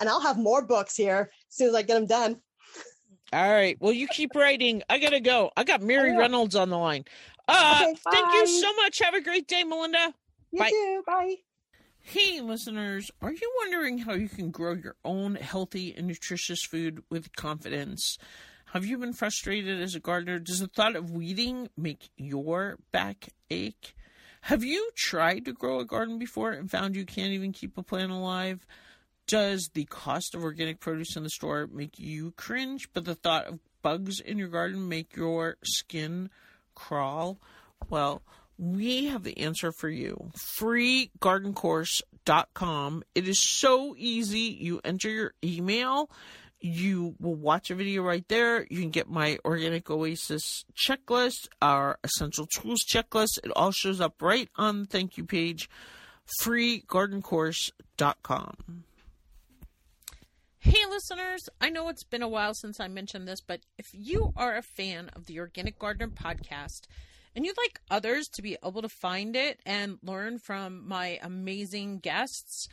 And 0.01 0.09
I'll 0.09 0.21
have 0.21 0.39
more 0.39 0.65
books 0.65 0.97
here 0.97 1.31
as 1.51 1.57
soon 1.57 1.69
as 1.69 1.75
I 1.75 1.83
get 1.83 1.95
them 1.95 2.07
done. 2.07 2.41
All 3.33 3.51
right. 3.53 3.77
Well, 3.81 3.93
you 3.93 4.07
keep 4.09 4.35
writing. 4.35 4.83
I 4.89 4.99
gotta 4.99 5.21
go. 5.21 5.51
I 5.57 5.65
got 5.65 5.83
Mary 5.83 6.11
yeah. 6.11 6.19
Reynolds 6.19 6.55
on 6.55 6.71
the 6.71 6.79
line. 6.79 7.05
Uh, 7.49 7.83
Okay, 7.83 7.99
thank 8.11 8.33
you 8.35 8.47
so 8.47 8.75
much. 8.77 9.01
Have 9.01 9.15
a 9.15 9.21
great 9.21 9.49
day, 9.49 9.65
Melinda. 9.65 10.15
You 10.53 10.61
Bye. 10.61 10.71
too. 10.71 11.03
Bye. 11.07 11.35
Hey, 12.01 12.41
listeners, 12.41 13.11
are 13.23 13.33
you 13.33 13.53
wondering 13.59 13.99
how 13.99 14.13
you 14.13 14.29
can 14.29 14.51
grow 14.51 14.75
your 14.75 14.95
own 15.05 15.37
healthy 15.37 15.95
and 15.97 16.07
nutritious 16.07 16.63
food 16.63 17.03
with 17.11 17.35
confidence? 17.35 18.19
Have 18.75 18.85
you 18.85 18.99
been 18.99 19.15
frustrated 19.15 19.81
as 19.81 19.95
a 19.95 20.01
gardener? 20.01 20.39
Does 20.39 20.61
the 20.61 20.67
thought 20.67 20.97
of 20.97 21.11
weeding 21.11 21.71
make 21.77 22.11
your 22.17 22.79
back 22.93 23.31
ache? 23.51 23.95
Have 24.45 24.63
you 24.63 24.91
tried 24.95 25.47
to 25.47 25.55
grow 25.55 25.81
a 25.81 25.87
garden 25.87 26.19
before 26.19 26.53
and 26.53 26.71
found 26.71 26.97
you 26.97 27.07
can't 27.07 27.33
even 27.33 27.53
keep 27.53 27.79
a 27.79 27.83
plant 27.83 28.13
alive? 28.13 28.67
Does 29.27 29.71
the 29.73 29.87
cost 29.87 30.35
of 30.35 30.45
organic 30.45 30.81
produce 30.81 31.17
in 31.17 31.23
the 31.23 31.31
store 31.31 31.67
make 31.73 31.99
you 31.99 32.33
cringe, 32.33 32.91
but 32.93 33.07
the 33.07 33.15
thought 33.15 33.47
of 33.47 33.59
bugs 33.81 34.21
in 34.21 34.37
your 34.37 34.49
garden 34.49 34.87
make 34.87 35.17
your 35.17 35.57
skin 35.65 36.29
crawl? 36.75 37.39
Well, 37.89 38.21
we 38.59 39.07
have 39.07 39.23
the 39.23 39.39
answer 39.39 39.73
for 39.73 39.89
you. 39.89 40.31
Freegardencourse.com. 40.37 43.03
It 43.15 43.27
is 43.27 43.41
so 43.41 43.95
easy. 43.97 44.59
You 44.61 44.79
enter 44.85 45.09
your 45.09 45.33
email, 45.43 46.11
you 46.65 47.15
will 47.21 47.35
watch 47.35 47.71
a 47.71 47.75
video 47.75 48.03
right 48.03 48.27
there. 48.29 48.67
You 48.71 48.81
can 48.81 48.89
get 48.89 49.11
my 49.11 49.37
Organic 49.45 49.91
Oasis 49.91 50.65
checklist, 50.75 51.49
our 51.61 51.99
essential 52.03 52.47
tools 52.47 52.83
checklist. 52.83 53.39
It 53.45 53.51
all 53.55 53.71
shows 53.71 54.01
up 54.01 54.23
right 54.23 54.49
on 54.57 54.81
the 54.81 54.87
thank 54.87 55.19
you 55.19 55.25
page. 55.25 55.69
Freegardencourse.com. 56.43 58.85
Hey, 60.59 60.87
listeners, 60.89 61.51
I 61.61 61.69
know 61.69 61.91
it's 61.91 62.05
been 62.05 62.23
a 62.23 62.29
while 62.29 62.55
since 62.55 62.81
I 62.81 62.89
mentioned 62.89 63.29
this, 63.29 63.43
but 63.43 63.61
if 63.77 63.89
you 63.93 64.33
are 64.35 64.57
a 64.57 64.63
fan 64.63 65.11
of 65.15 65.27
the 65.27 65.41
Organic 65.41 65.79
Gardener 65.79 66.09
podcast 66.09 66.87
and 67.37 67.45
you'd 67.45 67.59
like 67.59 67.83
others 67.91 68.27
to 68.29 68.41
be 68.41 68.57
able 68.65 68.81
to 68.81 68.89
find 68.89 69.37
it 69.37 69.61
and 69.67 69.99
learn 70.03 70.39
from 70.39 70.89
my 70.89 71.19
amazing 71.23 71.99
guests, 71.99 72.71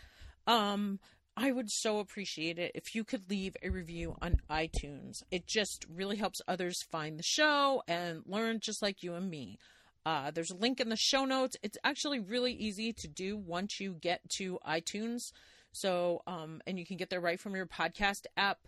um, 0.47 1.01
I 1.43 1.51
would 1.51 1.71
so 1.71 1.97
appreciate 1.97 2.59
it 2.59 2.73
if 2.75 2.93
you 2.93 3.03
could 3.03 3.27
leave 3.27 3.57
a 3.63 3.69
review 3.69 4.15
on 4.21 4.41
iTunes. 4.47 5.23
It 5.31 5.47
just 5.47 5.87
really 5.91 6.17
helps 6.17 6.39
others 6.47 6.83
find 6.83 7.17
the 7.17 7.23
show 7.23 7.81
and 7.87 8.21
learn 8.27 8.59
just 8.59 8.83
like 8.83 9.01
you 9.01 9.15
and 9.15 9.27
me. 9.27 9.57
Uh, 10.05 10.29
there's 10.29 10.51
a 10.51 10.55
link 10.55 10.79
in 10.79 10.89
the 10.89 10.95
show 10.95 11.25
notes. 11.25 11.57
It's 11.63 11.79
actually 11.83 12.19
really 12.19 12.53
easy 12.53 12.93
to 12.93 13.07
do 13.07 13.37
once 13.37 13.79
you 13.79 13.93
get 13.93 14.21
to 14.37 14.59
iTunes. 14.67 15.31
So, 15.71 16.21
um, 16.27 16.61
and 16.67 16.77
you 16.77 16.85
can 16.85 16.97
get 16.97 17.09
there 17.09 17.19
right 17.19 17.39
from 17.39 17.55
your 17.55 17.65
podcast 17.65 18.27
app. 18.37 18.67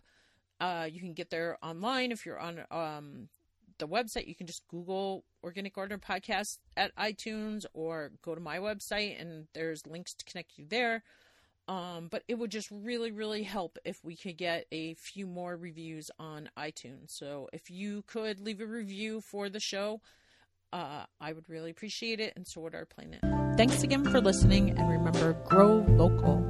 Uh, 0.59 0.87
you 0.91 0.99
can 0.99 1.13
get 1.13 1.29
there 1.29 1.59
online 1.61 2.11
if 2.11 2.25
you're 2.25 2.39
on 2.39 2.61
um, 2.71 3.29
the 3.77 3.87
website. 3.87 4.25
You 4.25 4.35
can 4.35 4.47
just 4.47 4.67
Google 4.67 5.25
Organic 5.43 5.75
Gardener 5.75 5.99
Podcast 5.99 6.57
at 6.75 6.95
iTunes 6.95 7.65
or 7.75 8.13
go 8.23 8.33
to 8.33 8.41
my 8.41 8.57
website 8.57 9.21
and 9.21 9.45
there's 9.53 9.85
links 9.85 10.15
to 10.15 10.25
connect 10.25 10.57
you 10.57 10.65
there. 10.67 11.03
Um, 11.67 12.09
but 12.11 12.23
it 12.27 12.35
would 12.35 12.51
just 12.51 12.69
really, 12.71 13.11
really 13.11 13.43
help 13.43 13.77
if 13.85 14.03
we 14.03 14.17
could 14.17 14.37
get 14.37 14.65
a 14.71 14.95
few 14.95 15.25
more 15.25 15.55
reviews 15.55 16.11
on 16.19 16.49
iTunes. 16.57 17.11
So 17.11 17.47
if 17.53 17.69
you 17.69 18.03
could 18.05 18.41
leave 18.41 18.59
a 18.59 18.65
review 18.65 19.21
for 19.21 19.47
the 19.47 19.61
show, 19.61 20.01
uh, 20.73 21.05
I 21.21 21.31
would 21.31 21.47
really 21.47 21.71
appreciate 21.71 22.19
it, 22.19 22.33
and 22.35 22.45
so 22.45 22.61
would 22.61 22.75
our 22.75 22.85
planet. 22.85 23.21
Thanks 23.55 23.83
again 23.83 24.03
for 24.03 24.19
listening, 24.19 24.71
and 24.71 24.89
remember, 24.89 25.33
grow 25.45 25.85
local. 25.87 26.43